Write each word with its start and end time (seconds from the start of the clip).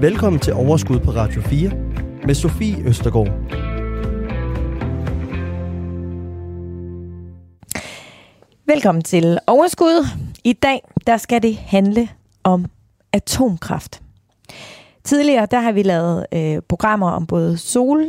Velkommen 0.00 0.40
til 0.40 0.52
Overskud 0.52 1.00
på 1.00 1.10
Radio 1.10 1.42
4 1.42 1.70
med 2.26 2.34
Sofie 2.34 2.84
Østergaard. 2.84 3.28
Velkommen 8.66 9.04
til 9.04 9.38
Overskud. 9.46 10.06
I 10.44 10.52
dag 10.52 10.82
der 11.06 11.16
skal 11.16 11.42
det 11.42 11.56
handle 11.56 12.08
om 12.42 12.66
atomkraft. 13.12 14.02
Tidligere 15.04 15.46
der 15.50 15.60
har 15.60 15.72
vi 15.72 15.82
lavet 15.82 16.26
øh, 16.32 16.62
programmer 16.68 17.10
om 17.10 17.26
både 17.26 17.58
sol, 17.58 18.04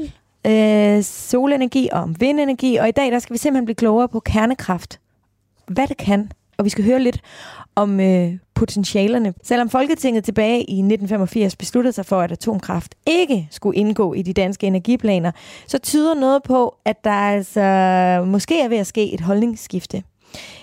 øh, 0.48 1.04
solenergi 1.04 1.90
og 1.92 2.02
om 2.02 2.22
vindenergi, 2.22 2.76
og 2.76 2.88
i 2.88 2.92
dag 2.92 3.12
der 3.12 3.20
skal 3.20 3.34
vi 3.34 3.38
simpelthen 3.38 3.66
blive 3.66 3.76
klogere 3.76 4.08
på 4.08 4.20
kernekraft. 4.20 5.00
Hvad 5.68 5.88
det 5.88 5.98
kan, 5.98 6.32
og 6.58 6.66
vi 6.66 6.70
skal 6.70 6.86
høre 6.86 7.00
lidt 7.00 7.22
om 7.76 8.00
øh, 8.00 8.34
potentialerne. 8.62 9.34
Selvom 9.44 9.70
Folketinget 9.70 10.24
tilbage 10.24 10.58
i 10.58 10.80
1985 10.80 11.56
besluttede 11.56 11.94
sig 11.94 12.06
for, 12.06 12.22
at 12.22 12.32
atomkraft 12.32 12.96
ikke 13.08 13.48
skulle 13.52 13.78
indgå 13.78 14.14
i 14.14 14.22
de 14.22 14.34
danske 14.34 14.68
energiplaner, 14.68 15.32
så 15.68 15.78
tyder 15.78 16.16
noget 16.16 16.44
på, 16.44 16.76
at 16.86 17.04
der 17.04 17.12
altså 17.12 17.62
måske 18.28 18.62
er 18.62 18.70
ved 18.70 18.78
at 18.78 18.88
ske 18.88 19.14
et 19.14 19.22
holdningsskifte. 19.22 20.04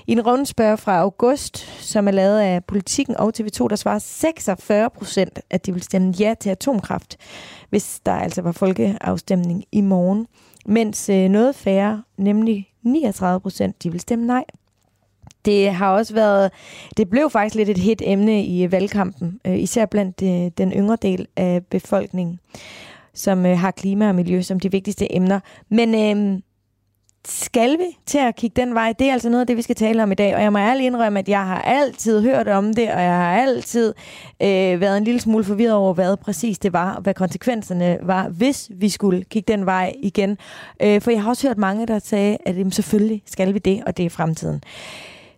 I 0.06 0.12
en 0.12 0.26
rundspørg 0.26 0.78
fra 0.78 1.00
august, 1.00 1.58
som 1.80 2.08
er 2.08 2.12
lavet 2.12 2.40
af 2.40 2.64
Politiken 2.64 3.16
og 3.16 3.32
TV2, 3.40 3.68
der 3.68 3.76
svarer 3.76 3.98
46 3.98 4.90
procent, 4.90 5.40
at 5.50 5.66
de 5.66 5.72
vil 5.72 5.82
stemme 5.82 6.14
ja 6.20 6.34
til 6.40 6.50
atomkraft, 6.50 7.16
hvis 7.70 8.00
der 8.06 8.12
altså 8.12 8.42
var 8.42 8.52
folkeafstemning 8.52 9.64
i 9.72 9.80
morgen. 9.80 10.26
Mens 10.66 11.08
øh, 11.08 11.28
noget 11.28 11.54
færre, 11.54 12.02
nemlig 12.16 12.68
39 12.82 13.40
procent, 13.40 13.82
de 13.82 13.90
vil 13.90 14.00
stemme 14.00 14.26
nej. 14.26 14.44
Det 15.48 15.72
har 15.72 15.92
også 15.92 16.14
været, 16.14 16.50
det 16.96 17.10
blev 17.10 17.30
faktisk 17.30 17.54
lidt 17.54 17.68
et 17.68 17.78
hit 17.78 18.02
emne 18.04 18.44
i 18.44 18.64
øh, 18.64 18.72
valgkampen, 18.72 19.40
øh, 19.46 19.58
især 19.58 19.86
blandt 19.86 20.22
øh, 20.22 20.50
den 20.58 20.72
yngre 20.72 20.96
del 21.02 21.26
af 21.36 21.62
befolkningen, 21.70 22.40
som 23.14 23.46
øh, 23.46 23.58
har 23.58 23.70
klima 23.70 24.08
og 24.08 24.14
miljø 24.14 24.42
som 24.42 24.60
de 24.60 24.70
vigtigste 24.70 25.16
emner. 25.16 25.40
Men 25.68 25.94
øh, 25.94 26.40
skal 27.24 27.78
vi 27.78 27.98
til 28.06 28.18
at 28.18 28.36
kigge 28.36 28.60
den 28.60 28.74
vej? 28.74 28.94
Det 28.98 29.08
er 29.08 29.12
altså 29.12 29.28
noget 29.28 29.40
af 29.40 29.46
det, 29.46 29.56
vi 29.56 29.62
skal 29.62 29.76
tale 29.76 30.02
om 30.02 30.12
i 30.12 30.14
dag. 30.14 30.34
Og 30.34 30.42
jeg 30.42 30.52
må 30.52 30.58
ærligt 30.58 30.86
indrømme, 30.86 31.18
at 31.18 31.28
jeg 31.28 31.46
har 31.46 31.62
altid 31.62 32.22
hørt 32.22 32.48
om 32.48 32.74
det, 32.74 32.90
og 32.92 33.02
jeg 33.02 33.16
har 33.16 33.36
altid 33.36 33.94
øh, 34.42 34.80
været 34.80 34.96
en 34.96 35.04
lille 35.04 35.20
smule 35.20 35.44
forvirret 35.44 35.74
over, 35.74 35.94
hvad 35.94 36.16
præcis 36.16 36.58
det 36.58 36.72
var, 36.72 36.94
og 36.94 37.02
hvad 37.02 37.14
konsekvenserne 37.14 37.98
var, 38.02 38.28
hvis 38.28 38.70
vi 38.74 38.88
skulle 38.88 39.24
kigge 39.24 39.52
den 39.52 39.66
vej 39.66 39.92
igen. 40.02 40.38
Øh, 40.82 41.00
for 41.00 41.10
jeg 41.10 41.22
har 41.22 41.30
også 41.30 41.48
hørt 41.48 41.58
mange, 41.58 41.86
der 41.86 41.98
sagde, 41.98 42.38
at 42.46 42.58
jamen, 42.58 42.72
selvfølgelig 42.72 43.22
skal 43.26 43.54
vi 43.54 43.58
det, 43.58 43.82
og 43.86 43.96
det 43.96 44.06
er 44.06 44.10
fremtiden. 44.10 44.62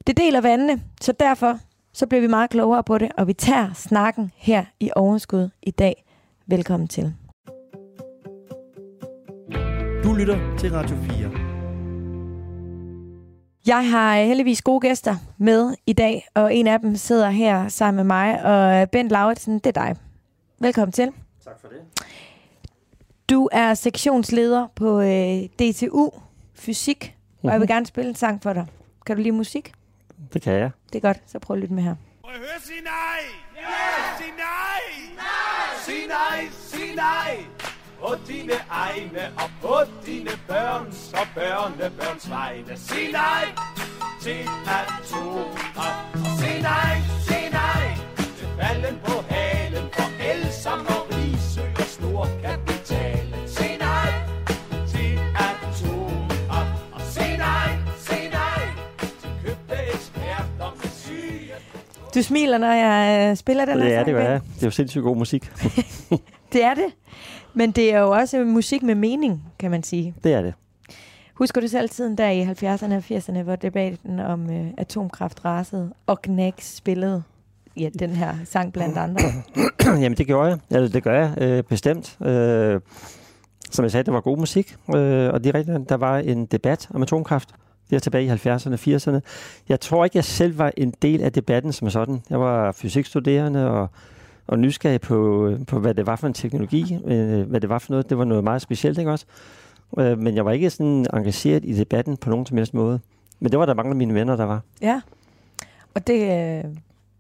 Det 0.06 0.16
deler 0.16 0.40
vandene, 0.40 0.82
så 1.00 1.12
derfor 1.12 1.58
så 1.92 2.06
bliver 2.06 2.20
vi 2.20 2.26
meget 2.26 2.50
klogere 2.50 2.84
på 2.84 2.98
det, 2.98 3.12
og 3.18 3.26
vi 3.26 3.32
tager 3.32 3.72
snakken 3.74 4.32
her 4.36 4.64
i 4.80 4.90
Overskud 4.96 5.48
i 5.62 5.70
dag. 5.70 6.04
Velkommen 6.46 6.88
til. 6.88 7.14
Du 10.04 10.12
lytter 10.12 10.56
til 10.58 10.72
Radio 10.72 10.96
4. 10.96 11.30
Jeg 13.66 13.90
har 13.90 14.16
heldigvis 14.16 14.62
gode 14.62 14.80
gæster 14.80 15.16
med 15.38 15.74
i 15.86 15.92
dag, 15.92 16.28
og 16.34 16.54
en 16.54 16.66
af 16.66 16.80
dem 16.80 16.96
sidder 16.96 17.30
her 17.30 17.68
sammen 17.68 17.96
med 17.96 18.04
mig, 18.04 18.44
og 18.44 18.90
Bent 18.90 19.10
Lauritsen, 19.10 19.54
det 19.54 19.66
er 19.66 19.84
dig. 19.84 19.96
Velkommen 20.58 20.92
til. 20.92 21.12
Tak 21.44 21.60
for 21.60 21.68
det. 21.68 22.06
Du 23.30 23.48
er 23.52 23.74
sektionsleder 23.74 24.66
på 24.74 25.00
øh, 25.00 25.42
DTU 25.42 26.10
Fysik, 26.54 27.16
og 27.42 27.50
jeg 27.50 27.52
vil 27.52 27.66
mhm. 27.66 27.68
gerne 27.68 27.86
spille 27.86 28.08
en 28.08 28.14
sang 28.14 28.42
for 28.42 28.52
dig. 28.52 28.66
Kan 29.06 29.16
du 29.16 29.22
lide 29.22 29.36
musik? 29.36 29.72
Det 30.32 30.42
kan 30.42 30.52
jeg. 30.52 30.70
Det 30.92 30.96
er 30.96 31.00
godt, 31.00 31.18
så 31.26 31.38
prøv 31.38 31.56
at 31.56 31.60
lytte 31.60 31.74
med 31.74 31.82
her. 31.82 31.94
Må 32.22 32.28
jeg 32.30 32.38
høre 32.38 32.60
sige 32.60 32.80
nej? 32.80 33.20
Ja! 33.56 34.16
Sig 34.18 34.32
nej! 34.46 34.82
Nej! 35.16 35.84
Sig 35.84 36.06
nej, 36.08 36.48
sig 36.70 36.94
nej! 36.94 37.44
på 38.00 38.14
dine 38.28 38.52
egne 38.70 39.22
og 39.42 39.50
på 39.62 39.76
dine 40.06 40.30
børns 40.48 41.12
og 41.12 41.26
børnebørns 41.34 42.30
vegne. 42.30 42.76
Sig 42.76 43.12
nej 43.12 43.44
til 44.22 44.40
atomer. 44.78 45.90
Sig 46.38 46.62
nej, 46.62 46.96
sig 47.28 47.50
nej 47.52 47.86
til 48.38 48.48
falden 48.60 49.00
på 49.04 49.12
halen 49.28 49.39
Du 62.14 62.22
smiler, 62.22 62.58
når 62.58 62.72
jeg 62.72 63.30
øh, 63.30 63.36
spiller 63.36 63.64
den 63.64 63.80
her 63.80 63.88
Ja, 63.88 64.04
det 64.04 64.14
gør 64.14 64.30
jeg. 64.30 64.40
Det 64.54 64.62
er 64.62 64.66
jo 64.66 64.70
sindssygt 64.70 65.02
god 65.02 65.16
musik. 65.16 65.50
det 66.52 66.64
er 66.64 66.74
det. 66.74 66.86
Men 67.54 67.70
det 67.70 67.94
er 67.94 67.98
jo 67.98 68.10
også 68.10 68.44
musik 68.44 68.82
med 68.82 68.94
mening, 68.94 69.42
kan 69.58 69.70
man 69.70 69.82
sige. 69.82 70.14
Det 70.24 70.32
er 70.32 70.42
det. 70.42 70.54
Husker 71.34 71.60
du 71.60 71.68
selv 71.68 71.88
tiden 71.88 72.18
der 72.18 72.28
i 72.28 72.42
70'erne 72.42 72.94
og 72.94 73.02
80'erne, 73.10 73.42
hvor 73.42 73.56
debatten 73.56 74.20
om 74.20 74.50
øh, 74.50 74.66
atomkraft 74.78 75.44
rasede, 75.44 75.92
og 76.06 76.22
Knacks 76.22 76.76
spillede 76.76 77.22
ja, 77.76 77.88
den 77.98 78.10
her 78.10 78.34
sang 78.44 78.72
blandt 78.72 78.98
andre? 78.98 79.20
Jamen, 80.02 80.18
det 80.18 80.26
gjorde 80.26 80.48
jeg. 80.48 80.58
Ja, 80.70 80.86
det 80.86 81.02
gør 81.02 81.18
jeg 81.20 81.34
øh, 81.38 81.62
bestemt. 81.62 82.20
Øh, 82.26 82.80
som 83.70 83.82
jeg 83.82 83.92
sagde, 83.92 84.04
det 84.04 84.14
var 84.14 84.20
god 84.20 84.38
musik, 84.38 84.76
øh, 84.94 85.32
og 85.32 85.44
det 85.44 85.54
rigtigt, 85.54 85.88
der 85.88 85.96
var 85.96 86.18
en 86.18 86.46
debat 86.46 86.88
om 86.94 87.02
atomkraft. 87.02 87.48
Det 87.90 87.96
er 87.96 88.00
tilbage 88.00 88.24
i 88.24 88.28
70'erne 88.28 88.72
og 88.72 88.78
80'erne. 89.14 89.20
Jeg 89.68 89.80
tror 89.80 90.04
ikke, 90.04 90.16
jeg 90.16 90.24
selv 90.24 90.58
var 90.58 90.72
en 90.76 90.94
del 91.02 91.22
af 91.22 91.32
debatten 91.32 91.72
som 91.72 91.90
sådan. 91.90 92.22
Jeg 92.30 92.40
var 92.40 92.72
fysikstuderende 92.72 93.70
og 93.70 93.88
og 94.50 94.58
nysgerrig 94.58 95.00
på, 95.00 95.50
på, 95.66 95.78
hvad 95.78 95.94
det 95.94 96.06
var 96.06 96.16
for 96.16 96.26
en 96.26 96.34
teknologi, 96.34 96.98
øh, 97.04 97.40
hvad 97.40 97.60
det 97.60 97.68
var 97.68 97.78
for 97.78 97.92
noget. 97.92 98.10
Det 98.10 98.18
var 98.18 98.24
noget 98.24 98.44
meget 98.44 98.62
specielt, 98.62 98.98
ikke 98.98 99.10
også? 99.10 99.26
Øh, 99.98 100.18
men 100.18 100.36
jeg 100.36 100.44
var 100.44 100.52
ikke 100.52 100.70
sådan 100.70 101.06
engageret 101.12 101.64
i 101.64 101.72
debatten 101.72 102.16
på 102.16 102.30
nogen 102.30 102.46
som 102.46 102.56
helst 102.56 102.74
måde. 102.74 103.00
Men 103.40 103.50
det 103.50 103.58
var 103.58 103.66
der 103.66 103.74
mange 103.74 103.90
af 103.90 103.96
mine 103.96 104.14
venner, 104.14 104.36
der 104.36 104.44
var. 104.44 104.60
Ja, 104.82 105.00
og 105.94 106.06
det 106.06 106.20
øh, 106.58 106.64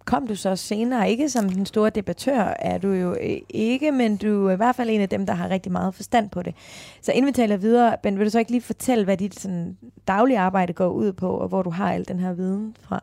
kom 0.04 0.26
du 0.26 0.34
så 0.34 0.56
senere. 0.56 1.10
Ikke 1.10 1.28
som 1.28 1.48
den 1.48 1.66
store 1.66 1.90
debattør 1.90 2.54
er 2.58 2.78
du 2.78 2.88
jo 2.88 3.12
øh, 3.12 3.36
ikke, 3.48 3.92
men 3.92 4.16
du 4.16 4.46
er 4.46 4.52
i 4.52 4.56
hvert 4.56 4.76
fald 4.76 4.90
en 4.90 5.00
af 5.00 5.08
dem, 5.08 5.26
der 5.26 5.34
har 5.34 5.48
rigtig 5.48 5.72
meget 5.72 5.94
forstand 5.94 6.30
på 6.30 6.42
det. 6.42 6.54
Så 7.02 7.12
inden 7.12 7.26
vi 7.26 7.32
taler 7.32 7.56
videre, 7.56 7.96
Ben, 8.02 8.18
vil 8.18 8.26
du 8.26 8.30
så 8.30 8.38
ikke 8.38 8.50
lige 8.50 8.60
fortælle, 8.60 9.04
hvad 9.04 9.16
dit 9.16 9.40
sådan, 9.40 9.76
daglige 10.08 10.38
arbejde 10.38 10.72
går 10.72 10.88
ud 10.88 11.12
på, 11.12 11.30
og 11.30 11.48
hvor 11.48 11.62
du 11.62 11.70
har 11.70 11.92
al 11.92 12.08
den 12.08 12.18
her 12.18 12.32
viden 12.32 12.76
fra? 12.80 13.02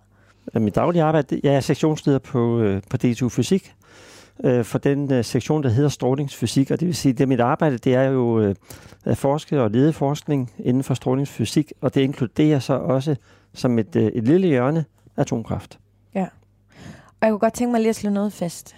Mit 0.54 0.76
daglige 0.76 1.04
arbejde, 1.04 1.42
jeg 1.44 1.56
er 1.56 1.60
sektionsleder 1.60 2.20
på, 2.20 2.60
øh, 2.60 2.82
på 2.90 2.98
DTU 2.98 3.30
Fysik, 3.30 3.74
øh, 4.44 4.66
for 4.66 4.78
den 4.78 5.14
øh, 5.14 5.26
sektion, 5.26 5.64
der 5.64 5.70
hedder 5.70 5.90
strålingsfysik. 5.90 6.72
Og 6.72 6.80
det 6.80 6.88
vil 6.88 6.96
sige, 6.96 7.22
at 7.22 7.28
mit 7.28 7.40
arbejde 7.40 7.78
det 7.78 7.94
er 7.94 8.04
jo 8.04 8.40
øh, 8.40 8.56
at 9.06 9.18
forske 9.18 9.62
og 9.62 9.72
lede 9.72 9.94
forskning 9.94 10.52
inden 10.60 10.84
for 10.84 10.94
strålingsfysik, 10.94 11.74
og 11.82 11.96
det 11.96 12.02
inkluderer 12.02 12.60
så 12.60 12.74
også 12.74 13.16
som 13.54 13.80
et, 13.80 13.96
øh, 13.96 14.04
et 14.04 14.24
lille 14.24 14.48
hjørne 14.48 14.86
atomkraft. 15.18 15.80
Og 17.22 17.26
jeg 17.26 17.32
kunne 17.32 17.40
godt 17.40 17.54
tænke 17.54 17.72
mig 17.72 17.82
lige 17.82 17.90
at 17.90 17.96
slå 17.96 18.10
noget 18.10 18.34
fast. 18.34 18.76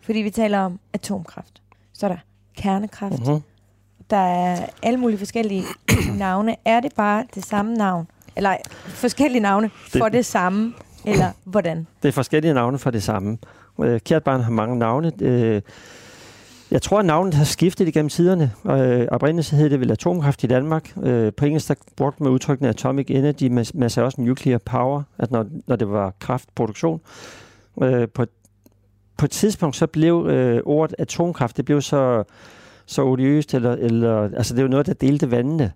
Fordi 0.00 0.18
vi 0.18 0.30
taler 0.30 0.58
om 0.58 0.78
atomkraft. 0.92 1.62
Så 1.92 2.06
er 2.06 2.10
der 2.10 2.18
kernekraft. 2.56 3.14
Uh-huh. 3.14 3.40
Der 4.10 4.16
er 4.16 4.66
alle 4.82 5.00
mulige 5.00 5.18
forskellige 5.18 5.64
navne. 6.18 6.56
Er 6.64 6.80
det 6.80 6.92
bare 6.96 7.24
det 7.34 7.44
samme 7.44 7.74
navn? 7.74 8.08
Eller 8.36 8.56
forskellige 8.86 9.42
navne 9.42 9.70
for 9.98 10.08
det, 10.08 10.26
samme? 10.26 10.74
Eller 11.04 11.30
hvordan? 11.44 11.86
Det 12.02 12.08
er 12.08 12.12
forskellige 12.12 12.54
navne 12.54 12.78
for 12.78 12.90
det 12.90 13.02
samme. 13.02 13.38
Øh, 13.82 14.00
kært 14.00 14.24
barn 14.24 14.40
har 14.40 14.50
mange 14.50 14.78
navne. 14.78 15.12
Øh, 15.20 15.62
jeg 16.70 16.82
tror, 16.82 16.98
at 16.98 17.04
navnet 17.06 17.34
har 17.34 17.44
skiftet 17.44 17.88
igennem 17.88 18.08
tiderne. 18.08 18.52
Øh, 18.70 19.06
oprindeligt 19.10 19.50
hed 19.50 19.70
det 19.70 19.80
vel 19.80 19.90
atomkraft 19.90 20.44
i 20.44 20.46
Danmark. 20.46 20.92
Øh, 21.02 21.32
på 21.32 21.44
engelsk 21.44 21.68
der 21.68 21.74
brugte 21.96 22.22
man 22.22 22.32
udtrykkene 22.32 22.68
atomic 22.68 23.06
energy, 23.08 23.44
men 23.44 23.66
man 23.74 23.90
sagde 23.90 24.04
også 24.04 24.20
nuclear 24.20 24.58
power, 24.58 25.02
at 25.18 25.30
når, 25.30 25.46
når 25.66 25.76
det 25.76 25.90
var 25.90 26.12
kraftproduktion. 26.20 27.00
Øh, 27.82 28.08
på, 28.08 28.26
på 29.18 29.24
et 29.24 29.30
tidspunkt 29.30 29.76
så 29.76 29.86
blev 29.86 30.26
øh, 30.30 30.60
ordet 30.64 30.94
atomkraft, 30.98 31.56
det 31.56 31.64
blev 31.64 31.82
så, 31.82 32.24
så 32.86 33.02
odiøst, 33.02 33.54
eller, 33.54 33.72
eller, 33.72 34.22
altså 34.22 34.54
det 34.54 34.64
var 34.64 34.70
noget, 34.70 34.86
der 34.86 34.94
delte 34.94 35.30
vandene. 35.30 35.72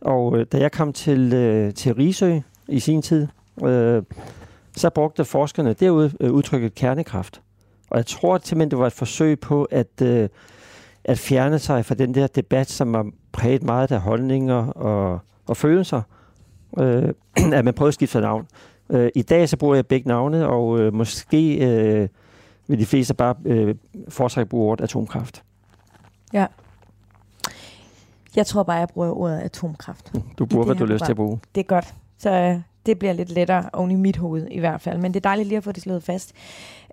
Og 0.00 0.38
øh, 0.38 0.46
da 0.52 0.58
jeg 0.58 0.72
kom 0.72 0.92
til, 0.92 1.32
øh, 1.34 1.74
til 1.74 1.94
Risø 1.94 2.38
i 2.68 2.80
sin 2.80 3.02
tid, 3.02 3.26
øh, 3.64 4.02
så 4.76 4.90
brugte 4.90 5.24
forskerne 5.24 5.72
derude 5.72 6.12
øh, 6.20 6.32
udtrykket 6.32 6.74
kernekraft. 6.74 7.40
Og 7.90 7.96
jeg 7.96 8.06
tror 8.06 8.38
simpelthen, 8.38 8.70
det 8.70 8.78
var 8.78 8.86
et 8.86 8.92
forsøg 8.92 9.40
på 9.40 9.64
at, 9.64 10.02
øh, 10.02 10.28
at 11.04 11.18
fjerne 11.18 11.58
sig 11.58 11.84
fra 11.84 11.94
den 11.94 12.14
der 12.14 12.26
debat, 12.26 12.70
som 12.70 12.94
har 12.94 13.06
præget 13.32 13.62
meget 13.62 13.92
af 13.92 14.00
holdninger 14.00 14.66
og, 14.66 15.18
og 15.46 15.56
følelser, 15.56 16.02
øh, 16.78 17.08
at 17.58 17.64
man 17.64 17.74
prøvede 17.74 17.88
at 17.88 17.94
skifte 17.94 18.20
navn. 18.20 18.46
Øh, 18.90 19.10
I 19.14 19.22
dag 19.22 19.48
så 19.48 19.56
bruger 19.56 19.74
jeg 19.74 19.86
begge 19.86 20.08
navne, 20.08 20.48
og 20.48 20.80
øh, 20.80 20.94
måske 20.94 21.56
øh, 21.56 22.08
vil 22.66 22.78
de 22.78 22.86
fleste 22.86 23.14
bare 23.14 23.34
øh, 23.44 23.74
foretrække 24.08 24.48
bruge 24.50 24.70
ordet 24.70 24.84
atomkraft. 24.84 25.42
Ja. 26.32 26.46
Jeg 28.36 28.46
tror 28.46 28.62
bare, 28.62 28.76
jeg 28.76 28.88
bruger 28.88 29.10
ordet 29.10 29.38
atomkraft. 29.38 30.12
Du 30.38 30.46
bruger, 30.46 30.64
hvad 30.66 30.74
du 30.74 30.86
har 30.86 30.92
lyst 30.92 31.04
til 31.04 31.12
at 31.12 31.16
bruge. 31.16 31.38
Det 31.54 31.60
er 31.60 31.64
godt. 31.64 31.94
Så 32.18 32.30
øh, 32.30 32.60
Det 32.86 32.98
bliver 32.98 33.12
lidt 33.12 33.30
lettere 33.30 33.70
oven 33.72 33.90
i 33.90 33.94
mit 33.94 34.16
hoved 34.16 34.46
i 34.50 34.58
hvert 34.58 34.80
fald, 34.80 34.98
men 34.98 35.14
det 35.14 35.20
er 35.20 35.28
dejligt 35.28 35.48
lige 35.48 35.56
at 35.56 35.64
få 35.64 35.72
det 35.72 35.82
slået 35.82 36.02
fast. 36.02 36.32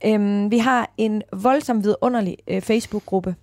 Øhm, 0.06 0.52
vi 0.52 0.58
har 0.58 0.90
en 0.98 1.22
voldsomt 1.34 1.84
vidunderlig 1.84 2.38
øh, 2.48 2.62
Facebook-gruppe, 2.62 3.36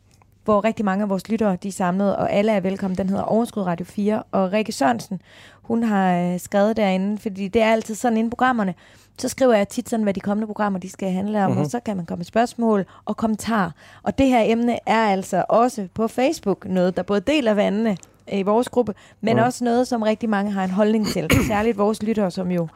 hvor 0.45 0.65
rigtig 0.65 0.85
mange 0.85 1.03
af 1.03 1.09
vores 1.09 1.29
lyttere 1.29 1.57
de 1.63 1.69
er 1.69 1.73
samlet, 1.73 2.17
og 2.17 2.33
alle 2.33 2.53
er 2.53 2.61
velkommen. 2.61 2.99
Den 2.99 3.09
hedder 3.09 3.23
Overskud 3.23 3.63
Radio 3.63 3.87
4, 3.87 4.23
og 4.33 4.53
Rikke 4.53 4.73
Sørensen, 4.73 5.21
hun 5.63 5.83
har 5.83 6.17
øh, 6.19 6.41
skrevet 6.41 6.77
derinde, 6.77 7.19
fordi 7.19 7.49
det 7.49 7.63
er 7.63 7.73
altid 7.73 7.95
sådan 7.95 8.19
inde 8.19 8.29
i 8.29 8.31
programmerne, 8.31 8.75
så 9.19 9.29
skriver 9.29 9.55
jeg 9.55 9.69
tit 9.69 9.89
sådan, 9.89 10.03
hvad 10.03 10.15
de 10.15 10.21
kommende 10.21 10.47
programmer 10.47 10.79
de 10.79 10.91
skal 10.91 11.11
handle 11.13 11.45
om, 11.45 11.51
mm-hmm. 11.51 11.65
og 11.65 11.71
så 11.71 11.81
kan 11.81 11.97
man 11.97 12.07
komme 12.07 12.19
med 12.21 12.25
spørgsmål 12.27 12.85
og 13.05 13.17
kommentarer. 13.17 13.71
Og 14.03 14.19
det 14.19 14.27
her 14.27 14.43
emne 14.45 14.79
er 14.87 15.05
altså 15.05 15.45
også 15.49 15.89
på 15.95 16.09
Facebook 16.09 16.65
noget, 16.69 16.97
der 16.97 17.03
både 17.03 17.21
deler 17.21 17.55
vandene 17.55 17.97
i 18.33 18.43
vores 18.43 18.69
gruppe, 18.69 18.95
men 19.21 19.37
Ja. 19.37 19.45
også 19.45 19.65
noget, 19.65 19.89
som 19.89 20.03
rigtig 20.03 20.29
mange 20.29 20.51
har 20.53 20.65
en 20.65 20.71
holdning 20.71 21.07
til. 21.07 21.31
Særligt 21.49 21.79
vores 21.79 22.03
lyttere, 22.03 22.31
som 22.31 22.51
jo 22.51 22.69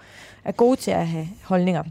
er 0.45 0.53
gode 0.53 0.77
til 0.77 0.91
at 0.91 1.07
have 1.07 1.29
holdninger. 1.45 1.83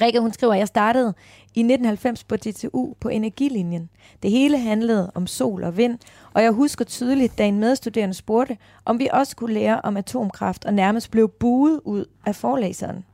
Rikke, 0.00 0.20
hun 0.20 0.32
skriver, 0.32 0.54
jeg 0.54 0.68
startede 0.68 1.14
i 1.54 1.60
1990 1.60 2.24
på 2.24 2.36
DTU 2.36 2.94
på 3.00 3.08
energilinjen. 3.08 3.88
Det 4.22 4.30
hele 4.30 4.58
handlede 4.58 5.12
om 5.14 5.26
sol 5.26 5.64
og 5.64 5.76
vind, 5.76 5.98
og 6.32 6.42
jeg 6.42 6.50
husker 6.52 6.84
tydeligt, 6.84 7.38
da 7.38 7.46
en 7.46 7.58
medstuderende 7.58 8.14
spurgte, 8.14 8.56
om 8.84 8.98
vi 8.98 9.08
også 9.12 9.36
kunne 9.36 9.54
lære 9.54 9.80
om 9.84 9.96
atomkraft, 9.96 10.64
og 10.64 10.74
nærmest 10.74 11.10
blev 11.10 11.28
buet 11.28 11.80
ud 11.84 12.04
af 12.26 12.36
forelæseren. 12.36 13.04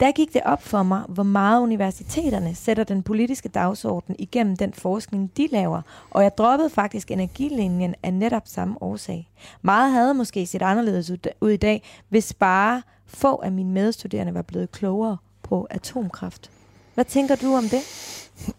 Der 0.00 0.12
gik 0.12 0.32
det 0.32 0.42
op 0.44 0.62
for 0.62 0.82
mig, 0.82 1.02
hvor 1.08 1.22
meget 1.22 1.62
universiteterne 1.62 2.54
sætter 2.54 2.84
den 2.84 3.02
politiske 3.02 3.48
dagsorden 3.48 4.16
igennem 4.18 4.56
den 4.56 4.72
forskning, 4.72 5.36
de 5.36 5.48
laver, 5.52 5.82
og 6.10 6.22
jeg 6.22 6.38
droppede 6.38 6.70
faktisk 6.70 7.10
energilinjen 7.10 7.94
af 8.02 8.14
netop 8.14 8.42
samme 8.44 8.82
årsag. 8.82 9.30
Meget 9.62 9.92
havde 9.92 10.14
måske 10.14 10.46
set 10.46 10.62
anderledes 10.62 11.10
ud- 11.10 11.32
ud 11.40 11.50
i 11.50 11.56
dag, 11.56 11.82
hvis 12.08 12.34
bare 12.34 12.82
få 13.06 13.36
af 13.36 13.52
mine 13.52 13.70
medstuderende 13.70 14.34
var 14.34 14.42
blevet 14.42 14.70
klogere 14.70 15.16
på 15.42 15.66
atomkraft. 15.70 16.50
Hvad 16.96 17.04
tænker 17.04 17.36
du 17.36 17.54
om 17.54 17.64
det? 17.64 17.80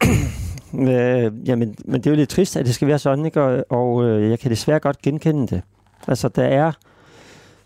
Øh, 0.73 1.47
jamen, 1.47 1.75
men 1.85 2.01
det 2.01 2.07
er 2.07 2.11
jo 2.11 2.15
lidt 2.15 2.29
trist, 2.29 2.57
at 2.57 2.65
det 2.65 2.75
skal 2.75 2.87
være 2.87 2.99
sådan, 2.99 3.25
ikke? 3.25 3.41
Og, 3.41 3.65
og 3.69 4.03
øh, 4.03 4.29
jeg 4.29 4.39
kan 4.39 4.51
desværre 4.51 4.79
godt 4.79 5.01
genkende 5.01 5.47
det. 5.47 5.61
Altså, 6.07 6.27
der 6.27 6.43
er 6.43 6.71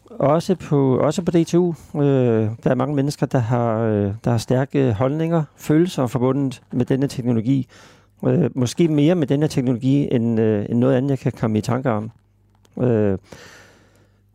også 0.09 0.55
på, 0.55 0.97
også 0.97 1.21
på 1.21 1.31
DTU, 1.31 1.73
øh, 1.95 2.49
der 2.63 2.69
er 2.69 2.75
mange 2.75 2.95
mennesker, 2.95 3.25
der 3.25 3.39
har, 3.39 3.79
øh, 3.79 4.13
der 4.23 4.31
har 4.31 4.37
stærke 4.37 4.93
holdninger, 4.93 5.43
følelser 5.55 6.07
forbundet 6.07 6.61
med 6.71 6.85
denne 6.85 7.07
teknologi. 7.07 7.67
Øh, 8.27 8.49
måske 8.55 8.87
mere 8.87 9.15
med 9.15 9.27
denne 9.27 9.47
teknologi, 9.47 10.07
end, 10.11 10.39
øh, 10.39 10.65
end 10.69 10.79
noget 10.79 10.95
andet, 10.95 11.09
jeg 11.09 11.19
kan 11.19 11.31
komme 11.31 11.57
i 11.57 11.61
tanke 11.61 11.91
om. 11.91 12.11
Øh, 12.81 13.17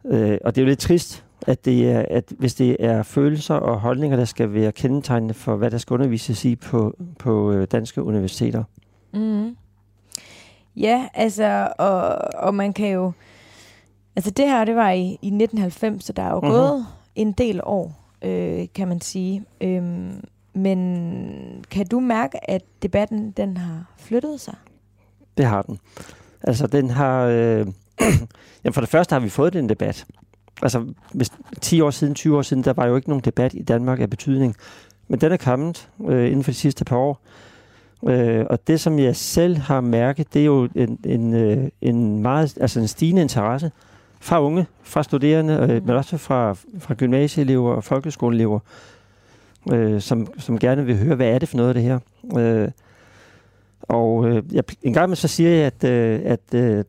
øh, 0.04 0.38
og 0.44 0.54
det 0.54 0.60
er 0.60 0.64
jo 0.64 0.68
lidt 0.68 0.78
trist, 0.80 1.24
at, 1.46 1.64
det 1.64 1.90
er, 1.90 2.04
at 2.10 2.32
hvis 2.38 2.54
det 2.54 2.76
er 2.80 3.02
følelser 3.02 3.54
og 3.54 3.80
holdninger, 3.80 4.16
der 4.16 4.24
skal 4.24 4.52
være 4.52 4.72
kendetegnende 4.72 5.34
for, 5.34 5.56
hvad 5.56 5.70
der 5.70 5.78
skal 5.78 5.94
undervises 5.94 6.44
i 6.44 6.56
på, 6.56 6.96
på 7.18 7.52
øh, 7.52 7.66
danske 7.72 8.02
universiteter. 8.02 8.64
Mm. 9.14 9.56
Ja, 10.76 11.08
altså, 11.14 11.68
og, 11.78 12.18
og 12.34 12.54
man 12.54 12.72
kan 12.72 12.88
jo... 12.88 13.12
Altså 14.16 14.30
det 14.30 14.46
her, 14.48 14.64
det 14.64 14.76
var 14.76 14.90
i, 14.90 15.00
i 15.02 15.26
1990, 15.26 16.04
så 16.04 16.12
der 16.12 16.22
er 16.22 16.30
jo 16.30 16.40
Mhm. 16.40 16.44
mm-hmm. 16.48 16.58
gået 16.60 16.86
en 17.14 17.32
del 17.32 17.60
år, 17.64 17.92
øh, 18.22 18.66
kan 18.74 18.88
man 18.88 19.00
sige. 19.00 19.44
Øhm, 19.60 20.24
men 20.54 21.64
kan 21.70 21.86
du 21.86 22.00
mærke, 22.00 22.50
at 22.50 22.62
debatten, 22.82 23.30
den 23.30 23.56
har 23.56 23.84
flyttet 23.98 24.40
sig? 24.40 24.54
Det 25.36 25.44
har 25.46 25.62
den. 25.62 25.78
Altså, 26.42 26.66
den 26.66 26.90
har... 26.90 27.22
Øh, 27.24 27.66
jamen, 28.64 28.72
for 28.74 28.80
det 28.80 28.90
første 28.90 29.12
har 29.12 29.20
vi 29.20 29.28
fået 29.28 29.52
den 29.52 29.68
debat. 29.68 30.06
Altså, 30.62 30.84
hvis 31.12 31.30
10 31.60 31.80
år 31.80 31.90
siden, 31.90 32.14
20 32.14 32.36
år 32.36 32.42
siden, 32.42 32.64
der 32.64 32.72
var 32.72 32.86
jo 32.86 32.96
ikke 32.96 33.08
nogen 33.08 33.24
debat 33.24 33.54
i 33.54 33.62
Danmark 33.62 34.00
af 34.00 34.10
betydning. 34.10 34.56
Men 35.08 35.20
den 35.20 35.32
er 35.32 35.36
kommet 35.36 35.88
øh, 36.08 36.26
inden 36.26 36.44
for 36.44 36.50
de 36.50 36.56
sidste 36.56 36.84
par 36.84 36.96
år. 36.96 37.20
Øh, 38.06 38.44
og 38.50 38.66
det, 38.66 38.80
som 38.80 38.98
jeg 38.98 39.16
selv 39.16 39.56
har 39.56 39.80
mærket, 39.80 40.34
det 40.34 40.40
er 40.40 40.46
jo 40.46 40.68
en, 40.74 40.98
en, 41.04 41.34
øh, 41.34 41.68
en 41.80 42.22
meget, 42.22 42.58
altså 42.60 42.80
en 42.80 42.88
stigende 42.88 43.22
interesse 43.22 43.70
fra 44.20 44.42
unge, 44.42 44.66
fra 44.82 45.02
studerende, 45.02 45.68
øh, 45.70 45.86
men 45.86 45.96
også 45.96 46.16
fra, 46.16 46.52
fra 46.78 46.94
gymnasieelever 46.94 47.74
og 47.74 47.84
folkeskoleelever, 47.84 48.58
øh, 49.72 50.00
som, 50.00 50.26
som 50.38 50.58
gerne 50.58 50.86
vil 50.86 50.96
høre, 50.96 51.14
hvad 51.14 51.28
er 51.28 51.38
det 51.38 51.48
for 51.48 51.56
noget 51.56 51.68
af 51.68 51.74
det 51.74 51.82
her. 51.82 51.98
Øh, 52.38 52.68
og 53.82 54.28
øh, 54.28 54.42
jeg, 54.52 54.64
en 54.82 54.92
gang 54.92 55.08
med 55.08 55.16
så 55.16 55.28
siger 55.28 55.50
jeg, 55.50 55.64
at, 55.66 55.84
øh, 55.84 56.20
at, 56.24 56.54
øh, 56.54 56.84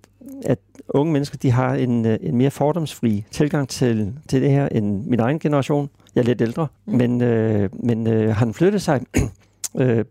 at 0.45 0.59
unge 0.89 1.13
mennesker 1.13 1.37
de 1.37 1.51
har 1.51 1.73
en, 1.73 2.05
øh, 2.05 2.17
en 2.21 2.37
mere 2.37 2.51
fordomsfri 2.51 3.25
tilgang 3.31 3.69
til, 3.69 4.13
til 4.27 4.41
det 4.41 4.51
her 4.51 4.67
end 4.67 5.05
min 5.05 5.19
egen 5.19 5.39
generation. 5.39 5.89
Jeg 6.15 6.21
er 6.21 6.25
lidt 6.25 6.41
ældre, 6.41 6.67
Mm. 6.85 6.93
men, 6.93 7.21
øh, 7.21 7.69
men 7.73 8.07
øh, 8.07 8.35
har 8.35 8.45
den 8.45 8.53
flyttet 8.53 8.81
sig 8.81 9.01
øh, 9.81 10.05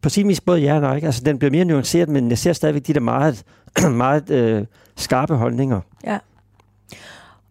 på 0.00 0.08
sin 0.08 0.28
vis 0.28 0.40
både 0.40 0.60
ja 0.60 0.74
og 0.74 0.80
nej. 0.80 1.00
Altså, 1.02 1.24
den 1.24 1.38
bliver 1.38 1.50
mere 1.50 1.64
nuanceret, 1.64 2.08
men 2.08 2.28
jeg 2.28 2.38
ser 2.38 2.52
stadigvæk 2.52 2.86
de 2.86 2.94
der 2.94 3.00
meget, 3.00 3.44
meget 3.90 4.30
øh, 4.30 4.66
skarpe 4.96 5.34
holdninger. 5.34 5.80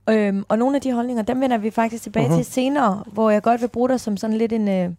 Øhm, 0.10 0.44
og 0.48 0.58
nogle 0.58 0.76
af 0.76 0.82
de 0.82 0.94
holdninger, 0.94 1.24
dem 1.24 1.42
vender 1.42 1.58
vi 1.58 1.70
faktisk 1.70 2.04
tilbage 2.04 2.28
uh-huh. 2.28 2.36
til 2.36 2.46
senere, 2.46 3.04
hvor 3.14 3.30
jeg 3.30 3.42
godt 3.42 3.62
vil 3.62 3.68
bruge 3.68 3.90
dig 3.90 4.00
som 4.00 4.18
sådan 4.18 4.38
lidt 4.38 4.54
en, 4.54 4.68
øh, 4.68 4.90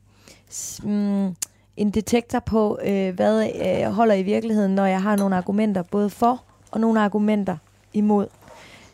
mm, 0.82 1.34
en 1.76 1.90
detektor 1.90 2.38
på, 2.38 2.78
øh, 2.84 3.14
hvad 3.14 3.50
øh, 3.64 3.93
holder 3.93 4.14
i 4.14 4.23
virkeligheden, 4.23 4.75
når 4.75 4.87
jeg 4.87 5.02
har 5.02 5.16
nogle 5.16 5.37
argumenter 5.37 5.82
både 5.82 6.11
for 6.11 6.43
og 6.70 6.81
nogle 6.81 7.00
argumenter 7.00 7.56
imod. 7.93 8.26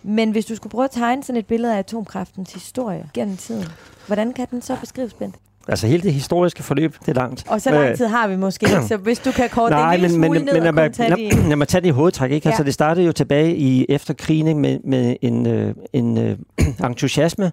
Men 0.03 0.31
hvis 0.31 0.45
du 0.45 0.57
skulle 0.57 0.71
prøve 0.71 0.85
at 0.85 0.91
tegne 0.91 1.23
sådan 1.25 1.39
et 1.39 1.47
billede 1.47 1.75
af 1.75 1.79
atomkraftens 1.79 2.53
historie 2.53 3.09
gennem 3.15 3.37
tiden, 3.37 3.65
hvordan 4.07 4.33
kan 4.33 4.47
den 4.51 4.63
så 4.63 4.77
beskrives, 4.81 5.15
Bent? 5.15 5.35
Altså 5.69 5.87
hele 5.87 6.03
det 6.03 6.13
historiske 6.13 6.63
forløb, 6.63 6.97
det 7.01 7.09
er 7.09 7.13
langt. 7.15 7.45
Og 7.49 7.61
så 7.61 7.71
lang 7.71 7.89
Øh, 7.91 7.97
tid 7.97 8.07
har 8.07 8.29
vi 8.29 8.37
måske 8.37 8.67
ikke, 8.67 8.89
så 8.89 8.97
hvis 9.07 9.19
du 9.19 9.33
kan 9.33 9.49
korte 9.51 9.75
det 9.75 9.83
Nej, 9.83 9.95
en 9.95 10.01
lille 10.01 10.19
men, 10.19 10.27
smule 10.27 10.39
men, 10.39 10.47
ned 10.47 10.53
men 10.55 10.67
og 10.67 10.75
mig, 10.75 10.93
tage 10.93 11.17
de... 11.17 11.29
lad, 11.29 11.49
lad 11.49 11.57
mig 11.57 11.69
tage 11.69 11.81
det 11.81 11.87
i 11.89 11.91
hovedtræk. 11.91 12.31
Ikke? 12.31 12.49
Altså, 12.49 12.63
Ja. 12.63 12.67
det 12.67 12.75
startede 12.75 13.07
jo 13.07 13.13
tilbage 13.13 13.57
i 13.57 13.87
efter 13.89 14.15
krigen 14.15 14.47
ikke? 14.47 14.61
med, 14.61 14.79
med 14.85 15.17
en, 15.23 15.47
øh, 15.47 15.75
en 15.93 16.19
øh, 16.19 16.39
entusiasme, 16.85 17.53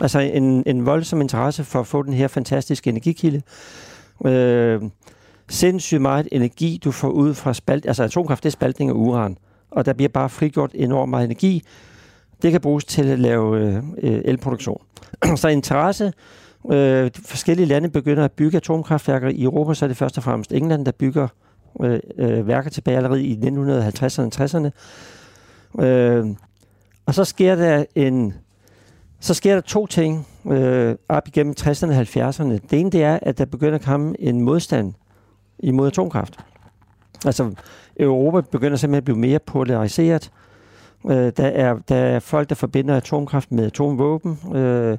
altså 0.00 0.18
en, 0.18 0.62
en 0.66 0.86
voldsom 0.86 1.20
interesse 1.20 1.64
for 1.64 1.80
at 1.80 1.86
få 1.86 2.02
den 2.02 2.12
her 2.12 2.28
fantastiske 2.28 2.90
energikilde. 2.90 3.42
Øh, 4.26 4.82
sindssygt 5.48 6.02
meget 6.02 6.28
energi, 6.32 6.80
du 6.84 6.90
får 6.90 7.08
ud 7.08 7.34
fra 7.34 7.54
spalt, 7.54 7.86
altså 7.86 8.02
atomkraft, 8.02 8.42
det 8.42 8.48
er 8.48 8.52
spaltning 8.52 8.90
af 8.90 8.94
uran, 8.94 9.36
og 9.74 9.86
der 9.86 9.92
bliver 9.92 10.08
bare 10.08 10.28
frigjort 10.28 10.70
enormt 10.74 11.10
meget 11.10 11.24
energi. 11.24 11.62
Det 12.42 12.52
kan 12.52 12.60
bruges 12.60 12.84
til 12.84 13.06
at 13.06 13.18
lave 13.18 13.60
øh, 13.60 13.76
øh 14.02 14.20
elproduktion. 14.24 14.82
Så 15.36 15.48
interesse 15.48 16.12
Øh, 16.72 17.10
forskellige 17.24 17.66
lande 17.66 17.88
begynder 17.88 18.24
at 18.24 18.32
bygge 18.32 18.56
atomkraftværker. 18.56 19.28
I 19.28 19.42
Europa 19.42 19.74
så 19.74 19.84
er 19.84 19.86
det 19.86 19.96
først 19.96 20.16
og 20.16 20.24
fremmest 20.24 20.52
England, 20.52 20.86
der 20.86 20.92
bygger 20.92 21.28
øh, 21.82 22.00
øh, 22.18 22.46
værker 22.46 22.70
tilbage 22.70 22.96
allerede 22.96 23.24
i 23.24 23.36
1950'erne 23.36 24.22
og 24.22 24.32
60'erne. 24.34 24.70
Øh, 25.84 26.26
og 27.06 27.14
så 27.14 27.24
sker 27.24 27.54
der 27.54 27.84
en 27.94 28.34
så 29.20 29.34
sker 29.34 29.54
der 29.54 29.60
to 29.60 29.86
ting 29.86 30.26
øh, 30.50 30.96
op 31.08 31.28
igennem 31.28 31.54
60'erne 31.60 31.86
og 31.86 32.00
70'erne. 32.00 32.58
Det 32.70 32.72
ene 32.72 32.90
det 32.90 33.02
er, 33.02 33.18
at 33.22 33.38
der 33.38 33.44
begynder 33.44 33.74
at 33.74 33.84
komme 33.84 34.20
en 34.20 34.40
modstand 34.40 34.94
imod 35.58 35.86
atomkraft. 35.86 36.38
Altså, 37.24 37.54
Europa 37.96 38.40
begynder 38.40 38.76
simpelthen 38.76 38.98
at 38.98 39.04
blive 39.04 39.18
mere 39.18 39.38
polariseret. 39.38 40.30
Øh, 41.10 41.32
der, 41.36 41.46
er, 41.46 41.76
der 41.88 41.96
er 41.96 42.20
folk, 42.20 42.48
der 42.48 42.54
forbinder 42.54 42.96
atomkraft 42.96 43.52
med 43.52 43.66
atomvåben, 43.66 44.38
øh, 44.54 44.98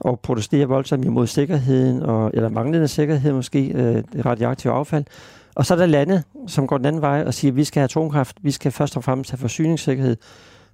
og 0.00 0.20
protesterer 0.20 0.66
voldsomt 0.66 1.04
imod 1.04 1.26
sikkerheden, 1.26 2.02
og, 2.02 2.30
eller 2.34 2.48
manglende 2.48 2.88
sikkerhed 2.88 3.32
måske, 3.32 3.66
øh, 3.66 4.02
radioaktiv 4.24 4.70
affald. 4.70 5.04
Og 5.54 5.66
så 5.66 5.74
er 5.74 5.78
der 5.78 5.86
lande, 5.86 6.22
som 6.46 6.66
går 6.66 6.76
den 6.76 6.86
anden 6.86 7.02
vej 7.02 7.24
og 7.26 7.34
siger, 7.34 7.52
at 7.52 7.56
vi 7.56 7.64
skal 7.64 7.80
have 7.80 7.84
atomkraft, 7.84 8.36
vi 8.42 8.50
skal 8.50 8.72
først 8.72 8.96
og 8.96 9.04
fremmest 9.04 9.30
have 9.30 9.38
forsyningssikkerhed. 9.38 10.16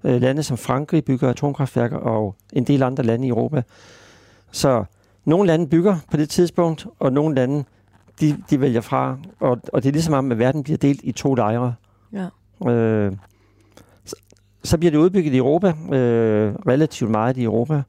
Øh, 0.04 0.20
lande 0.20 0.42
som 0.42 0.56
Frankrig 0.56 1.04
bygger 1.04 1.30
atomkraftværker, 1.30 1.96
og 1.96 2.34
en 2.52 2.64
del 2.64 2.82
andre 2.82 3.04
lande 3.04 3.26
i 3.26 3.30
Europa. 3.30 3.62
Så 4.50 4.84
nogle 5.24 5.46
lande 5.46 5.66
bygger 5.66 5.96
på 6.10 6.16
det 6.16 6.28
tidspunkt, 6.28 6.86
og 6.98 7.12
nogle 7.12 7.34
lande, 7.34 7.64
de, 8.20 8.36
de 8.50 8.60
vælger 8.60 8.80
fra. 8.80 9.18
Og, 9.40 9.60
og 9.72 9.82
det 9.82 9.88
er 9.88 9.92
ligesom 9.92 10.14
om, 10.14 10.32
at 10.32 10.38
verden 10.38 10.62
bliver 10.62 10.78
delt 10.78 11.00
i 11.04 11.12
to 11.12 11.34
lejre. 11.34 11.74
Ja. 12.12 12.26
Øh, 12.70 13.12
så, 14.04 14.16
så 14.64 14.78
bliver 14.78 14.90
det 14.90 14.98
udbygget 14.98 15.34
i 15.34 15.36
Europa, 15.36 15.68
øh, 15.68 16.54
relativt 16.66 17.10
meget 17.10 17.36
i 17.36 17.44
Europa. 17.44 17.82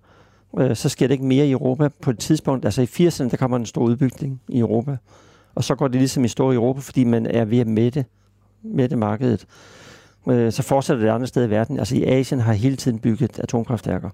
Øh, 0.59 0.75
så 0.75 0.89
sker 0.89 1.07
det 1.07 1.13
ikke 1.13 1.25
mere 1.25 1.47
i 1.47 1.51
Europa 1.51 1.89
på 2.01 2.09
et 2.09 2.19
tidspunkt. 2.19 2.65
Altså 2.65 2.81
i 2.81 3.07
80'erne, 3.07 3.29
der 3.29 3.37
kommer 3.37 3.57
en 3.57 3.65
stor 3.65 3.81
udbygning 3.81 4.41
i 4.47 4.59
Europa. 4.59 4.97
Og 5.55 5.63
så 5.63 5.75
går 5.75 5.87
det 5.87 5.97
ligesom 5.97 6.23
i 6.23 6.27
stå 6.27 6.51
i 6.51 6.55
Europa, 6.55 6.79
fordi 6.79 7.03
man 7.03 7.25
er 7.25 7.45
ved 7.45 7.59
at 7.59 7.67
mætte, 7.67 8.05
mætte 8.63 8.95
markedet. 8.95 9.45
Øh, 10.29 10.51
så 10.51 10.63
fortsætter 10.63 11.03
det 11.03 11.11
andre 11.11 11.27
steder 11.27 11.47
i 11.47 11.49
verden. 11.49 11.79
Altså 11.79 11.95
i 11.95 12.03
Asien 12.03 12.39
har 12.39 12.53
hele 12.53 12.75
tiden 12.75 12.99
bygget 12.99 13.39
atomkraftværker. 13.39 14.09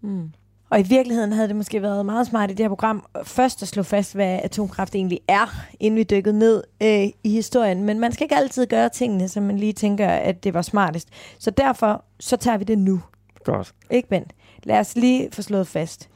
Mm. 0.00 0.30
Og 0.70 0.80
i 0.80 0.82
virkeligheden 0.82 1.32
havde 1.32 1.48
det 1.48 1.56
måske 1.56 1.82
været 1.82 2.06
meget 2.06 2.26
smart 2.26 2.50
i 2.50 2.54
det 2.54 2.64
her 2.64 2.68
program 2.68 3.04
først 3.24 3.62
at 3.62 3.68
slå 3.68 3.82
fast, 3.82 4.14
hvad 4.14 4.40
atomkraft 4.42 4.94
egentlig 4.94 5.20
er, 5.28 5.64
inden 5.80 5.98
vi 5.98 6.02
dykkede 6.02 6.38
ned 6.38 6.62
øh, 6.82 7.08
i 7.24 7.30
historien. 7.30 7.84
Men 7.84 8.00
man 8.00 8.12
skal 8.12 8.24
ikke 8.24 8.36
altid 8.36 8.66
gøre 8.66 8.88
tingene, 8.88 9.28
som 9.28 9.42
man 9.42 9.56
lige 9.56 9.72
tænker, 9.72 10.08
at 10.08 10.44
det 10.44 10.54
var 10.54 10.62
smartest. 10.62 11.08
Så 11.38 11.50
derfor, 11.50 12.04
så 12.20 12.36
tager 12.36 12.58
vi 12.58 12.64
det 12.64 12.78
nu. 12.78 13.00
Godt. 13.44 13.74
Ikke, 13.90 14.08
Bent? 14.08 14.32
lad 14.62 14.78
os 14.78 14.96
lige 14.96 15.28
få 15.32 15.42
slået 15.42 15.66
fast. 15.66 16.08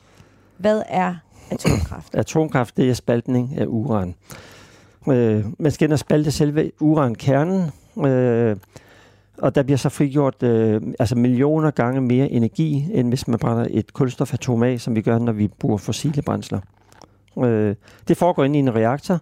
Hvad 0.56 0.82
er 0.88 1.14
atomkraft? 1.50 2.14
Atomkraft, 2.25 2.76
det 2.76 2.90
er 2.90 2.94
spaltning 2.94 3.58
af 3.58 3.66
uran. 3.68 4.14
Øh, 5.08 5.44
man 5.58 5.73
skal 5.73 5.84
ind 5.84 5.92
og 5.92 5.99
spalte 5.99 6.30
selve 6.30 6.70
urankernen, 6.80 7.70
øh, 8.06 8.56
og 9.38 9.54
der 9.54 9.62
bliver 9.62 9.78
så 9.78 9.88
frigjort 9.88 10.42
øh, 10.42 10.82
altså 10.98 11.16
millioner 11.16 11.70
gange 11.70 12.00
mere 12.00 12.30
energi, 12.30 12.88
end 12.92 13.08
hvis 13.08 13.28
man 13.28 13.38
brænder 13.38 13.66
et 13.70 13.92
kulstofatom 13.92 14.62
af, 14.62 14.80
som 14.80 14.96
vi 14.96 15.02
gør, 15.02 15.18
når 15.18 15.32
vi 15.32 15.48
bruger 15.48 15.76
fossile 15.76 16.22
brændsler. 16.22 16.60
Øh, 17.44 17.74
det 18.08 18.16
foregår 18.16 18.44
inde 18.44 18.56
i 18.56 18.60
en 18.60 18.74
reaktor. 18.74 19.20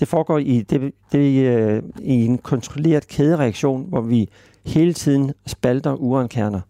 Det 0.00 0.08
foregår 0.08 0.38
i, 0.38 0.62
det, 0.62 0.92
det, 1.12 1.46
øh, 1.46 1.82
i 2.00 2.26
en 2.26 2.38
kontrolleret 2.38 3.08
kædereaktion, 3.08 3.86
hvor 3.88 4.00
vi 4.00 4.28
hele 4.66 4.92
tiden 4.92 5.32
spalter 5.46 5.94
urankerner. 5.94 6.60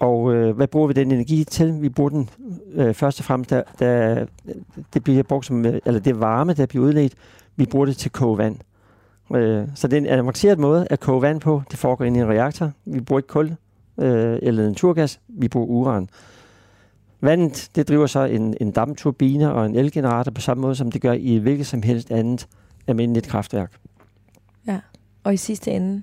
Og 0.00 0.34
øh, 0.34 0.56
hvad 0.56 0.66
bruger 0.66 0.86
vi 0.86 0.92
den 0.92 1.12
energi 1.12 1.44
til? 1.44 1.82
Vi 1.82 1.88
bruger 1.88 2.10
den 2.10 2.28
øh, 2.74 2.94
først 2.94 3.20
og 3.20 3.24
fremmest, 3.24 3.50
da, 3.50 3.62
da 3.80 4.26
det 4.94 5.04
bliver 5.04 5.22
brugt 5.22 5.46
som, 5.46 5.66
øh, 5.66 5.80
eller 5.86 6.00
det 6.00 6.20
varme, 6.20 6.52
der 6.52 6.66
bliver 6.66 6.84
udledt, 6.84 7.14
vi 7.56 7.66
bruger 7.66 7.86
det 7.86 7.96
til 7.96 8.08
at 8.08 8.12
koge 8.12 8.38
vand. 8.38 8.56
Øh, 9.34 9.68
så 9.74 9.88
det 9.88 9.96
er 9.96 10.00
en 10.00 10.06
avanceret 10.06 10.58
måde 10.58 10.86
at 10.90 11.00
koge 11.00 11.22
vand 11.22 11.40
på. 11.40 11.62
Det 11.70 11.78
foregår 11.78 12.04
inde 12.04 12.20
i 12.20 12.22
en 12.22 12.28
reaktor. 12.28 12.70
Vi 12.84 13.00
bruger 13.00 13.18
ikke 13.18 13.28
kul 13.28 13.56
øh, 13.98 14.38
eller 14.42 14.68
naturgas, 14.68 15.20
vi 15.28 15.48
bruger 15.48 15.66
uran. 15.66 16.08
Vandet, 17.20 17.70
det 17.74 17.88
driver 17.88 18.06
så 18.06 18.24
en, 18.24 18.54
en 18.60 18.70
dampturbine 18.70 19.52
og 19.52 19.66
en 19.66 19.74
elgenerator 19.74 20.30
på 20.30 20.40
samme 20.40 20.60
måde, 20.60 20.74
som 20.74 20.92
det 20.92 21.02
gør 21.02 21.12
i 21.12 21.36
hvilket 21.36 21.66
som 21.66 21.82
helst 21.82 22.10
andet 22.10 22.48
almindeligt 22.86 23.28
kraftværk. 23.28 23.72
Ja. 24.66 24.80
Og 25.24 25.34
i 25.34 25.36
sidste 25.36 25.70
ende, 25.70 26.02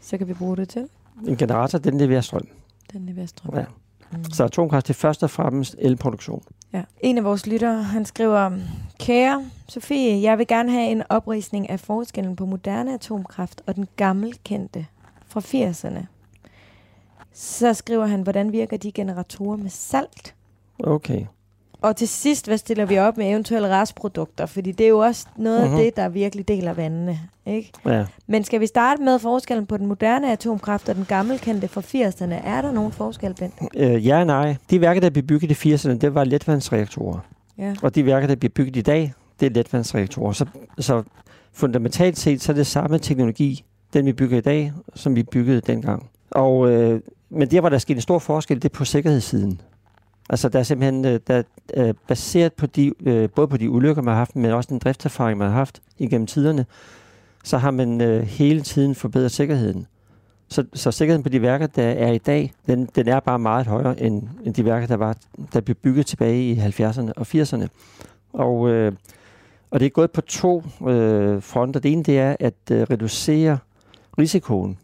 så 0.00 0.18
kan 0.18 0.28
vi 0.28 0.34
bruge 0.34 0.56
det 0.56 0.68
til? 0.68 0.88
En 1.28 1.36
generator, 1.36 1.78
den 1.78 1.98
leverer 1.98 2.20
strøm. 2.20 2.48
Den 2.92 3.06
leverer 3.06 3.26
strøm. 3.26 3.54
Ja. 3.54 3.64
Mm. 4.12 4.24
Så 4.24 4.44
atomkraft 4.44 4.86
det 4.86 4.94
er 4.94 4.98
først 4.98 5.22
og 5.22 5.30
fremmest 5.30 5.76
elproduktion. 5.78 6.42
Ja. 6.72 6.82
En 7.00 7.18
af 7.18 7.24
vores 7.24 7.46
lyttere, 7.46 7.82
han 7.82 8.04
skriver, 8.04 8.58
Kære 9.00 9.44
Sofie, 9.68 10.22
jeg 10.22 10.38
vil 10.38 10.46
gerne 10.46 10.72
have 10.72 10.90
en 10.90 11.02
oprisning 11.08 11.70
af 11.70 11.80
forskellen 11.80 12.36
på 12.36 12.46
moderne 12.46 12.94
atomkraft 12.94 13.62
og 13.66 13.76
den 13.76 13.88
gammelkendte 13.96 14.86
fra 15.26 15.40
80'erne. 15.40 16.06
Så 17.32 17.74
skriver 17.74 18.06
han, 18.06 18.22
hvordan 18.22 18.52
virker 18.52 18.76
de 18.76 18.92
generatorer 18.92 19.56
med 19.56 19.70
salt? 19.70 20.34
Okay. 20.84 21.26
Og 21.82 21.96
til 21.96 22.08
sidst, 22.08 22.46
hvad 22.46 22.58
stiller 22.58 22.84
vi 22.84 22.98
op 22.98 23.16
med 23.16 23.30
eventuelle 23.30 23.68
restprodukter? 23.68 24.46
Fordi 24.46 24.72
det 24.72 24.84
er 24.84 24.88
jo 24.88 24.98
også 24.98 25.26
noget 25.36 25.64
Mhm. 25.70 25.72
af 25.78 25.84
det, 25.84 25.96
der 25.96 26.08
virkelig 26.08 26.48
deler 26.48 26.72
vandene. 26.72 27.20
Ikke? 27.46 27.72
Ja. 27.86 28.04
Men 28.26 28.44
skal 28.44 28.60
vi 28.60 28.66
starte 28.66 29.02
med 29.02 29.18
forskellen 29.18 29.66
på 29.66 29.76
den 29.76 29.86
moderne 29.86 30.32
atomkraft 30.32 30.88
og 30.88 30.94
den 30.96 31.04
gammelkendte 31.04 31.68
fra 31.68 31.80
80'erne? 31.80 32.34
Er 32.46 32.62
der 32.62 32.72
nogen 32.72 32.92
forskel, 32.92 33.34
Bent? 33.34 33.54
Øh, 33.76 34.06
ja 34.06 34.24
nej. 34.24 34.56
De 34.70 34.80
værker, 34.80 35.00
der 35.00 35.10
blev 35.10 35.22
bygget 35.24 35.50
i 35.64 35.74
80'erne, 35.74 35.98
det 35.98 36.14
var 36.14 36.24
letvandsreaktorer. 36.24 37.18
Ja. 37.58 37.74
Og 37.82 37.94
de 37.94 38.06
værker, 38.06 38.26
der 38.26 38.34
bliver 38.36 38.52
bygget 38.54 38.76
i 38.76 38.80
dag, 38.82 39.12
det 39.40 39.46
er 39.46 39.50
letvandsreaktorer. 39.50 40.32
Så, 40.32 40.44
så 40.78 41.02
fundamentalt 41.52 42.18
set, 42.18 42.42
så 42.42 42.52
er 42.52 42.56
det 42.56 42.66
samme 42.66 42.98
teknologi, 42.98 43.64
den 43.92 44.06
vi 44.06 44.12
bygger 44.12 44.38
i 44.38 44.40
dag, 44.40 44.72
som 44.94 45.16
vi 45.16 45.22
byggede 45.22 45.60
dengang. 45.60 46.10
Og, 46.30 46.70
øh, 46.70 47.00
men 47.30 47.50
der, 47.50 47.60
hvor 47.60 47.68
der 47.68 47.74
er 47.76 47.78
sket 47.80 47.94
en 47.94 48.00
stor 48.00 48.18
forskel, 48.18 48.56
det 48.56 48.64
er 48.64 48.68
på 48.74 48.84
sikkerhedssiden. 48.84 49.60
Altså, 50.28 50.48
der 50.48 50.58
er 50.58 50.62
simpelthen 50.62 51.04
øh, 51.04 51.20
der, 51.26 51.42
øh, 51.74 51.94
baseret 52.08 52.52
på 52.52 52.66
de, 52.66 52.92
øh, 53.00 53.30
både 53.30 53.48
på 53.48 53.56
de 53.56 53.70
ulykker, 53.70 54.02
man 54.02 54.12
har 54.12 54.18
haft, 54.18 54.36
men 54.36 54.50
også 54.50 54.68
den 54.68 54.78
driftserfaring, 54.78 55.38
man 55.38 55.48
har 55.48 55.54
haft 55.54 55.82
igennem 55.98 56.26
tiderne, 56.26 56.66
så 57.44 57.58
har 57.58 57.70
man 57.70 58.00
øh, 58.00 58.22
hele 58.22 58.60
tiden 58.60 58.94
forbedret 58.94 59.30
sikkerheden. 59.30 59.86
Så, 60.48 60.64
så 60.74 60.90
sikkerheden 60.90 61.22
på 61.22 61.28
de 61.28 61.42
værker, 61.42 61.66
der 61.66 61.88
er 61.88 62.12
i 62.12 62.18
dag, 62.18 62.52
den, 62.66 62.88
den 62.94 63.08
er 63.08 63.20
bare 63.20 63.38
meget 63.38 63.66
højere 63.66 64.00
end, 64.00 64.22
end 64.44 64.54
de 64.54 64.64
værker, 64.64 64.86
der, 64.86 64.96
var, 64.96 65.16
der 65.52 65.60
blev 65.60 65.74
bygget 65.74 66.06
tilbage 66.06 66.50
i 66.50 66.58
70'erne 66.58 67.12
og 67.16 67.26
80'erne. 67.34 67.66
Og, 68.32 68.68
øh, 68.68 68.92
og 69.70 69.80
det 69.80 69.86
er 69.86 69.90
gået 69.90 70.10
på 70.10 70.20
to 70.20 70.62
øh, 70.88 71.42
fronter. 71.42 71.80
Det 71.80 71.92
ene 71.92 72.02
det 72.02 72.18
er 72.18 72.36
at 72.40 72.54
øh, 72.72 72.82
reducere 72.90 73.58
risikoen 74.18 74.78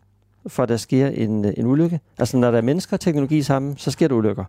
for, 0.46 0.62
at 0.62 0.68
der 0.68 0.76
sker 0.76 1.06
en, 1.06 1.44
en 1.44 1.66
ulykke. 1.66 2.00
Altså 2.18 2.36
når 2.36 2.50
der 2.50 2.58
er 2.58 2.62
mennesker 2.62 2.96
og 2.96 3.00
teknologi 3.00 3.42
sammen, 3.42 3.76
så 3.76 3.90
sker 3.90 4.08
der 4.08 4.14
ulykker. 4.14 4.44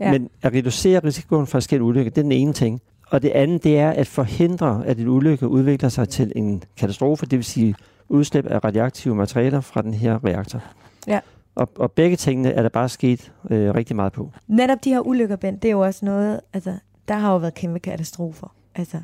Ja. 0.00 0.12
Men 0.12 0.30
at 0.42 0.52
reducere 0.52 1.00
risikoen 1.04 1.46
for 1.46 1.58
at 1.58 1.62
ske 1.62 1.76
en 1.76 1.82
ulykke, 1.82 2.10
det 2.10 2.18
er 2.18 2.22
den 2.22 2.32
ene 2.32 2.52
ting. 2.52 2.80
Og 3.10 3.22
det 3.22 3.28
andet, 3.28 3.64
det 3.64 3.78
er 3.78 3.90
at 3.90 4.06
forhindre, 4.06 4.82
at 4.86 4.98
en 4.98 5.08
ulykke 5.08 5.48
udvikler 5.48 5.88
sig 5.88 6.08
til 6.08 6.32
en 6.36 6.62
katastrofe, 6.76 7.26
det 7.26 7.36
vil 7.36 7.44
sige 7.44 7.74
udslip 8.08 8.46
af 8.46 8.64
radioaktive 8.64 9.14
materialer 9.14 9.60
fra 9.60 9.82
den 9.82 9.94
her 9.94 10.24
reaktor. 10.24 10.62
Ja. 11.06 11.20
Og, 11.54 11.68
og 11.76 11.92
begge 11.92 12.16
tingene 12.16 12.52
er 12.52 12.62
der 12.62 12.68
bare 12.68 12.88
sket 12.88 13.32
øh, 13.50 13.74
rigtig 13.74 13.96
meget 13.96 14.12
på. 14.12 14.30
Netop 14.48 14.84
de 14.84 14.90
her 14.90 15.00
ulykker, 15.00 15.36
Bent, 15.36 15.62
det 15.62 15.68
er 15.68 15.72
jo 15.72 15.80
også 15.80 16.04
noget, 16.04 16.40
altså, 16.52 16.74
der 17.08 17.14
har 17.14 17.32
jo 17.32 17.38
været 17.38 17.54
kæmpe 17.54 17.78
katastrofer. 17.78 18.54
Altså, 18.74 19.00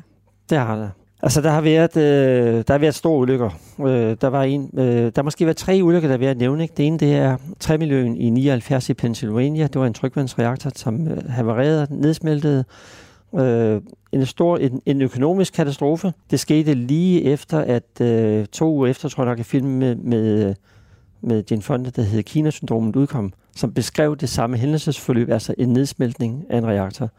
Det 0.49 0.57
har 0.57 0.75
der. 0.75 0.89
Altså, 1.23 1.41
der 1.41 1.51
har 1.51 1.61
været, 1.61 1.97
øh, 1.97 2.63
der 2.67 2.73
har 2.73 2.77
været 2.77 2.95
store 2.95 3.19
ulykker. 3.19 3.49
Øh, 3.79 4.17
der 4.21 4.27
var 4.27 4.43
en, 4.43 4.69
øh, 4.77 4.85
der 4.85 5.11
har 5.15 5.23
måske 5.23 5.45
været 5.45 5.57
tre 5.57 5.79
ulykker, 5.83 6.07
der 6.07 6.13
er 6.13 6.19
ved 6.19 6.27
at 6.27 6.37
nævne. 6.37 6.63
Ikke? 6.63 6.73
Det 6.77 6.87
ene, 6.87 6.97
det 6.97 7.15
er 7.15 7.37
træmiljøen 7.59 8.17
i 8.17 8.29
79 8.29 8.89
i 8.89 8.93
Pennsylvania. 8.93 9.67
Det 9.67 9.81
var 9.81 9.87
en 9.87 9.93
trykvandsreaktor, 9.93 10.71
som 10.75 11.07
øh, 11.07 11.29
havarerede, 11.29 11.87
nedsmeltede. 11.89 12.65
Øh, 13.35 13.81
en 14.11 14.25
stor, 14.25 14.57
en, 14.57 14.81
en 14.85 15.01
økonomisk 15.01 15.53
katastrofe. 15.53 16.13
Det 16.31 16.39
skete 16.39 16.73
lige 16.73 17.23
efter, 17.23 17.59
at 17.59 18.01
øh, 18.01 18.45
to 18.45 18.73
uger 18.73 18.87
efter, 18.87 19.09
tror 19.09 19.23
jeg 19.23 19.31
nok, 19.31 19.39
at 19.39 19.45
filmen 19.45 19.79
med, 19.79 19.95
med, 19.95 20.55
med 21.21 21.43
Jane 21.51 21.61
Fonda, 21.61 21.89
der 21.89 22.01
hed 22.01 22.23
Kina-syndromet, 22.23 22.95
udkom, 22.95 23.33
som 23.55 23.73
beskrev 23.73 24.17
det 24.17 24.29
samme 24.29 24.57
hændelsesforløb, 24.57 25.29
altså 25.29 25.55
en 25.57 25.69
nedsmeltning 25.69 26.45
af 26.49 26.57
en 26.57 26.67
reaktor. 26.67 27.09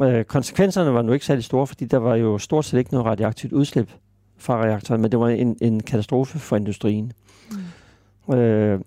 Øh, 0.00 0.24
konsekvenserne 0.24 0.94
var 0.94 1.02
nu 1.02 1.12
ikke 1.12 1.26
særlig 1.26 1.44
store, 1.44 1.66
fordi 1.66 1.84
der 1.84 1.98
var 1.98 2.16
jo 2.16 2.38
stort 2.38 2.64
set 2.64 2.78
ikke 2.78 2.92
noget 2.92 3.06
radioaktivt 3.06 3.52
udslip 3.52 3.90
fra 4.38 4.62
reaktoren, 4.62 5.00
men 5.00 5.10
det 5.10 5.20
var 5.20 5.28
en, 5.28 5.56
en 5.60 5.82
katastrofe 5.82 6.38
for 6.38 6.56
industrien. 6.56 7.12
Mm. 8.28 8.34
Øh, 8.34 8.80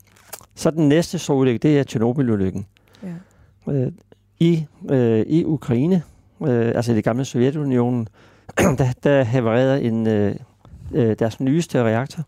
så 0.56 0.72
den 0.72 0.90
næste 0.90 1.20
store 1.20 1.38
ulykke, 1.38 1.58
det 1.58 1.80
er 1.80 1.84
Tjernobyl-ulykken. 1.84 2.66
ja. 3.04 3.74
Øh, 3.74 3.92
I, 4.40 4.66
øh, 4.90 5.26
I 5.28 5.46
Ukraine, 5.46 6.04
øh, 6.42 6.72
altså 6.76 6.92
i 6.92 6.96
det 6.96 7.04
gamle 7.04 7.26
Sovjetunionen, 7.26 8.08
der, 8.78 8.94
der 9.04 9.24
havarerede 9.24 9.82
en, 9.82 10.08
øh, 10.08 10.36
øh, 10.94 11.16
deres 11.20 11.40
nyeste 11.40 11.84
reaktor. 11.84 12.24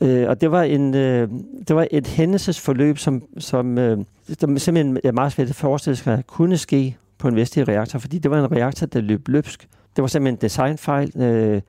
Øh, 0.00 0.28
og 0.28 0.40
det 0.40 0.50
var, 0.50 0.62
en, 0.62 0.94
øh, 0.94 1.28
det 1.68 1.76
var 1.76 1.86
et 1.90 2.06
hændelsesforløb, 2.06 2.98
som, 2.98 3.22
som 3.38 3.78
øh, 3.78 3.98
som 4.40 4.58
simpelthen 4.58 4.98
er 5.04 5.12
meget 5.12 5.32
svært 5.32 5.48
at 5.48 5.54
forestille 5.54 5.96
sig, 5.96 6.22
kunne 6.26 6.56
ske 6.56 6.96
på 7.22 7.28
en 7.28 7.36
vestlig 7.36 7.68
reaktor, 7.68 7.98
fordi 7.98 8.18
det 8.18 8.30
var 8.30 8.44
en 8.44 8.52
reaktor, 8.52 8.86
der 8.86 9.00
løb 9.00 9.28
løbsk. 9.28 9.68
Det 9.96 10.02
var 10.02 10.08
simpelthen 10.08 10.34
en 10.34 10.40
designfejl. 10.40 11.12
Øh, 11.16 11.60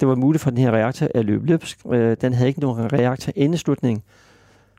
det 0.00 0.08
var 0.08 0.14
muligt 0.14 0.42
for 0.42 0.50
den 0.50 0.58
her 0.58 0.70
reaktor 0.70 1.08
at 1.14 1.24
løbe 1.24 1.46
løbsk. 1.46 1.78
Øh, 1.92 2.16
den 2.20 2.32
havde 2.34 2.48
ikke 2.48 2.60
nogen 2.60 2.92
reaktorindeslutning, 2.92 4.02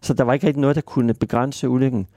så 0.01 0.13
der 0.13 0.23
var 0.23 0.33
ikke 0.33 0.47
rigtig 0.47 0.61
noget, 0.61 0.75
der 0.75 0.81
kunne 0.81 1.13
begrænse 1.13 1.69
ulykken. 1.69 2.07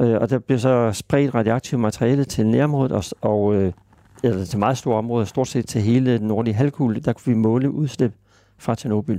Øh, 0.00 0.14
og 0.14 0.30
der 0.30 0.38
blev 0.38 0.58
så 0.58 0.92
spredt 0.92 1.34
radioaktivt 1.34 1.80
materiale 1.80 2.24
til 2.24 2.46
nærområdet, 2.46 2.92
og, 2.92 3.04
og 3.20 3.54
øh, 3.54 3.72
eller 4.22 4.44
til 4.44 4.58
meget 4.58 4.78
store 4.78 4.98
områder, 4.98 5.24
stort 5.24 5.48
set 5.48 5.66
til 5.66 5.80
hele 5.80 6.18
den 6.18 6.28
nordlige 6.28 6.54
halvkugle, 6.54 7.00
der 7.00 7.12
kunne 7.12 7.34
vi 7.34 7.40
måle 7.40 7.70
udslip 7.70 8.12
fra 8.58 8.74
Tjernobyl. 8.74 9.18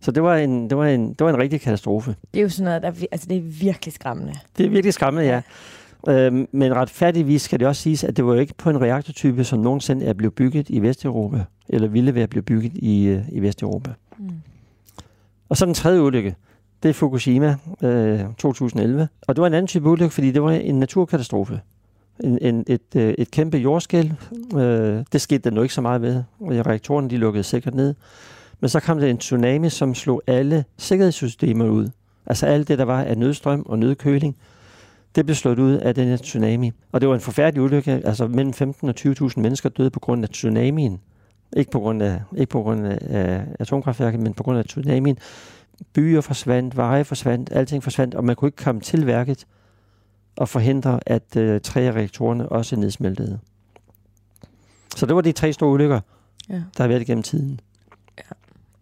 Så 0.00 0.10
det 0.10 0.22
var 0.22 0.36
en, 0.36 0.70
det 0.70 0.78
var 0.78 0.86
en, 0.86 1.08
det 1.08 1.20
var 1.20 1.30
en 1.30 1.38
rigtig 1.38 1.60
katastrofe. 1.60 2.16
Det 2.34 2.38
er 2.38 2.42
jo 2.42 2.48
sådan 2.48 2.64
noget, 2.64 2.82
der, 2.82 3.06
altså 3.12 3.26
det 3.28 3.36
er 3.36 3.42
virkelig 3.42 3.94
skræmmende. 3.94 4.32
Det 4.58 4.66
er 4.66 4.70
virkelig 4.70 4.94
skræmmende, 4.94 5.28
ja. 5.28 5.42
Øhm, 6.08 6.48
men 6.52 6.74
retfærdigvis 6.74 7.42
skal 7.42 7.60
det 7.60 7.68
også 7.68 7.82
siges, 7.82 8.04
at 8.04 8.16
det 8.16 8.26
var 8.26 8.34
jo 8.34 8.40
ikke 8.40 8.54
på 8.54 8.70
en 8.70 8.80
reaktortype, 8.80 9.44
som 9.44 9.58
nogensinde 9.58 10.06
er 10.06 10.12
blevet 10.12 10.34
bygget 10.34 10.70
i 10.70 10.82
Vesteuropa, 10.82 11.44
eller 11.68 11.88
ville 11.88 12.14
være 12.14 12.26
blevet 12.26 12.44
bygget 12.44 12.72
i, 12.74 13.04
øh, 13.04 13.22
i 13.32 13.40
Vesteuropa. 13.40 13.90
Mm. 14.18 14.30
Og 15.48 15.56
så 15.56 15.66
den 15.66 15.74
tredje 15.74 16.02
ulykke, 16.02 16.36
det 16.82 16.88
er 16.88 16.92
Fukushima 16.92 17.56
øh, 17.82 18.20
2011. 18.38 19.08
Og 19.28 19.36
det 19.36 19.40
var 19.40 19.46
en 19.46 19.54
anden 19.54 19.66
type 19.66 19.88
ulykke, 19.88 20.14
fordi 20.14 20.30
det 20.30 20.42
var 20.42 20.50
en 20.50 20.78
naturkatastrofe. 20.78 21.60
En, 22.24 22.38
en, 22.40 22.64
et, 22.66 22.96
øh, 22.96 23.14
et 23.18 23.30
kæmpe 23.30 23.58
jordskæl. 23.58 24.14
Øh, 24.56 25.04
det 25.12 25.20
skete 25.20 25.38
der 25.38 25.50
nu 25.50 25.62
ikke 25.62 25.74
så 25.74 25.80
meget 25.80 26.02
ved. 26.02 26.22
Reaktorerne 26.40 27.10
de 27.10 27.16
lukkede 27.16 27.44
sikkert 27.44 27.74
ned. 27.74 27.94
Men 28.60 28.68
så 28.68 28.80
kom 28.80 28.98
der 28.98 29.06
en 29.06 29.18
tsunami, 29.18 29.68
som 29.68 29.94
slog 29.94 30.22
alle 30.26 30.64
sikkerhedssystemer 30.78 31.68
ud. 31.68 31.88
Altså 32.26 32.46
alt 32.46 32.68
det, 32.68 32.78
der 32.78 32.84
var 32.84 33.02
af 33.02 33.18
nødstrøm 33.18 33.62
og 33.66 33.78
nødkøling, 33.78 34.36
det 35.14 35.26
blev 35.26 35.34
slået 35.34 35.58
ud 35.58 35.72
af 35.72 35.94
den 35.94 36.08
her 36.08 36.16
tsunami. 36.16 36.72
Og 36.92 37.00
det 37.00 37.08
var 37.08 37.14
en 37.14 37.20
forfærdelig 37.20 37.62
ulykke. 37.62 37.92
Altså 38.04 38.26
mellem 38.26 38.52
15 38.52 38.88
og 38.88 38.94
20.000 39.00 39.32
mennesker 39.36 39.68
døde 39.68 39.90
på 39.90 40.00
grund 40.00 40.22
af 40.22 40.28
tsunamien. 40.28 41.00
Ikke 41.56 41.70
på 41.70 41.80
grund 41.80 42.02
af, 42.02 42.20
ikke 42.36 42.50
på 42.50 42.62
grund 42.62 42.86
af, 42.86 42.98
af 43.10 43.44
atomkraftværket, 43.60 44.20
men 44.20 44.34
på 44.34 44.42
grund 44.42 44.58
af 44.58 44.64
tsunamien. 44.64 45.18
Byer 45.92 46.20
forsvandt, 46.20 46.76
veje 46.76 47.04
forsvandt, 47.04 47.52
alting 47.52 47.82
forsvandt, 47.82 48.14
og 48.14 48.24
man 48.24 48.36
kunne 48.36 48.48
ikke 48.48 48.64
komme 48.64 48.80
til 48.80 49.06
værket 49.06 49.46
og 50.36 50.48
forhindre, 50.48 51.00
at 51.06 51.36
øh, 51.36 51.60
tre 51.60 51.80
af 51.80 51.92
reaktorerne 51.92 52.48
også 52.48 52.76
nedsmeltede. 52.76 53.38
Så 54.96 55.06
det 55.06 55.14
var 55.16 55.20
de 55.20 55.32
tre 55.32 55.52
store 55.52 55.70
ulykker, 55.70 56.00
Ja. 56.48 56.54
der 56.54 56.82
har 56.82 56.88
været 56.88 57.00
igennem 57.00 57.22
tiden. 57.22 57.60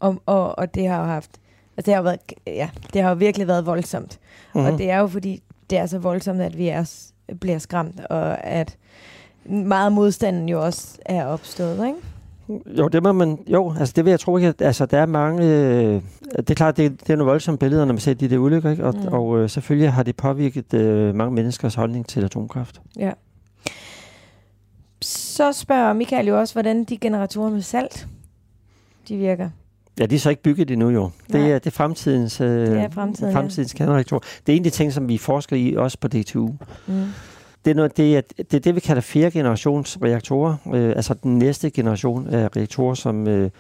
Og, 0.01 0.23
og, 0.27 0.59
og 0.59 0.75
det 0.75 0.89
har 0.89 0.99
jo 0.99 1.05
haft, 1.05 1.31
altså 1.77 1.87
det 1.87 1.95
har, 1.95 2.03
været, 2.03 2.19
ja, 2.47 2.71
det 2.93 3.03
har 3.03 3.09
jo 3.09 3.17
virkelig 3.17 3.47
været 3.47 3.67
voldsomt. 3.67 4.19
Mm. 4.55 4.61
Mhm. 4.61 4.73
Og 4.73 4.79
det 4.79 4.91
er 4.91 4.99
jo 4.99 5.07
fordi, 5.07 5.43
det 5.71 5.79
er 5.79 5.87
så 5.87 5.99
voldsomt, 5.99 6.41
at 6.41 6.59
vi 6.59 6.69
er, 6.69 7.03
bliver 7.41 7.59
skræmt, 7.59 8.01
og 8.01 8.45
at 8.45 8.77
meget 9.45 9.93
modstanden 9.93 10.49
jo 10.49 10.65
også 10.65 10.99
er 11.07 11.25
opstået, 11.25 11.87
ikke? 11.87 11.99
Jo, 12.79 12.89
det 12.89 13.03
må 13.03 13.13
man, 13.13 13.39
jo, 13.47 13.75
altså 13.79 13.93
det 13.97 14.05
vil 14.05 14.11
jeg 14.11 14.21
tro 14.21 14.37
ikke, 14.37 14.49
at, 14.49 14.63
altså 14.63 14.87
der 14.87 14.99
er 14.99 15.07
mange, 15.07 15.45
øh, 15.45 16.03
det 16.37 16.51
er 16.51 16.55
klart, 16.55 16.77
det, 16.77 17.01
det 17.01 17.11
er 17.11 17.17
nogle 17.17 17.31
voldsomme 17.31 17.59
billeder, 17.59 17.85
når 17.85 17.93
man 17.93 18.01
ser 18.01 18.15
de 18.15 18.29
der 18.29 18.39
ulykker, 18.39 18.71
ikke? 18.71 18.85
Og, 18.85 18.95
mm. 18.95 19.09
og 19.09 19.39
øh, 19.39 19.51
selvfølgelig 19.51 19.93
har 19.93 20.03
det 20.03 20.17
påvirket 20.17 20.75
øh, 20.75 21.15
mange 21.15 21.35
menneskers 21.35 21.75
holdning 21.75 22.07
til 22.07 22.25
atomkraft. 22.25 22.81
Ja. 22.99 23.13
Så 25.03 25.53
spørger 25.53 25.93
Michael 25.93 26.27
jo 26.27 26.39
også, 26.39 26.55
hvordan 26.55 26.85
de 26.85 26.99
generatorer 26.99 27.51
med 27.51 27.63
salt, 27.63 28.09
de 29.09 29.17
virker. 29.17 29.51
Ja, 29.99 30.07
de 30.07 30.15
er 30.15 30.19
så 30.19 30.31
ikke 30.31 30.43
bygget 30.43 30.71
endnu 30.71 30.91
jo. 30.91 31.11
Det 31.27 31.35
Nej. 31.35 31.51
er, 31.51 31.59
det 31.59 31.67
er 31.67 31.71
fremtidens, 31.71 32.41
øh, 32.41 32.49
Det 32.49 32.81
er 32.81 32.91
fremtiden, 32.91 33.33
ja. 33.33 33.39
fremtidens 33.39 33.73
kernereaktorer. 33.73 34.21
Det 34.47 34.53
er 34.53 34.57
en 34.57 34.61
af 34.61 34.65
de 34.65 34.71
ting, 34.71 34.93
som 34.93 35.09
vi 35.09 35.19
forsker 35.19 35.57
i, 35.57 35.75
også 35.75 35.99
på 36.01 36.09
DTU. 36.09 36.47
Mm. 36.87 37.05
Det 37.65 37.71
er, 37.71 37.75
noget, 37.75 37.97
det, 37.97 38.17
er, 38.17 38.21
det 38.37 38.55
er 38.55 38.61
det, 38.61 38.75
vi 38.75 38.81
kalder 38.81 39.03
fjerde 39.03 39.31
generations 39.31 39.99
reaktorer. 40.03 40.57
Øh, 40.75 40.89
altså 40.89 41.15
den 41.15 41.39
næste 41.39 41.71
generation 41.71 42.29
af 42.29 42.57
reaktorer, 42.57 42.95
som, 42.95 43.29
øh, 43.29 43.51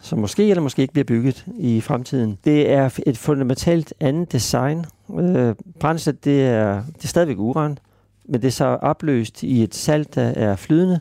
som 0.00 0.18
måske 0.18 0.50
eller 0.50 0.62
måske 0.62 0.82
ikke 0.82 0.92
bliver 0.92 1.04
bygget 1.04 1.44
i 1.58 1.80
fremtiden. 1.80 2.38
Det 2.44 2.70
er 2.70 2.98
et 3.06 3.18
fundamentalt 3.18 3.94
andet 4.00 4.32
design. 4.32 4.84
Øh, 5.18 5.54
brændsel, 5.80 6.16
det 6.24 6.46
er, 6.46 6.82
det 6.96 7.04
er 7.04 7.08
stadigvæk 7.08 7.38
uran, 7.38 7.78
men 8.24 8.42
det 8.42 8.46
er 8.48 8.52
så 8.52 8.64
opløst 8.64 9.42
i 9.42 9.62
et 9.62 9.74
salt, 9.74 10.14
der 10.14 10.22
er 10.22 10.56
flydende, 10.56 11.00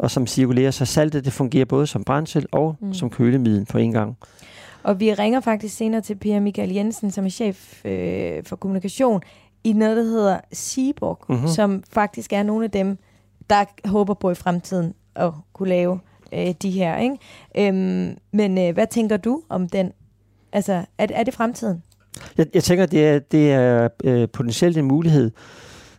og 0.00 0.10
som 0.10 0.26
cirkulerer. 0.26 0.70
Så 0.70 0.84
saltet 0.84 1.24
det 1.24 1.32
fungerer 1.32 1.64
både 1.64 1.86
som 1.86 2.04
brændsel 2.04 2.46
og 2.52 2.76
Mm. 2.80 2.94
som 2.94 3.10
kølemiddel 3.10 3.64
på 3.64 3.78
en 3.78 3.92
gang. 3.92 4.16
Og 4.82 5.00
vi 5.00 5.14
ringer 5.14 5.40
faktisk 5.40 5.76
senere 5.76 6.00
til 6.00 6.14
Per 6.14 6.40
Michael 6.40 6.70
Jensen, 6.72 7.10
som 7.10 7.24
er 7.24 7.28
chef 7.30 7.84
øh, 7.84 8.44
for 8.44 8.56
kommunikation 8.56 9.20
i 9.64 9.72
noget, 9.72 9.96
der 9.96 10.02
hedder 10.02 10.38
Seaborg, 10.52 11.18
mm-hmm. 11.28 11.44
Mhm. 11.44 11.52
som 11.54 11.82
faktisk 11.92 12.32
er 12.32 12.42
nogle 12.42 12.64
af 12.64 12.70
dem, 12.70 12.98
der 13.50 13.64
håber 13.88 14.14
på 14.14 14.30
i 14.30 14.34
fremtiden 14.34 14.94
at 15.14 15.30
kunne 15.52 15.68
lave 15.68 16.00
øh, 16.32 16.54
de 16.62 16.70
her. 16.70 16.96
Ikke? 16.96 17.16
Øhm, 17.58 18.16
men 18.32 18.58
øh, 18.58 18.74
hvad 18.74 18.86
tænker 18.86 19.16
du 19.16 19.42
om 19.48 19.68
den? 19.68 19.92
Altså, 20.52 20.72
er, 20.98 21.06
er 21.10 21.22
det 21.22 21.34
fremtiden? 21.34 21.82
Jeg, 22.38 22.46
jeg 22.54 22.64
tænker, 22.64 22.86
det 22.86 23.06
er, 23.08 23.18
det 23.18 23.52
er 23.52 23.88
øh, 24.04 24.28
potentielt 24.32 24.76
en 24.78 24.84
mulighed. 24.84 25.30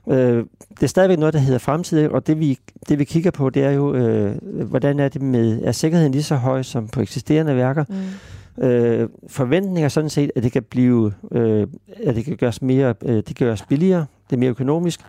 Øh, 0.09 0.45
det 0.69 0.83
er 0.83 0.87
stadigvæk 0.87 1.19
noget, 1.19 1.33
der 1.33 1.39
hedder 1.39 1.59
fremtid, 1.59 2.07
og 2.07 2.27
det 2.27 2.39
vi, 2.39 2.59
det 2.89 2.99
vi 2.99 3.03
kigger 3.03 3.31
på, 3.31 3.49
det 3.49 3.63
er 3.63 3.71
jo, 3.71 3.93
øh, 3.95 4.35
hvordan 4.69 4.99
er 4.99 5.09
det 5.09 5.21
med, 5.21 5.61
er 5.63 5.71
sikkerheden 5.71 6.11
lige 6.11 6.23
så 6.23 6.35
høj 6.35 6.61
som 6.61 6.87
på 6.87 7.01
eksisterende 7.01 7.55
værker? 7.55 7.83
Mm. 7.89 8.63
Øh, 8.63 9.09
forventninger 9.27 9.85
er 9.85 9.89
sådan 9.89 10.09
set, 10.09 10.31
at 10.35 10.43
det 10.43 10.51
kan 10.51 10.63
blive, 10.63 11.13
øh, 11.31 11.67
at 12.03 12.15
det 12.15 12.25
kan 12.25 12.37
gøres 12.37 12.61
mere, 12.61 12.93
øh, 13.05 13.15
det 13.15 13.25
kan 13.25 13.35
gøres 13.45 13.61
billigere, 13.61 14.05
det 14.29 14.35
er 14.35 14.39
mere 14.39 14.49
økonomisk, 14.49 14.99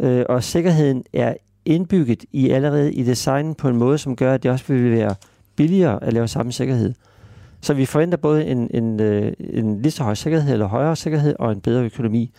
øh, 0.00 0.24
og 0.28 0.44
sikkerheden 0.44 1.04
er 1.12 1.34
indbygget 1.64 2.24
i 2.32 2.50
allerede 2.50 2.92
i 2.92 3.02
designen 3.02 3.54
på 3.54 3.68
en 3.68 3.76
måde, 3.76 3.98
som 3.98 4.16
gør, 4.16 4.34
at 4.34 4.42
det 4.42 4.50
også 4.50 4.64
vil 4.68 4.92
være 4.92 5.14
billigere 5.56 6.04
at 6.04 6.12
lave 6.12 6.28
samme 6.28 6.52
sikkerhed. 6.52 6.94
Så 7.60 7.74
vi 7.74 7.86
forventer 7.86 8.18
både 8.18 8.44
en, 8.44 8.70
en, 8.74 9.00
øh, 9.00 9.32
en 9.40 9.82
lige 9.82 9.92
så 9.92 10.02
høj 10.02 10.14
sikkerhed, 10.14 10.52
eller 10.52 10.66
højere 10.66 10.96
sikkerhed, 10.96 11.34
og 11.38 11.52
en 11.52 11.60
bedre 11.60 11.84
økonomi. 11.84 12.30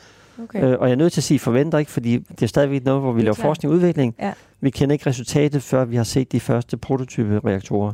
Okay. 0.43 0.63
Øh, 0.63 0.79
og 0.79 0.87
jeg 0.87 0.91
er 0.91 0.97
nødt 0.97 1.13
til 1.13 1.19
at 1.19 1.23
sige 1.23 1.39
forventer 1.39 1.77
ikke, 1.77 1.91
fordi 1.91 2.17
det 2.17 2.43
er 2.43 2.47
stadigvæk 2.47 2.83
noget, 2.85 3.01
hvor 3.01 3.11
vi 3.11 3.19
er 3.19 3.23
laver 3.23 3.35
klart. 3.35 3.45
forskning 3.45 3.71
og 3.71 3.75
udvikling. 3.75 4.15
Ja. 4.19 4.33
Vi 4.61 4.69
kender 4.69 4.93
ikke 4.93 5.09
resultatet, 5.09 5.63
før 5.63 5.85
vi 5.85 5.95
har 5.95 6.03
set 6.03 6.31
de 6.31 6.39
første 6.39 6.77
prototype 6.77 7.41
reaktorer. 7.45 7.91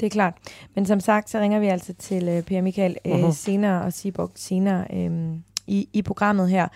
Det 0.00 0.06
er 0.06 0.10
klart. 0.10 0.34
Men 0.74 0.86
som 0.86 1.00
sagt, 1.00 1.30
så 1.30 1.38
ringer 1.38 1.58
vi 1.58 1.66
altså 1.66 1.92
til 1.98 2.28
øh, 2.28 2.42
Per 2.42 2.60
Michael 2.60 2.96
øh, 3.06 3.18
Mhm. 3.22 3.32
senere 3.32 3.82
og 3.82 3.92
Seaborg 3.92 4.30
senere 4.34 4.84
øh, 4.94 5.10
i, 5.66 5.88
i 5.92 6.02
programmet 6.02 6.50
her. 6.50 6.68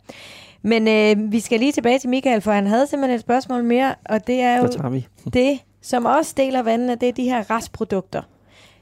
Men 0.62 0.88
øh, 0.88 1.32
vi 1.32 1.40
skal 1.40 1.60
lige 1.60 1.72
tilbage 1.72 1.98
til 1.98 2.10
Michael, 2.10 2.40
for 2.40 2.52
han 2.52 2.66
havde 2.66 2.86
simpelthen 2.86 3.14
et 3.14 3.20
spørgsmål 3.20 3.64
mere, 3.64 3.94
og 4.04 4.26
det 4.26 4.40
er 4.40 4.58
jo 4.58 4.68
det, 5.32 5.58
som 5.82 6.04
også 6.04 6.34
deler 6.36 6.62
vandene, 6.62 6.94
det 6.94 7.08
er 7.08 7.12
de 7.12 7.24
her 7.24 7.50
restprodukter. 7.50 8.22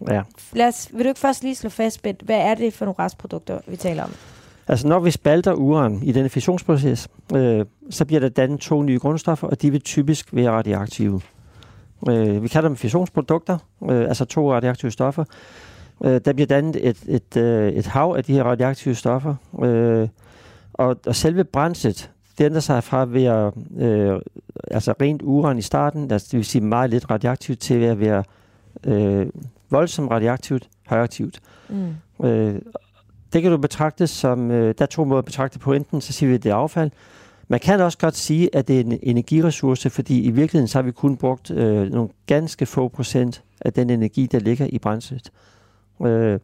Ja. 0.09 0.23
Lad 0.53 0.69
os, 0.69 0.89
vil 0.93 1.05
du 1.05 1.09
ikke 1.09 1.21
først 1.21 1.43
lige 1.43 1.55
slå 1.55 1.71
fast, 1.71 2.03
Bent, 2.03 2.23
hvad 2.23 2.37
er 2.39 2.55
det 2.55 2.75
for 2.75 2.85
nogle 2.85 2.99
restprodukter, 2.99 3.59
vi 3.67 3.77
taler 3.77 4.05
om? 4.05 4.11
Altså 4.69 4.89
når 4.89 5.01
vi 5.01 5.11
spalter 5.11 5.53
uran 5.53 6.03
i 6.03 6.13
denne 6.13 6.29
fissionsproces, 6.29 7.09
øh, 7.35 7.65
så 7.91 8.05
bliver 8.05 8.21
der 8.21 8.29
dannet 8.29 8.61
to 8.61 8.83
nye 8.83 8.99
grundstoffer, 8.99 9.49
og 9.49 9.63
de 9.63 9.71
vil 9.71 9.81
typisk 9.81 10.35
være 10.35 10.51
radioaktive. 10.51 11.21
Øh, 12.09 12.43
vi 12.43 12.49
kalder 12.49 12.69
dem 12.69 12.77
fissionsprodukter, 12.77 13.59
øh, 13.91 14.01
altså 14.01 14.25
to 14.25 14.53
radioaktive 14.53 14.91
stoffer. 14.91 15.25
Øh, 16.05 16.21
der 16.25 16.33
bliver 16.33 16.47
dannet 16.47 16.89
et, 16.89 16.97
et, 17.09 17.37
øh, 17.37 17.73
et 17.73 17.87
hav 17.87 18.15
af 18.17 18.25
de 18.25 18.33
her 18.33 18.45
radioaktive 18.45 18.95
stoffer, 18.95 19.35
øh, 19.63 20.09
og, 20.73 20.97
og 21.07 21.17
selve 21.17 21.45
brændslet, 21.45 22.11
det 22.39 22.45
ændrer 22.45 22.61
sig 22.61 22.85
fra 22.85 23.03
at 23.03 23.15
være 23.15 23.53
øh, 23.79 24.21
altså 24.71 24.95
rent 25.01 25.23
uran 25.25 25.59
i 25.59 25.63
starten, 25.63 26.11
altså 26.11 26.29
det 26.31 26.37
vil 26.37 26.45
sige 26.45 26.63
meget 26.63 26.91
lidt 26.91 27.11
radioaktivt, 27.11 27.59
til 27.59 27.75
at 27.75 28.01
være 28.01 28.25
øh, 28.85 29.27
voldsomt 29.71 30.11
radioaktivt, 30.11 30.69
højaktivt. 30.87 31.41
Mm. 31.69 32.27
Øh, 32.27 32.61
det 33.33 33.43
kan 33.43 33.51
du 33.51 33.57
betragte 33.57 34.07
som, 34.07 34.51
øh, 34.51 34.75
der 34.79 34.83
er 34.83 34.87
to 34.87 35.05
måder 35.05 35.19
at 35.19 35.25
betragte 35.25 35.59
på. 35.59 35.73
Enten 35.73 36.01
så 36.01 36.13
siger 36.13 36.29
vi, 36.29 36.35
at 36.35 36.43
det 36.43 36.51
er 36.51 36.55
affald. 36.55 36.91
Man 37.49 37.61
kan 37.61 37.81
også 37.81 37.99
godt 37.99 38.17
sige, 38.17 38.57
at 38.57 38.69
det 38.69 38.77
er 38.77 38.81
en 38.81 38.99
energiressource, 39.03 39.91
fordi 39.91 40.23
i 40.23 40.31
virkeligheden 40.31 40.69
så 40.69 40.79
har 40.79 40.83
vi 40.83 40.93
kun 40.93 41.17
brugt 41.17 41.51
øh, 41.51 41.91
nogle 41.91 42.09
ganske 42.27 42.67
få 42.67 42.89
procent 42.89 43.43
af 43.61 43.73
den 43.73 43.91
energi, 43.91 44.27
der 44.27 44.39
ligger 44.39 44.67
i 44.73 44.79
brændslet. 44.79 45.33
Øh, 46.07 46.41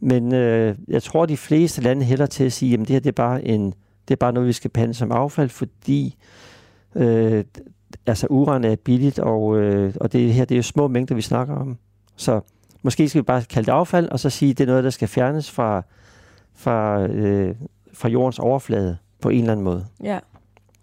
men 0.00 0.34
øh, 0.34 0.76
jeg 0.88 1.02
tror, 1.02 1.26
de 1.26 1.36
fleste 1.36 1.82
lande 1.82 2.04
hælder 2.04 2.26
til 2.26 2.44
at 2.44 2.52
sige, 2.52 2.74
at 2.74 2.78
det 2.78 2.88
her 2.88 3.00
det 3.00 3.08
er, 3.08 3.12
bare 3.12 3.44
en, 3.44 3.66
det 4.08 4.14
er 4.14 4.16
bare 4.16 4.32
noget, 4.32 4.46
vi 4.46 4.52
skal 4.52 4.70
pande 4.70 4.94
som 4.94 5.12
affald, 5.12 5.48
fordi 5.48 6.16
øh, 6.94 7.44
altså 8.06 8.26
uran 8.30 8.64
er 8.64 8.76
billigt, 8.76 9.18
og, 9.18 9.58
øh, 9.58 9.94
og 10.00 10.12
det 10.12 10.34
her 10.34 10.44
det 10.44 10.54
er 10.54 10.58
jo 10.58 10.62
små 10.62 10.88
mængder, 10.88 11.14
vi 11.14 11.22
snakker 11.22 11.54
om. 11.54 11.78
Så 12.16 12.40
Måske 12.82 13.08
skal 13.08 13.18
vi 13.18 13.22
bare 13.22 13.42
kalde 13.42 13.66
det 13.66 13.72
affald, 13.72 14.08
og 14.08 14.20
så 14.20 14.30
sige, 14.30 14.50
at 14.50 14.58
det 14.58 14.64
er 14.64 14.68
noget, 14.68 14.84
der 14.84 14.90
skal 14.90 15.08
fjernes 15.08 15.50
fra, 15.50 15.82
fra, 16.54 17.02
øh, 17.02 17.54
fra 17.92 18.08
jordens 18.08 18.38
overflade 18.38 18.96
på 19.20 19.28
en 19.28 19.38
eller 19.38 19.52
anden 19.52 19.64
måde. 19.64 19.86
Ja. 20.02 20.18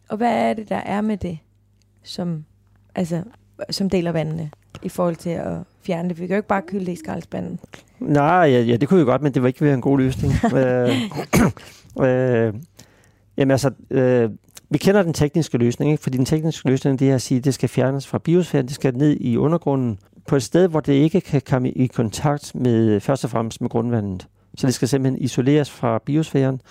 Og 0.10 0.18
hvad 0.18 0.50
er 0.50 0.54
det, 0.54 0.70
der 0.70 0.76
er 0.76 1.02
med 1.02 1.18
det, 1.18 1.38
som, 2.04 2.46
altså, 2.96 3.24
som 3.70 3.90
deler 3.90 4.12
vandene 4.12 4.52
i 4.84 4.90
forhold 4.90 5.16
til 5.16 5.30
at 5.30 5.58
fjerne 5.82 6.10
det? 6.10 6.20
Vi 6.20 6.28
kan 6.28 6.34
jo 6.34 6.40
ikke 6.40 6.48
bare 6.48 6.62
kylde 6.68 6.86
det 6.86 6.92
i 6.92 6.96
skraldespanden. 6.96 7.60
Nej, 8.00 8.26
ja, 8.26 8.62
ja, 8.62 8.76
det 8.76 8.90
kunne 8.90 9.00
vi 9.00 9.06
godt, 9.06 9.22
men 9.22 9.34
det 9.34 9.42
var 9.42 9.48
ikke 9.48 9.66
være 9.66 9.74
en 9.74 9.82
god 9.82 9.98
løsning. 9.98 10.34
øh, 10.56 10.90
øh, 12.08 12.54
jamen 13.38 13.52
altså, 13.52 13.72
øh, 13.90 14.30
vi 14.70 14.78
kender 14.78 15.04
den 15.04 15.14
tekniske 15.14 15.58
løsning, 15.58 15.92
ikke? 15.92 16.04
fordi 16.04 16.18
den 16.18 16.26
tekniske 16.26 16.70
løsning 16.70 17.00
det 17.00 17.12
er 17.12 17.16
at 17.16 17.22
sige, 17.22 17.38
at 17.38 17.46
det 17.46 17.54
skal 17.54 17.70
fjernes 17.70 18.08
fra 18.08 18.18
biosfæren, 18.18 18.66
det 18.66 18.76
skal 18.76 18.98
ned 18.98 19.18
i 19.20 19.38
undergrunden, 19.38 20.00
på 20.28 20.36
et 20.36 20.44
sted, 20.44 20.68
hvor 20.68 20.80
det 20.80 20.94
ikke 20.94 21.22
kan 21.22 21.42
komme 21.42 21.72
i 21.72 21.88
kontakt 21.88 22.56
med, 22.56 23.00
først 23.00 23.24
og 23.24 23.30
fremmest 23.30 23.62
med 23.62 23.70
grundvandet. 23.70 24.28
Så 24.58 24.68
det 24.68 24.74
skal 24.74 24.88
simpelthen 24.88 25.22
isoleres 25.22 25.72
fra 25.72 26.00
biosfæren. 26.06 26.62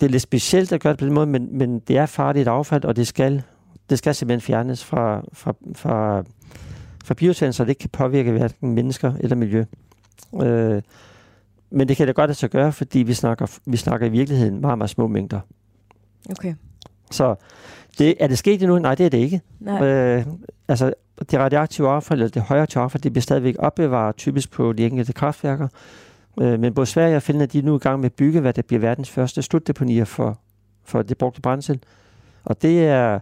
Det 0.00 0.06
er 0.06 0.10
lidt 0.10 0.22
specielt 0.22 0.72
at 0.72 0.80
gøre 0.80 0.92
det 0.92 0.98
på 0.98 1.04
den 1.04 1.14
måde, 1.14 1.26
men, 1.26 1.58
men 1.58 1.78
det 1.78 1.98
er 1.98 2.06
farligt 2.06 2.48
affald, 2.48 2.84
og 2.84 2.96
det 2.96 3.06
skal, 3.06 3.42
det 3.90 3.98
skal 3.98 4.14
simpelthen 4.14 4.40
fjernes 4.40 4.84
fra, 4.84 5.22
fra, 5.32 5.54
fra, 5.74 6.22
fra 7.04 7.14
biosfæren, 7.14 7.52
så 7.52 7.64
det 7.64 7.68
ikke 7.68 7.80
kan 7.80 7.90
påvirke 7.90 8.32
hverken 8.32 8.74
mennesker 8.74 9.12
eller 9.20 9.36
miljø. 9.36 9.64
Øh, 10.42 10.82
men 11.70 11.88
det 11.88 11.96
kan 11.96 12.06
det 12.06 12.14
godt 12.14 12.30
at 12.30 12.36
så 12.36 12.48
gøre, 12.48 12.72
fordi 12.72 12.98
vi 12.98 13.14
snakker, 13.14 13.58
vi 13.66 13.76
snakker 13.76 14.06
i 14.06 14.10
virkeligheden 14.10 14.60
meget, 14.60 14.78
meget 14.78 14.90
små 14.90 15.06
mængder. 15.06 15.40
Okay. 16.30 16.54
Så 17.14 17.34
det, 17.98 18.14
er 18.20 18.26
det 18.26 18.38
sket 18.38 18.62
endnu? 18.62 18.78
Nej, 18.78 18.94
det 18.94 19.06
er 19.06 19.10
det 19.10 19.18
ikke. 19.18 19.40
Nej. 19.60 19.86
Øh, 19.86 20.26
altså, 20.68 20.94
det 21.30 21.38
radioaktive 21.38 21.88
affald, 21.88 22.20
eller 22.20 22.30
det 22.30 22.42
højere 22.42 22.66
affald, 22.74 23.02
det 23.02 23.12
bliver 23.12 23.22
stadigvæk 23.22 23.56
opbevaret 23.58 24.16
typisk 24.16 24.50
på 24.50 24.72
de 24.72 24.86
enkelte 24.86 25.12
kraftværker. 25.12 25.68
Øh, 26.40 26.60
men 26.60 26.74
både 26.74 26.86
Sverige 26.86 27.16
og 27.16 27.22
Finland, 27.22 27.50
de 27.50 27.58
er 27.58 27.62
nu 27.62 27.76
i 27.76 27.78
gang 27.78 28.00
med 28.00 28.06
at 28.06 28.12
bygge, 28.12 28.40
hvad 28.40 28.52
der 28.52 28.62
bliver 28.62 28.80
verdens 28.80 29.10
første 29.10 29.42
slutdeponier 29.42 30.04
for, 30.04 30.38
for 30.84 31.02
det 31.02 31.18
brugte 31.18 31.40
brændsel. 31.40 31.80
Og 32.44 32.62
det 32.62 32.86
er 32.86 33.18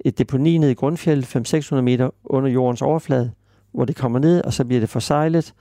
et 0.00 0.18
deponi 0.18 0.58
nede 0.58 0.70
i 0.70 0.74
grundfjellet, 0.74 1.36
500-600 1.74 1.74
meter 1.80 2.10
under 2.24 2.50
jordens 2.50 2.82
overflade, 2.82 3.30
hvor 3.72 3.84
det 3.84 3.96
kommer 3.96 4.18
ned, 4.18 4.44
og 4.44 4.52
så 4.52 4.64
bliver 4.64 4.80
det 4.80 4.88
forsejlet, 4.88 5.54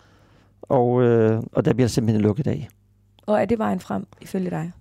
og, 0.61 1.03
øh, 1.03 1.41
og 1.51 1.65
der 1.65 1.73
bliver 1.73 1.87
det 1.87 1.91
simpelthen 1.91 2.21
lukket 2.21 2.47
af. 2.47 2.67
Og 3.25 3.41
er 3.41 3.45
det 3.45 3.59
vejen 3.59 3.79
frem, 3.79 4.07
ifølge 4.21 4.49
dig? 4.49 4.71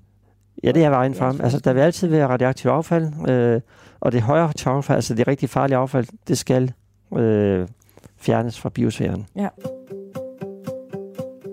Ja, 0.63 0.73
det 0.73 0.85
er 0.85 0.91
vejen 0.91 1.13
Ja, 1.13 1.21
frem. 1.21 1.41
Altså, 1.43 1.59
der 1.61 1.73
vil 1.73 1.81
altid 1.81 2.09
være 2.09 2.27
radioaktivt 2.27 2.73
affald, 2.73 3.29
øh, 3.29 3.61
og 4.01 4.13
det 4.13 4.23
højere 4.23 4.53
affald, 4.67 4.97
altså 4.97 5.15
det 5.15 5.29
rigtig 5.29 5.51
farlige 5.51 5.77
affald, 5.77 6.07
det 6.29 6.39
skal 6.39 6.73
øh, 7.17 7.69
fjernes 8.17 8.61
fra 8.61 8.69
biosfæren. 8.69 9.27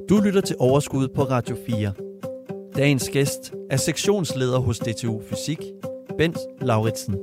Du 0.09 0.19
lytter 0.19 0.41
til 0.41 0.55
Overskud 0.59 1.07
på 1.07 1.23
Radio 1.23 1.55
4. 1.67 1.91
Dagens 2.75 3.09
gæst 3.09 3.53
er 3.71 3.77
sektionsleder 3.77 4.59
hos 4.59 4.79
DTU 4.79 5.21
Fysik, 5.29 5.59
Bent 6.17 6.37
Lauritsen. 6.61 7.15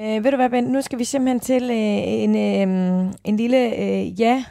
Øh, 0.00 0.24
ved 0.24 0.30
du 0.30 0.36
hvad, 0.36 0.50
Ben? 0.50 0.64
Nu 0.64 0.80
skal 0.80 0.98
vi 0.98 1.04
simpelthen 1.04 1.40
til 1.40 1.62
øh, 1.62 1.76
en, 2.06 2.36
øh, 2.36 3.12
en 3.24 3.36
lille 3.36 3.76
øh, 3.76 4.20
ja- 4.20 4.44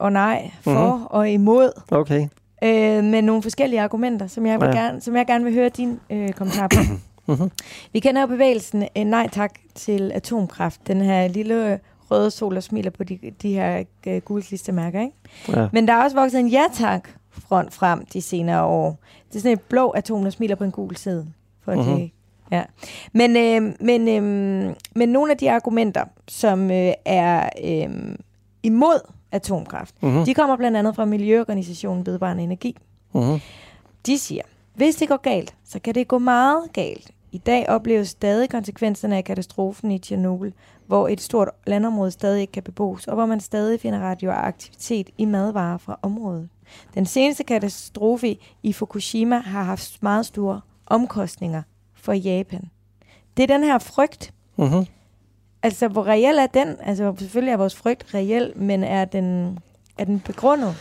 og 0.00 0.12
nej, 0.12 0.50
for 0.62 0.70
mm-hmm. 0.92 1.06
og 1.06 1.30
imod, 1.30 1.70
Okay. 1.90 2.28
øh, 2.64 3.04
med 3.04 3.22
nogle 3.22 3.42
forskellige 3.42 3.80
argumenter, 3.80 4.26
som 4.26 4.46
jeg, 4.46 4.60
vil 4.60 4.66
Ja. 4.66 4.72
gerne, 4.72 5.00
som 5.00 5.16
jeg 5.16 5.26
gerne 5.26 5.44
vil 5.44 5.54
høre 5.54 5.68
din 5.68 6.00
øh, 6.10 6.32
kommentar 6.32 6.68
på. 6.68 6.80
Mhm. 7.32 7.50
Vi 7.92 8.00
kender 8.00 8.20
jo 8.20 8.26
bevægelsen 8.26 8.84
øh, 8.96 9.04
Nej 9.04 9.28
tak 9.32 9.54
til 9.74 10.12
atomkraft. 10.14 10.86
Den 10.86 11.00
her 11.00 11.28
lille 11.28 11.80
røde 12.10 12.30
sol, 12.30 12.54
der 12.54 12.60
smiler 12.60 12.90
på 12.90 13.04
de, 13.04 13.18
de 13.42 13.52
her 13.52 13.84
øh, 14.06 14.20
gule 14.20 14.42
klistermærker. 14.42 15.00
Ikke? 15.00 15.14
Ja. 15.48 15.68
Men 15.72 15.88
der 15.88 15.94
er 15.94 16.04
også 16.04 16.16
vokset 16.16 16.40
en 16.40 16.48
ja 16.48 16.62
tak 16.74 17.08
front 17.30 17.74
frem 17.74 18.06
de 18.12 18.22
senere 18.22 18.62
år. 18.64 18.98
Det 19.28 19.36
er 19.36 19.40
sådan 19.40 19.52
et 19.52 19.60
blå 19.60 19.90
atom, 19.90 20.22
der 20.22 20.30
smiler 20.30 20.54
på 20.54 20.64
en 20.64 20.70
gul 20.70 20.96
side. 20.96 21.26
For 21.64 21.72
mm-hmm. 21.74 21.88
Mhm. 21.90 21.98
det, 22.00 22.10
ja. 22.52 22.62
Men, 23.12 23.36
øh, 23.36 23.74
men, 23.80 24.08
øh, 24.08 24.74
men 24.94 25.08
nogle 25.08 25.32
af 25.32 25.38
de 25.38 25.50
argumenter, 25.50 26.04
som 26.28 26.70
øh, 26.70 26.92
er 27.04 27.48
øh, 27.64 28.14
imod 28.62 29.00
atomkraft, 29.32 30.02
Mhm. 30.02 30.24
de 30.24 30.34
kommer 30.34 30.56
blandt 30.56 30.76
andet 30.76 30.96
fra 30.96 31.04
Miljøorganisationen 31.04 32.06
Vedvarende 32.06 32.42
Energi. 32.42 32.76
Mhm. 33.14 33.40
De 34.06 34.18
siger, 34.18 34.42
hvis 34.74 34.96
det 34.96 35.08
går 35.08 35.16
galt, 35.16 35.54
så 35.64 35.78
kan 35.78 35.94
det 35.94 36.08
gå 36.08 36.18
meget 36.18 36.62
galt. 36.72 37.10
I 37.32 37.38
dag 37.38 37.68
opleves 37.68 38.08
stadig 38.08 38.50
konsekvenserne 38.50 39.16
af 39.16 39.24
katastrofen 39.24 39.90
i 39.90 39.98
Tjernobyl, 39.98 40.52
hvor 40.86 41.08
et 41.08 41.20
stort 41.20 41.48
landområde 41.66 42.10
stadig 42.10 42.40
ikke 42.40 42.52
kan 42.52 42.62
bebos, 42.62 43.06
og 43.08 43.14
hvor 43.14 43.26
man 43.26 43.40
stadig 43.40 43.80
finder 43.80 43.98
radioaktivitet 43.98 45.10
i 45.18 45.24
madvarer 45.24 45.78
fra 45.78 45.98
området. 46.02 46.48
Den 46.94 47.06
seneste 47.06 47.44
katastrofe 47.44 48.36
i 48.62 48.72
Fukushima 48.72 49.38
har 49.38 49.62
haft 49.62 50.02
meget 50.02 50.26
store 50.26 50.60
omkostninger 50.86 51.62
for 51.94 52.12
Japan. 52.12 52.64
Det 53.36 53.42
er 53.42 53.46
den 53.46 53.62
her 53.64 53.78
frygt. 53.78 54.32
Mhm. 54.56 54.86
Altså, 55.62 55.88
hvor 55.88 56.06
reel 56.06 56.38
er 56.38 56.46
den? 56.46 56.76
Altså, 56.84 57.14
selvfølgelig 57.18 57.52
er 57.52 57.56
vores 57.56 57.76
frygt 57.76 58.14
reel, 58.14 58.52
men 58.56 58.84
er 58.84 59.04
den, 59.04 59.58
er 59.98 60.04
den 60.04 60.20
begrundet? 60.20 60.74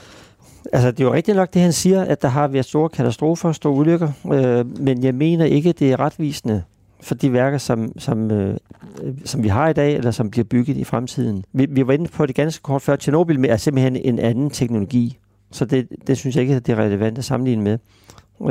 Altså, 0.74 0.92
det 0.92 1.00
er 1.00 1.04
jo 1.04 1.13
rigtigt 1.13 1.38
nok, 1.38 1.54
det 1.54 1.62
han 1.62 1.74
siger, 1.74 2.02
at 2.02 2.22
der 2.22 2.28
har 2.28 2.48
været 2.48 2.66
store 2.66 2.90
katastrofer, 2.90 3.52
store 3.52 3.74
ulykker, 3.74 4.12
øh, 4.34 4.80
men 4.82 5.04
jeg 5.04 5.16
mener 5.16 5.46
ikke, 5.46 5.72
det 5.72 5.92
er 5.92 6.00
retvisende 6.00 6.63
for 7.02 7.16
de 7.16 7.34
værker, 7.34 7.58
som, 7.58 8.00
som, 8.00 8.32
øh, 8.32 8.58
øh, 9.04 9.13
som 9.26 9.44
vi 9.44 9.48
har 9.48 9.70
i 9.70 9.74
dag, 9.74 9.96
eller 9.96 10.12
som 10.12 10.32
bliver 10.32 10.46
bygget 10.46 10.78
i 10.78 10.84
fremtiden. 10.84 11.44
Vi, 11.54 11.68
vi 11.70 11.88
var 11.88 11.94
inde 11.94 12.08
på 12.08 12.26
det 12.26 12.36
ganske 12.36 12.63
kort 12.63 12.82
før. 12.82 12.96
Tjernobyl 12.96 13.46
er 13.46 13.58
simpelthen 13.58 13.96
en 13.96 14.20
anden 14.20 14.50
teknologi, 14.50 15.18
så 15.52 15.66
det, 15.66 15.88
det 16.08 16.18
synes 16.18 16.36
jeg 16.36 16.42
ikke, 16.42 16.56
at 16.56 16.68
det 16.68 16.74
er 16.74 16.84
relevant 16.84 17.18
at 17.18 17.26
sammenligne 17.26 17.63
med. 17.63 17.78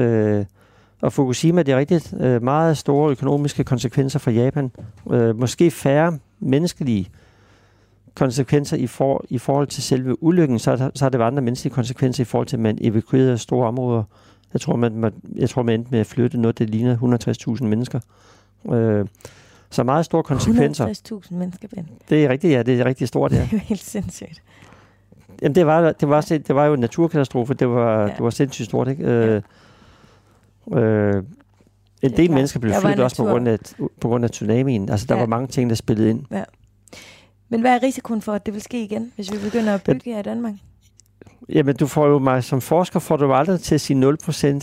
Øh, 0.01 0.45
og 1.07 1.13
Fukushima, 1.13 1.63
det 1.63 1.73
er 1.75 1.79
rigtigt, 1.79 2.15
øh, 2.21 2.43
meget 2.43 2.79
store 2.79 3.11
økonomiske 3.11 3.65
konsekvenser 3.65 4.19
for 4.19 4.31
Japan. 4.31 4.71
Øh, 5.11 5.39
måske 5.41 5.71
færre 5.71 6.19
menneskelige 6.41 7.09
konsekvenser 8.15 8.77
i, 8.77 8.87
for, 8.87 9.25
i 9.29 9.39
forhold 9.39 9.67
til 9.67 9.83
selve 9.83 10.23
ulykken, 10.23 10.59
så, 10.59 10.91
så 10.95 11.05
har 11.05 11.09
det 11.11 11.19
været 11.19 11.31
andre 11.31 11.43
menneskelige 11.43 11.75
konsekvenser 11.75 12.23
i 12.23 12.25
forhold 12.25 12.47
til, 12.47 12.57
at 12.57 12.61
man 12.61 12.79
evakuerede 12.81 13.39
store 13.39 13.69
områder. 13.69 14.03
Jeg 14.53 14.61
tror, 14.61 14.77
man, 14.77 14.93
man, 14.97 15.13
jeg 15.37 15.51
tror, 15.51 15.63
man 15.63 15.75
endte 15.75 15.91
med 15.91 16.01
at 16.01 16.07
flytte 16.07 16.39
noget, 16.41 16.59
der 16.59 16.65
ligner 16.65 17.57
160.000 17.59 17.65
mennesker. 17.65 18.01
Øh, 18.73 19.07
så 19.71 19.83
meget 19.85 20.05
store 20.05 20.23
konsekvenser. 20.23 20.87
160.000 20.87 21.35
mennesker, 21.35 21.69
Ben. 21.75 21.89
Det 22.11 22.25
er 22.25 22.29
rigtigt, 22.29 22.53
ja, 22.53 22.63
det 22.63 22.81
er 22.81 22.85
rigtig 22.85 23.09
stort, 23.09 23.31
Det 23.31 23.37
ja. 23.37 23.43
er 23.43 23.49
jo 23.53 23.59
helt 23.59 23.81
sindssygt. 23.81 24.43
Jamen, 25.43 25.55
det 25.55 25.67
var, 25.67 25.93
det 25.93 26.09
var, 26.09 26.21
sind- 26.21 26.43
det 26.43 26.55
var 26.55 26.65
jo 26.67 26.75
en 26.75 26.81
naturkatastrofe, 26.81 27.55
det 27.55 27.69
var, 27.69 27.93
Ja. 27.95 28.01
ja. 28.01 28.07
det 28.07 28.21
var 28.21 28.31
sindssygt 28.31 28.67
stort, 28.69 28.89
ikke? 28.89 29.05
Øh, 29.05 29.43
øh, 30.75 31.23
en 32.03 32.17
del 32.17 32.31
mennesker 32.31 32.61
blev 32.61 32.75
flyttet 32.81 33.05
også 33.05 33.17
på 33.17 33.25
grund, 33.25 33.49
af, 33.49 33.59
på 34.01 34.09
grund 34.09 34.25
af 34.25 34.31
tsunamien. 34.31 34.89
Altså, 34.91 35.07
der 35.07 35.15
Ja. 35.15 35.21
var 35.21 35.27
mange 35.27 35.47
ting, 35.47 35.71
der 35.71 35.77
spillede 35.77 36.11
ind. 36.11 36.25
Men 37.49 37.61
hvad 37.61 37.75
er 37.75 37.83
risikoen 37.83 38.23
for, 38.23 38.33
at 38.33 38.47
det 38.47 38.55
vil 38.55 38.63
ske 38.63 38.83
igen, 38.85 39.13
hvis 39.17 39.33
vi 39.33 39.39
begynder 39.39 39.75
at 39.75 39.83
bygge 39.83 40.13
her 40.13 40.19
i 40.19 40.23
Danmark? 40.23 40.55
Jamen, 41.49 41.77
du 41.77 41.87
får 41.87 42.07
jo 42.07 42.19
mig 42.19 42.45
som 42.45 42.61
forsker, 42.61 43.01
får 43.01 43.17
du 43.17 43.33
aldrig 43.33 43.61
til 43.61 43.75
at 43.75 43.81
sige 43.81 43.97
0% 44.01 44.07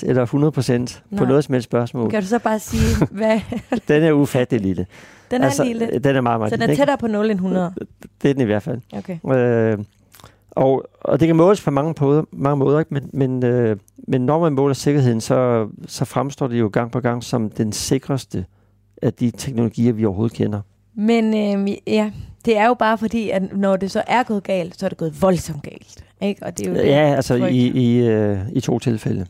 eller 0.04 0.26
100% 0.26 1.02
på 1.10 1.16
Nej. 1.16 1.26
noget 1.28 1.44
som 1.44 1.54
helst 1.54 1.66
spørgsmål. 1.66 2.10
Kan 2.12 2.22
du 2.22 2.28
så 2.28 2.40
bare 2.40 2.60
sige, 2.60 3.06
hvad 3.12 3.40
Den 3.88 4.04
er 4.04 4.12
ufattelig 4.12 4.62
lille. 4.62 4.86
den 5.32 5.42
er 5.42 5.46
altså, 5.46 5.64
lille? 5.64 6.00
Den 6.00 6.16
er 6.16 6.22
meget, 6.22 6.40
meget 6.40 6.52
Så 6.52 6.56
den 6.56 6.64
er 6.64 6.68
ikke? 6.68 6.80
tættere 6.80 6.98
på 6.98 7.08
0 7.08 7.26
end 7.26 7.32
100? 7.40 7.74
Det 8.22 8.30
er 8.30 8.34
den 8.34 8.42
i 8.42 8.46
hvert 8.46 8.64
fald. 8.64 8.82
Okay. 8.94 9.18
Øh, 9.36 9.78
og, 10.56 10.86
og 11.02 11.20
det 11.20 11.28
kan 11.28 11.36
måles 11.36 11.62
på 11.62 11.72
mange, 11.72 11.96
måder, 12.02 12.24
mange 12.32 12.58
måder, 12.58 12.80
ikke? 12.80 12.94
Men, 12.94 13.10
men, 13.14 13.44
øh, 13.44 13.78
men 14.08 14.22
når 14.22 14.40
man 14.40 14.54
måler 14.54 14.74
sikkerheden, 14.74 15.22
så, 15.22 15.68
så 15.88 16.06
fremstår 16.06 16.48
det 16.48 16.60
jo 16.60 16.70
gang 16.74 16.92
på 16.92 17.00
gang 17.00 17.24
som 17.24 17.50
den 17.50 17.72
sikreste 17.72 18.46
af 19.02 19.14
de 19.14 19.32
teknologier, 19.32 19.94
vi 19.94 20.06
overhovedet 20.06 20.38
kender. 20.38 20.62
Men 20.96 21.26
øhm, 21.26 21.68
ja, 21.88 22.12
det 22.46 22.58
er 22.58 22.68
jo 22.68 22.74
bare 22.74 22.98
fordi, 22.98 23.30
at 23.30 23.58
når 23.58 23.76
det 23.76 23.92
så 23.92 24.04
er 24.08 24.24
gået 24.24 24.44
galt, 24.44 24.80
så 24.80 24.86
er 24.86 24.90
det 24.90 24.98
gået 24.98 25.22
voldsomt 25.22 25.64
galt. 25.64 26.04
Ikke? 26.22 26.46
Og 26.46 26.58
det 26.58 26.68
er 26.68 26.72
jo 26.72 26.78
det, 26.78 26.88
Ja, 26.88 27.16
altså 27.16 27.36
i, 27.36 27.68
i, 27.68 28.08
øh, 28.08 28.40
i 28.52 28.60
to 28.60 28.80
tilfælde. 28.80 29.26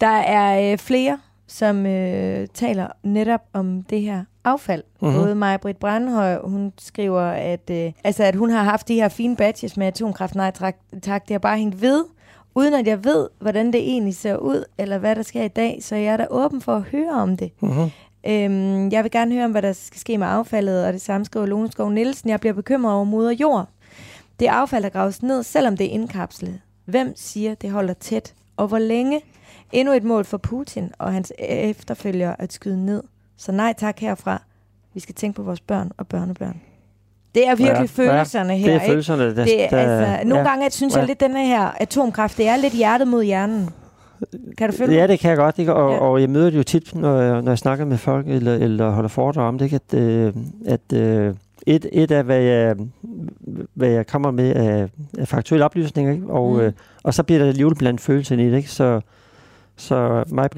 Der 0.00 0.06
er 0.06 0.72
øh, 0.72 0.78
flere, 0.78 1.18
som 1.46 1.86
øh, 1.86 2.46
taler 2.54 2.86
netop 3.02 3.40
om 3.52 3.82
det 3.82 4.00
her 4.00 4.24
affald. 4.44 4.82
Mhm. 5.00 5.08
Mm-hmm. 5.08 5.22
Både 5.22 5.34
Maja 5.34 5.56
Britt 5.56 5.78
Brandhøj, 5.78 6.38
hun 6.44 6.72
skriver, 6.78 7.22
at, 7.22 7.70
øh, 7.70 7.92
altså, 8.04 8.24
at 8.24 8.36
hun 8.36 8.50
har 8.50 8.62
haft 8.62 8.88
de 8.88 8.94
her 8.94 9.08
fine 9.08 9.36
badges 9.36 9.76
med 9.76 9.86
atomkraft. 9.86 10.34
Nej, 10.34 10.50
tak, 10.50 10.76
tak, 11.02 11.22
det 11.22 11.34
har 11.34 11.38
bare 11.38 11.58
hængt 11.58 11.82
ved, 11.82 12.04
uden 12.54 12.74
at 12.74 12.86
jeg 12.86 13.04
ved, 13.04 13.28
hvordan 13.40 13.66
det 13.66 13.80
egentlig 13.80 14.16
ser 14.16 14.36
ud, 14.36 14.64
eller 14.78 14.98
hvad 14.98 15.16
der 15.16 15.22
sker 15.22 15.42
i 15.42 15.48
dag. 15.48 15.78
Så 15.82 15.96
jeg 15.96 16.12
er 16.12 16.16
da 16.16 16.26
åben 16.30 16.60
for 16.60 16.76
at 16.76 16.82
høre 16.82 17.12
om 17.12 17.36
det. 17.36 17.52
Mm-hmm. 17.60 17.90
Øhm, 18.26 18.90
jeg 18.90 19.02
vil 19.02 19.10
gerne 19.10 19.34
høre 19.34 19.44
om, 19.44 19.50
hvad 19.50 19.62
der 19.62 19.72
skal 19.72 20.00
ske 20.00 20.18
med 20.18 20.26
affaldet, 20.26 20.86
og 20.86 20.92
det 20.92 21.00
samme 21.00 21.24
skriver 21.24 21.46
Lone 21.46 21.72
Skov 21.72 21.90
Nielsen. 21.90 22.30
Jeg 22.30 22.40
bliver 22.40 22.52
bekymret 22.52 22.94
over 22.94 23.04
moder 23.04 23.30
jord. 23.30 23.68
Det 24.40 24.46
affald, 24.46 24.82
der 24.82 24.88
graves 24.88 25.22
ned, 25.22 25.42
selvom 25.42 25.76
det 25.76 25.86
er 25.86 25.90
indkapslet. 25.90 26.60
Hvem 26.84 27.12
siger, 27.16 27.54
det 27.54 27.70
holder 27.70 27.94
tæt? 27.94 28.34
Og 28.56 28.68
hvor 28.68 28.78
længe? 28.78 29.20
Endnu 29.72 29.94
et 29.94 30.04
mål 30.04 30.24
for 30.24 30.36
Putin 30.38 30.90
og 30.98 31.12
hans 31.12 31.32
efterfølgere 31.38 32.42
at 32.42 32.52
skyde 32.52 32.86
ned. 32.86 33.02
Så 33.36 33.52
nej 33.52 33.74
tak 33.78 33.98
herfra. 34.00 34.42
Vi 34.94 35.00
skal 35.00 35.14
tænke 35.14 35.36
på 35.36 35.42
vores 35.42 35.60
børn 35.60 35.90
og 35.98 36.06
børnebørn. 36.06 36.60
Det 37.34 37.46
er 37.48 37.54
virkelig 37.54 37.68
Ja, 37.98 38.04
ja, 38.04 38.12
følelserne 38.12 38.56
her, 38.56 38.66
Det 38.66 38.74
er 38.74 38.80
ikke? 38.80 38.86
følelserne, 38.90 39.24
der... 39.36 39.44
Det 39.44 39.66
der 39.70 39.76
altså, 39.78 40.28
nogle 40.28 40.42
ja. 40.42 40.48
gange 40.48 40.70
synes 40.70 40.94
jeg 40.94 41.00
Ja. 41.02 41.06
lidt, 41.06 41.20
den 41.20 41.36
her 41.36 41.70
atomkraft, 41.80 42.36
det 42.38 42.48
er 42.48 42.56
lidt 42.56 42.72
hjertet 42.74 43.08
mod 43.08 43.24
hjernen. 43.24 43.68
Kan 44.58 44.70
du 44.70 44.76
følge 44.76 44.94
Ja, 44.94 45.06
det 45.06 45.20
kan 45.20 45.28
jeg 45.30 45.36
godt, 45.38 45.58
ikke? 45.58 45.74
Og, 45.74 45.90
Ja. 45.90 45.94
ja. 45.96 46.00
og 46.00 46.20
jeg 46.20 46.30
møder 46.30 46.50
det 46.50 46.58
jo 46.58 46.62
tit, 46.62 46.94
når 46.94 47.20
jeg, 47.20 47.42
når 47.42 47.50
jeg 47.50 47.58
snakker 47.58 47.84
med 47.84 47.98
folk, 47.98 48.28
eller, 48.28 48.54
eller 48.54 48.90
holder 48.90 49.08
foredrag 49.08 49.48
om 49.48 49.58
det, 49.58 49.72
at, 49.72 49.94
øh, 49.98 50.32
at 50.66 50.92
øh, 50.94 51.34
et, 51.66 51.86
et 51.92 52.10
af, 52.10 52.24
hvad 52.24 52.40
jeg, 52.40 52.76
hvad 53.74 53.88
jeg 53.88 54.06
kommer 54.06 54.30
med 54.30 54.54
af, 54.54 54.88
af 55.18 55.28
faktuelle 55.28 55.64
oplysninger, 55.64 56.12
ikke? 56.12 56.26
Og, 56.26 56.52
mm. 56.54 56.60
øh, 56.60 56.72
og 57.02 57.14
så 57.14 57.22
bliver 57.22 57.38
der 57.38 57.48
alligevel 57.48 57.74
blandt 57.74 58.00
følelserne 58.00 58.46
i 58.46 58.50
det, 58.50 58.56
ikke? 58.56 58.70
Så, 58.70 59.00
så 59.76 60.24
mig, 60.26 60.48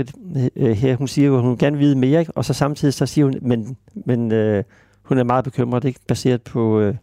øh, 0.56 0.70
her, 0.76 0.96
hun 0.96 1.08
siger 1.08 1.26
jo, 1.28 1.36
at 1.36 1.42
hun 1.42 1.56
gerne 1.58 1.76
vil 1.76 1.86
vide 1.86 1.98
mere, 1.98 2.20
ikke? 2.20 2.32
og 2.32 2.44
så 2.44 2.54
samtidig 2.54 2.94
så 2.94 3.06
siger 3.06 3.24
hun, 3.24 3.34
men, 3.42 3.76
men 3.94 4.32
øh, 4.32 4.64
hun 5.02 5.18
er 5.18 5.24
meget 5.24 5.44
bekymret, 5.44 5.84
ikke? 5.84 6.00
baseret 6.08 6.42
på 6.42 6.80
øh, 6.80 6.94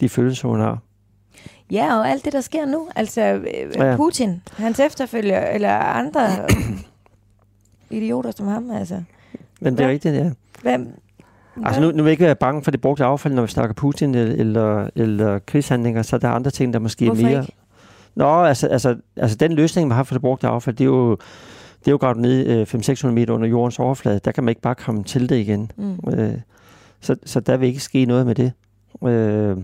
de 0.00 0.08
følelser, 0.08 0.48
hun 0.48 0.60
har. 0.60 0.78
Ja, 1.70 1.98
og 1.98 2.08
alt 2.10 2.24
det, 2.24 2.32
der 2.32 2.40
sker 2.40 2.66
nu. 2.66 2.88
Altså 2.96 3.20
øh, 3.22 3.42
Ja. 3.76 3.96
Putin, 3.96 4.42
hans 4.56 4.80
efterfølger, 4.80 5.40
eller 5.46 5.70
andre 5.78 6.20
idioter 7.90 8.30
som 8.30 8.46
ham, 8.46 8.70
altså. 8.70 9.02
Men 9.60 9.72
det 9.72 9.80
er 9.80 9.86
Ja. 9.86 9.92
rigtigt, 9.92 10.14
ja. 10.14 10.30
Hvem? 10.62 10.88
Altså 11.64 11.80
nu, 11.80 11.86
nu 11.90 11.96
vil 11.96 12.04
jeg 12.04 12.10
ikke 12.10 12.24
være 12.24 12.34
bange 12.34 12.62
for 12.62 12.70
det 12.70 12.80
brugte 12.80 13.04
affald, 13.04 13.34
når 13.34 13.42
vi 13.42 13.48
snakker 13.48 13.74
Putin 13.74 14.14
eller, 14.14 14.34
eller, 14.34 14.90
eller 14.96 15.38
krigshandlinger, 15.38 16.02
så 16.02 16.18
der 16.18 16.28
er 16.28 16.32
andre 16.32 16.50
ting, 16.50 16.72
der 16.72 16.78
måske 16.78 17.04
Hvorfor 17.04 17.22
er 17.22 17.26
mere... 17.30 17.40
ikke? 17.40 17.52
Nå, 18.16 18.42
altså, 18.42 18.66
altså, 18.66 18.96
altså 19.16 19.36
den 19.36 19.52
løsning, 19.52 19.88
man 19.88 19.96
har 19.96 20.04
for 20.04 20.14
det 20.14 20.22
brugte 20.22 20.46
affald, 20.48 20.76
det 20.76 20.84
er 20.84 20.88
jo, 20.88 21.10
det 21.80 21.86
er 21.86 21.90
jo 21.90 21.96
gravet 21.96 22.16
ned 22.16 22.46
øh, 22.46 22.66
500-600 22.74 23.06
meter 23.06 23.34
under 23.34 23.48
jordens 23.48 23.78
overflade. 23.78 24.20
Der 24.24 24.32
kan 24.32 24.44
man 24.44 24.48
ikke 24.48 24.60
bare 24.60 24.74
komme 24.74 25.04
til 25.04 25.28
det 25.28 25.36
igen. 25.36 25.70
Mm. 25.76 25.98
Øh, 26.12 26.34
så, 27.00 27.16
så 27.24 27.40
der 27.40 27.56
vil 27.56 27.68
ikke 27.68 27.80
ske 27.80 28.04
noget 28.04 28.26
med 28.26 28.34
det. 28.34 28.52
Øh, 29.04 29.56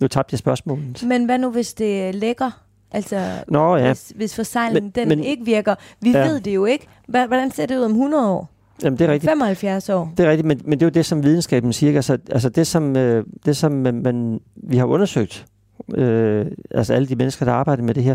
nu 0.00 0.08
tabte 0.08 0.34
jeg 0.34 0.38
spørgsmålet. 0.38 1.02
Men 1.06 1.24
hvad 1.24 1.38
nu, 1.38 1.50
hvis 1.50 1.74
det 1.74 2.14
lækker? 2.14 2.50
Altså, 2.92 3.20
Nå 3.48 3.76
ja, 3.76 3.86
hvis, 3.86 4.12
hvis 4.16 4.34
forsejlingen 4.34 4.84
Men- 4.96 5.08
den 5.08 5.08
men- 5.18 5.24
ikke 5.24 5.44
virker. 5.44 5.74
Vi 6.00 6.10
Ja. 6.10 6.28
ved 6.28 6.40
det 6.40 6.54
jo 6.54 6.64
ikke. 6.64 6.86
Hvordan 7.08 7.50
ser 7.50 7.66
det 7.66 7.76
ud 7.78 7.82
om 7.82 7.90
100 7.90 8.30
år? 8.30 8.50
Jamen, 8.82 8.98
det 8.98 9.04
er 9.08 9.12
rigtigt. 9.12 9.30
75 9.30 9.88
år? 9.88 10.12
Det 10.16 10.26
er 10.26 10.30
rigtigt, 10.30 10.46
men, 10.46 10.60
men 10.64 10.72
det 10.80 10.82
er 10.82 10.86
jo 10.86 10.90
det, 10.90 11.06
som 11.06 11.22
videnskaben 11.22 11.72
siger. 11.72 11.94
Altså, 11.96 12.18
altså 12.30 12.48
det, 12.48 12.66
som, 12.66 12.96
øh, 12.96 13.24
det, 13.46 13.56
som 13.56 13.72
man, 13.72 13.94
man, 14.02 14.40
vi 14.56 14.76
har 14.76 14.84
undersøgt, 14.84 15.46
øh, 15.94 16.46
altså 16.70 16.94
alle 16.94 17.08
de 17.08 17.16
mennesker, 17.16 17.44
der 17.44 17.52
arbejder 17.52 17.82
med 17.82 17.94
det 17.94 18.02
her, 18.02 18.14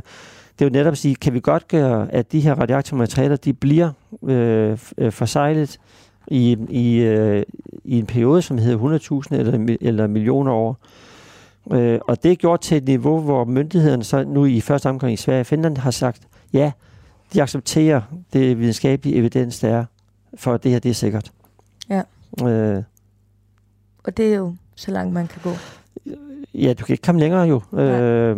det 0.59 0.65
er 0.65 0.69
jo 0.69 0.73
netop 0.73 0.91
at 0.91 0.97
sige, 0.97 1.15
kan 1.15 1.33
vi 1.33 1.39
godt 1.39 1.67
gøre, 1.67 2.11
at 2.11 2.31
de 2.31 2.39
her 2.39 2.55
radioaktive 2.55 2.99
materialer, 2.99 3.35
de 3.35 3.53
bliver 3.53 3.91
øh, 4.23 4.77
forsejlet 5.11 5.79
i, 6.27 6.57
i, 6.69 6.97
øh, 6.97 7.43
i 7.83 7.99
en 7.99 8.05
periode, 8.05 8.41
som 8.41 8.57
hedder 8.57 8.99
100.000 9.31 9.35
eller, 9.35 9.77
eller 9.81 10.07
millioner 10.07 10.51
år. 10.51 10.77
Øh, 11.71 11.99
og 12.07 12.23
det 12.23 12.31
er 12.31 12.35
gjort 12.35 12.61
til 12.61 12.77
et 12.77 12.85
niveau, 12.85 13.19
hvor 13.19 13.45
myndighederne 13.45 14.03
så 14.03 14.23
nu 14.23 14.45
i 14.45 14.61
første 14.61 14.89
omgang 14.89 15.13
i 15.13 15.17
Sverige 15.17 15.39
og 15.39 15.45
Finland 15.45 15.77
har 15.77 15.91
sagt, 15.91 16.21
ja, 16.53 16.71
de 17.33 17.41
accepterer 17.41 18.01
det 18.33 18.59
videnskabelige 18.59 19.15
evidens, 19.15 19.59
der 19.59 19.69
er, 19.69 19.85
for 20.35 20.53
at 20.53 20.63
det 20.63 20.71
her 20.71 20.79
det 20.79 20.89
er 20.89 20.93
sikkert. 20.93 21.31
Ja. 21.89 22.01
Øh, 22.47 22.83
Og 24.03 24.17
det 24.17 24.33
er 24.33 24.37
jo 24.37 24.55
så 24.75 24.91
langt, 24.91 25.13
man 25.13 25.27
kan 25.27 25.41
gå. 25.43 25.51
Ja, 26.53 26.73
du 26.73 26.85
kan 26.85 26.93
ikke 26.93 27.01
komme 27.03 27.21
længere 27.21 27.41
jo. 27.41 27.61
Nej. 27.71 27.83
Øh, 27.83 28.37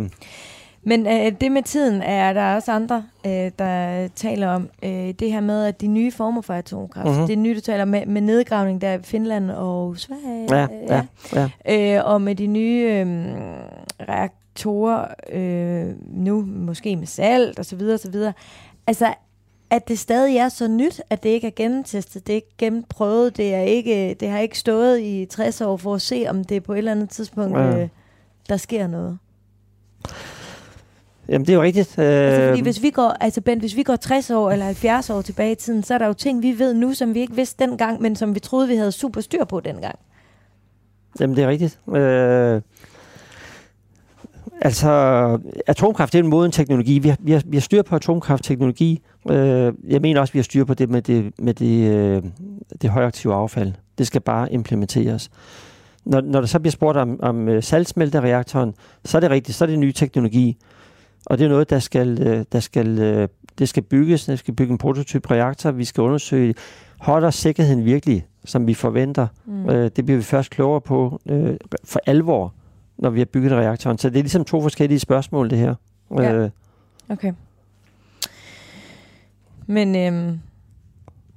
Men 0.86 1.06
øh, 1.06 1.32
det 1.40 1.52
med 1.52 1.62
tiden 1.62 2.02
er 2.02 2.32
der 2.32 2.54
også 2.54 2.72
andre, 2.72 3.04
øh, 3.26 3.50
der 3.58 4.08
taler 4.16 4.48
om. 4.48 4.68
Øh, 4.82 4.90
det 5.18 5.32
her 5.32 5.40
med, 5.40 5.64
at 5.64 5.80
de 5.80 5.86
nye 5.86 6.12
former 6.12 6.40
for 6.42 6.54
atomkraft, 6.54 7.04
Mhm. 7.06 7.12
mm-hmm. 7.14 7.26
det 7.26 7.38
nye, 7.38 7.54
du 7.54 7.60
taler 7.60 7.84
med, 7.84 8.06
med 8.06 8.20
nedgravning 8.20 8.80
der 8.80 8.92
i 8.92 8.98
Finland 9.02 9.50
og 9.50 9.98
Sverige. 9.98 10.46
Ja, 10.50 10.66
ja, 10.88 11.02
ja. 11.66 11.98
Øh, 11.98 12.12
og 12.12 12.22
med 12.22 12.34
de 12.34 12.46
nye 12.46 12.82
øh, 12.92 13.06
reaktorer, 14.08 15.04
øh, 15.32 15.86
nu 16.10 16.44
måske 16.46 16.96
med 16.96 17.06
salt 17.06 17.58
og 17.58 17.64
så 17.64 17.76
videre, 17.76 17.94
og 17.94 18.00
så 18.00 18.10
videre. 18.10 18.32
Altså, 18.86 19.14
at 19.70 19.88
det 19.88 19.98
stadig 19.98 20.36
er 20.36 20.48
så 20.48 20.68
nyt, 20.68 21.00
at 21.10 21.22
det 21.22 21.28
ikke 21.28 21.46
er 21.46 21.52
gennemtestet, 21.56 22.26
det 22.26 22.32
er 22.32 22.36
ikke 22.36 22.54
gennemprøvet, 22.58 23.36
det, 23.36 23.54
er 23.54 23.60
ikke, 23.60 24.14
det 24.20 24.28
har 24.28 24.38
ikke 24.38 24.58
stået 24.58 25.00
i 25.00 25.26
60 25.30 25.60
år 25.60 25.76
for 25.76 25.94
at 25.94 26.02
se, 26.02 26.26
om 26.28 26.44
det 26.44 26.62
på 26.62 26.72
et 26.72 26.78
eller 26.78 26.92
andet 26.92 27.10
tidspunkt, 27.10 27.58
Ja. 27.58 27.80
øh, 27.80 27.88
der 28.48 28.56
sker 28.56 28.86
noget. 28.86 29.18
Jamen, 31.28 31.46
det 31.46 31.52
er 31.52 31.56
jo 31.56 31.62
rigtigt. 31.62 31.98
Altså, 31.98 32.46
fordi 32.48 32.60
Øh, 32.60 32.62
hvis 32.62 32.82
vi 32.82 32.90
går, 32.90 33.16
altså 33.20 33.40
Ben, 33.40 33.58
hvis 33.58 33.76
vi 33.76 33.82
går 33.82 33.96
60 33.96 34.30
år 34.30 34.50
eller 34.50 34.64
70 34.64 35.10
år 35.10 35.22
tilbage 35.22 35.52
i 35.52 35.54
tiden, 35.54 35.82
så 35.82 35.94
er 35.94 35.98
der 35.98 36.06
jo 36.06 36.12
ting, 36.12 36.42
vi 36.42 36.58
ved 36.58 36.74
nu, 36.74 36.94
som 36.94 37.14
vi 37.14 37.20
ikke 37.20 37.36
vidste 37.36 37.64
dengang, 37.64 38.02
men 38.02 38.16
som 38.16 38.34
vi 38.34 38.40
troede, 38.40 38.68
vi 38.68 38.76
havde 38.76 38.92
super 38.92 39.20
styr 39.20 39.44
på 39.44 39.60
dengang. 39.60 39.98
Jamen, 41.20 41.36
det 41.36 41.44
er 41.44 41.48
rigtigt. 41.48 41.80
Øh, 41.96 42.60
altså, 44.60 44.88
atomkraft 45.66 46.12
det 46.12 46.18
er 46.18 46.22
en 46.22 46.30
moden 46.30 46.52
teknologi. 46.52 46.98
Vi 46.98 47.08
har, 47.08 47.16
vi 47.20 47.32
har, 47.32 47.42
vi 47.46 47.56
har 47.56 47.60
styr 47.60 47.82
på 47.82 47.96
atomkraftteknologi. 47.96 49.02
Øh, 49.30 49.72
jeg 49.88 50.00
mener 50.00 50.20
også, 50.20 50.32
vi 50.32 50.38
har 50.38 50.44
styr 50.44 50.64
på 50.64 50.74
det 50.74 50.90
med 50.90 51.02
det, 51.02 51.32
med 51.38 51.54
det, 51.54 51.90
øh, 51.90 52.22
det 52.82 52.90
højaktive 52.90 53.34
affald. 53.34 53.72
Det 53.98 54.06
skal 54.06 54.20
bare 54.20 54.52
implementeres. 54.52 55.30
Når, 56.04 56.20
når 56.20 56.40
der 56.40 56.46
så 56.46 56.58
bliver 56.58 56.72
spurgt 56.72 56.98
om, 56.98 57.22
om 57.22 57.48
øh, 57.48 57.62
saltsmeltereaktoren, 57.62 58.74
så 59.04 59.18
er 59.18 59.20
det 59.20 59.30
rigtigt, 59.30 59.56
så 59.56 59.64
er 59.64 59.66
det 59.66 59.78
ny 59.78 59.92
teknologi. 59.92 60.56
Og 61.26 61.38
det 61.38 61.44
er 61.44 61.48
noget, 61.48 61.70
der 61.70 61.78
skal, 61.78 62.22
øh, 62.22 62.44
der 62.52 62.60
skal, 62.60 62.98
øh, 62.98 63.28
det 63.58 63.68
skal 63.68 63.82
bygges. 63.82 64.24
Der 64.24 64.36
skal 64.36 64.54
bygge 64.54 64.72
en 64.72 64.78
prototyp 64.78 65.30
reaktor. 65.30 65.70
Vi 65.70 65.84
skal 65.84 66.00
undersøge, 66.00 66.54
holder 66.98 67.30
sikkerheden 67.30 67.84
virkelig, 67.84 68.26
som 68.44 68.66
vi 68.66 68.74
forventer. 68.74 69.26
Mm. 69.46 69.66
Det 69.66 70.04
bliver 70.04 70.16
vi 70.16 70.22
først 70.22 70.50
klogere 70.50 70.80
på 70.80 71.20
for 71.84 72.00
alvor, 72.06 72.54
når 72.98 73.10
vi 73.10 73.20
har 73.20 73.24
bygget 73.24 73.52
reaktoren. 73.52 73.98
Så 73.98 74.10
det 74.10 74.18
er 74.18 74.22
ligesom 74.22 74.44
to 74.44 74.62
forskellige 74.62 74.98
spørgsmål, 74.98 75.50
det 75.50 75.58
her. 75.58 75.74
Ja. 76.18 76.48
Okay. 77.08 77.32
Men, 79.66 79.96
øhm, 79.96 80.40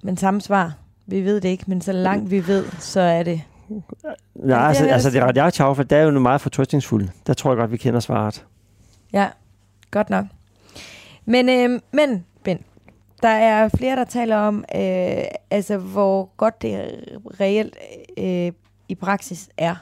men 0.03 0.17
samme 0.17 0.41
svar. 0.41 0.73
Vi 1.05 1.21
ved 1.21 1.41
det 1.41 1.49
ikke, 1.49 1.63
men 1.67 1.81
så 1.81 1.91
langt 1.91 2.31
vi 2.31 2.47
ved, 2.47 2.65
så 2.79 2.99
er 2.99 3.23
det. 3.23 3.41
Nej, 4.35 4.67
altså, 4.67 4.85
altså 4.85 5.09
det 5.09 5.59
affald, 5.59 5.87
der 5.87 5.97
er 5.97 6.03
jo 6.03 6.09
noget 6.09 6.21
meget 6.21 6.41
fortrøstningsfuldt. 6.41 7.11
Der 7.27 7.33
tror 7.33 7.51
jeg 7.51 7.57
godt, 7.57 7.71
vi 7.71 7.77
kender 7.77 7.99
svaret. 7.99 8.45
Ja, 9.13 9.27
godt 9.91 10.09
nok. 10.09 10.25
Men, 11.25 11.49
øhm, 11.49 11.81
men 11.91 12.25
Ben, 12.43 12.59
der 13.21 13.29
er 13.29 13.69
flere, 13.77 13.95
der 13.95 14.03
taler 14.03 14.37
om, 14.37 14.65
øh, 14.75 15.23
altså, 15.51 15.77
hvor 15.77 16.29
godt 16.37 16.61
det 16.61 16.91
reelt 17.39 17.77
øh, 18.17 18.51
i 18.89 18.95
praksis 18.95 19.49
er. 19.57 19.75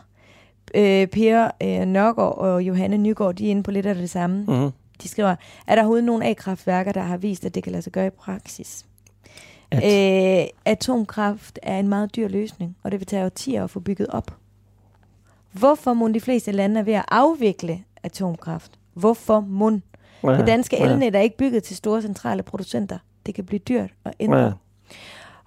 Øh, 0.76 1.08
Per 1.08 1.52
øh, 1.63 1.86
Nørgaard 1.86 2.38
og 2.38 2.63
Johanne 2.63 2.98
Nygaard, 2.98 3.36
de 3.36 3.45
er 3.45 3.52
inde 3.52 3.63
på 3.63 3.71
lidt 3.71 3.86
af 3.86 3.95
det 3.95 4.10
samme. 4.10 4.45
Mm-hmm. 4.48 4.71
De 5.02 5.08
skriver, 5.08 5.36
er 5.67 5.76
der 5.76 5.82
overhovedet 5.82 6.04
nogle 6.04 6.26
A-kraftværker, 6.26 6.91
der 6.91 7.02
har 7.02 7.17
vist, 7.17 7.45
at 7.45 7.56
det 7.56 7.63
kan 7.63 7.71
lade 7.71 7.82
sig 7.82 7.93
gøre 7.93 8.08
i 8.08 8.10
praksis? 8.10 8.86
At, 9.71 10.41
Øh, 10.41 10.47
atomkraft 10.65 11.60
er 11.63 11.80
en 11.80 11.88
meget 11.88 12.15
dyr 12.15 12.28
løsning, 12.28 12.78
og 12.84 12.91
det 12.91 12.99
vil 12.99 13.08
tage 13.08 13.25
årtier 13.25 13.63
at 13.63 13.69
få 13.69 13.80
bygget 13.80 14.08
op. 14.08 14.36
Hvorfor 15.51 15.93
må 15.93 16.08
de 16.08 16.21
fleste 16.21 16.51
lande 16.51 16.80
er 16.80 16.84
ved 16.84 16.93
at 16.93 17.06
afvikle 17.12 17.84
atomkraft? 18.04 18.71
Hvorfor 18.93 19.39
må? 19.39 19.80
ja, 20.23 20.38
Det 20.38 20.47
danske 20.47 20.78
ja, 20.80 20.91
elnet 20.91 21.15
er 21.15 21.19
ikke 21.19 21.38
bygget 21.38 21.63
til 21.63 21.75
store 21.75 22.01
centrale 22.01 22.43
producenter. 22.43 22.97
Det 23.25 23.36
kan 23.36 23.45
blive 23.45 23.60
dyrt 23.60 23.89
at 24.06 24.13
ændre. 24.19 24.39
Ja. 24.39 24.51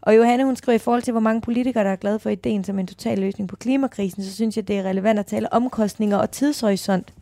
Og 0.00 0.16
Johanne, 0.16 0.44
hun 0.44 0.56
skriver, 0.56 0.74
i 0.74 0.78
forhold 0.78 1.02
til, 1.02 1.12
hvor 1.12 1.20
mange 1.20 1.40
politikere, 1.40 1.84
der 1.84 1.90
er 1.90 1.96
glade 1.96 2.18
for 2.18 2.30
ideen 2.30 2.64
som 2.64 2.78
en 2.78 2.86
total 2.86 3.18
løsning 3.18 3.48
på 3.48 3.56
klimakrisen, 3.56 4.22
så 4.22 4.34
synes 4.34 4.56
jeg, 4.56 4.68
det 4.68 4.78
er 4.78 4.82
relevant 4.82 5.18
at 5.18 5.26
tale 5.26 5.52
omkostninger 5.52 6.16
og 6.16 6.30
tidshorisont. 6.30 7.14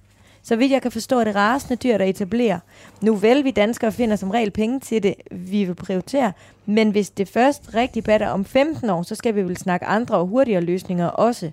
Så 0.46 0.56
vidt 0.56 0.72
jeg 0.72 0.82
kan 0.82 0.92
forstå, 0.92 1.20
er 1.20 1.24
det 1.24 1.34
rasende 1.34 1.76
dyrt 1.76 2.00
at 2.00 2.08
etablere. 2.08 2.60
Nu 3.00 3.14
vel, 3.14 3.44
vi 3.44 3.50
danskere 3.50 3.92
finder 3.92 4.16
som 4.16 4.30
regel 4.30 4.50
penge 4.50 4.80
til 4.80 5.02
det, 5.02 5.14
vi 5.30 5.64
vil 5.64 5.74
prioritere, 5.74 6.32
men 6.66 6.90
hvis 6.90 7.10
det 7.10 7.28
først 7.28 7.74
rigtig 7.74 8.04
batter 8.04 8.28
om 8.28 8.44
15 8.44 8.90
år, 8.90 9.02
så 9.02 9.14
skal 9.14 9.34
vi 9.34 9.42
vel 9.42 9.56
snakke 9.56 9.86
andre 9.86 10.16
og 10.16 10.26
hurtigere 10.26 10.60
løsninger 10.60 11.06
også. 11.06 11.50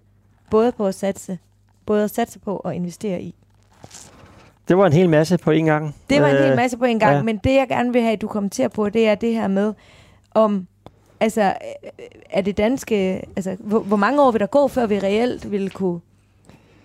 Både 0.49 0.71
på 0.71 0.88
at 0.88 0.95
satse, 0.95 1.38
både 1.86 2.03
at 2.03 2.12
satse 2.12 2.39
på 2.39 2.58
og 2.58 2.75
investere 2.75 3.21
i. 3.21 3.36
Det 4.67 4.77
var 4.77 4.86
en 4.86 4.93
hel 4.93 5.10
masse 5.10 5.38
på 5.38 5.51
en 5.51 5.65
gang. 5.65 5.95
Det 6.10 6.21
var 6.21 6.27
en 6.27 6.36
Øh, 6.36 6.43
hel 6.43 6.56
masse 6.56 6.77
på 6.77 6.86
en 6.86 6.99
gang, 6.99 7.15
ja. 7.15 7.23
men 7.23 7.38
det 7.38 7.53
jeg 7.53 7.67
gerne 7.67 7.93
vil 7.93 8.01
have, 8.01 8.13
at 8.13 8.21
du 8.21 8.27
kommenterer 8.27 8.67
på, 8.67 8.89
det 8.89 9.08
er 9.08 9.15
det 9.15 9.34
her 9.34 9.47
med, 9.47 9.73
om, 10.34 10.67
altså, 11.19 11.41
øh, 11.41 12.03
er 12.29 12.41
det 12.41 12.58
danske, 12.58 13.25
altså, 13.36 13.56
hvor, 13.60 13.79
hvor 13.79 13.97
mange 13.97 14.21
år 14.21 14.32
vil 14.32 14.39
der 14.39 14.45
gå, 14.45 14.67
før 14.67 14.86
vi 14.86 14.99
reelt 14.99 15.51
vil 15.51 15.69
kunne 15.69 15.99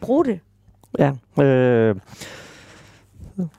bruge 0.01 0.25
det? 0.25 0.40
Ja. 0.98 1.12
Øh, 1.44 1.96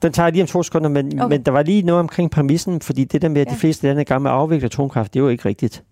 den 0.02 0.12
tager 0.12 0.26
jeg 0.26 0.32
lige 0.32 0.42
om 0.42 0.46
to 0.46 0.62
sekunder, 0.62 0.88
men, 0.88 1.20
okay. 1.20 1.28
Men 1.36 1.42
der 1.42 1.52
var 1.52 1.62
lige 1.62 1.82
noget 1.82 2.00
omkring 2.00 2.30
præmissen, 2.30 2.80
fordi 2.80 3.04
det 3.04 3.22
der 3.22 3.28
med, 3.28 3.40
at 3.40 3.46
ja. 3.46 3.52
De 3.52 3.58
fleste 3.58 3.86
lande 3.86 3.98
er 3.98 4.00
i 4.00 4.04
gang 4.04 4.22
med 4.22 4.30
at 4.30 4.36
afvikle 4.36 4.64
atomkraft, 4.66 5.14
det 5.14 5.20
er 5.20 5.24
jo 5.24 5.28
ikke 5.28 5.48
rigtigt. 5.48 5.82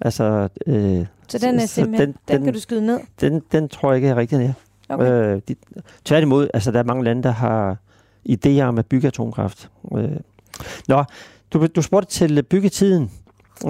Altså, 0.00 0.48
øh, 0.66 1.06
Så 1.28 1.38
den 1.38 1.58
er 1.60 1.66
simpelthen, 1.66 2.06
den- 2.08 2.16
den, 2.28 2.36
den 2.36 2.44
kan 2.44 2.52
du 2.54 2.60
skyde 2.60 2.86
ned. 2.86 3.00
den, 3.20 3.42
den 3.52 3.68
tror 3.68 3.90
jeg 3.90 3.96
ikke 3.96 4.08
er 4.08 4.16
rigtig 4.16 4.38
nær. 4.38 4.52
Okay. 4.88 5.12
Øh, 5.34 5.40
de, 5.48 5.54
tværtimod, 6.04 6.48
altså 6.54 6.70
der 6.72 6.78
er 6.78 6.82
mange 6.84 7.04
lande, 7.04 7.22
der 7.22 7.30
har 7.30 7.76
idéer 8.28 8.60
om 8.62 8.78
at 8.78 8.86
bygge 8.86 9.06
atomkraft. 9.06 9.70
Øh. 9.96 10.08
Nå, 10.88 11.04
du, 11.52 11.66
du 11.66 11.82
spurgte 11.82 12.08
til 12.10 12.42
byggetiden. 12.42 13.10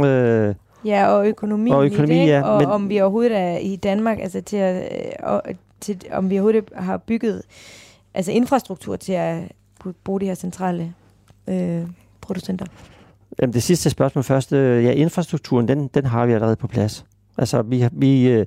Øh, 0.05 0.55
Ja, 0.85 1.07
og 1.09 1.27
økonomien 1.29 1.75
Og 1.77 1.87
økonomi, 1.87 2.17
i 2.17 2.21
det, 2.21 2.27
ja, 2.27 2.43
og 2.43 2.59
men- 2.59 2.67
om 2.69 2.89
vi 2.89 3.01
overhovedet 3.01 3.37
er 3.39 3.57
i 3.59 3.77
Danmark, 3.77 4.19
altså 4.21 4.41
til, 4.41 4.57
at, 4.57 4.77
øh, 5.47 5.55
til 5.81 6.01
om 6.13 6.31
vi 6.31 6.35
overhovedet 6.35 6.65
har 6.77 6.97
bygget 6.97 7.43
altså 8.15 8.33
infrastruktur 8.33 8.97
til 8.97 9.13
at 9.13 9.53
bruge 10.05 10.21
de 10.21 10.27
her 10.27 10.35
centrale 10.35 10.95
øh, 11.49 11.83
producenter. 12.21 12.67
jamen 13.41 13.55
det 13.55 13.63
sidste 13.63 13.91
spørgsmål 13.91 14.25
først. 14.25 14.53
Øh, 14.53 14.85
ja, 14.85 14.91
infrastrukturen, 14.91 15.69
den, 15.69 15.89
den 15.95 16.05
har 16.05 16.27
vi 16.27 16.33
allerede 16.33 16.57
på 16.57 16.67
plads. 16.67 17.05
Altså, 17.39 17.63
vi, 17.63 17.89
vi, 17.93 18.29
øh, 18.29 18.47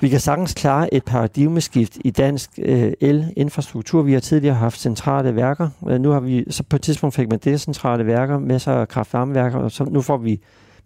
vi 0.00 0.08
kan 0.08 0.20
sagtens 0.20 0.54
klare 0.54 0.94
et 0.94 1.04
paradigmeskift 1.04 1.98
i 2.04 2.10
dansk 2.10 2.50
øh, 2.58 2.92
el-infrastruktur. 3.00 4.02
Vi 4.02 4.12
har 4.12 4.20
tidligere 4.20 4.54
haft 4.54 4.80
centrale 4.80 5.36
værker. 5.36 5.68
Øh, 5.88 6.00
nu 6.00 6.10
har 6.10 6.20
vi, 6.20 6.44
så 6.50 6.62
på 6.62 6.76
et 6.76 6.82
tidspunkt 6.82 7.14
fik 7.14 7.28
man 7.28 7.38
decentrale 7.38 8.06
værker, 8.06 8.38
masser 8.38 8.72
af 8.72 8.88
kraftvarmeværker, 8.88 9.58
og 9.58 9.72
så 9.72 9.84
nu 9.84 10.02
får 10.02 10.16
vi 10.16 10.40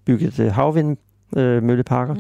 bygget 0.05 0.39
øh, 0.41 0.53
havvindmølleparker. 0.53 1.57
Øh, 1.57 1.63
mølleparker. 1.63 2.15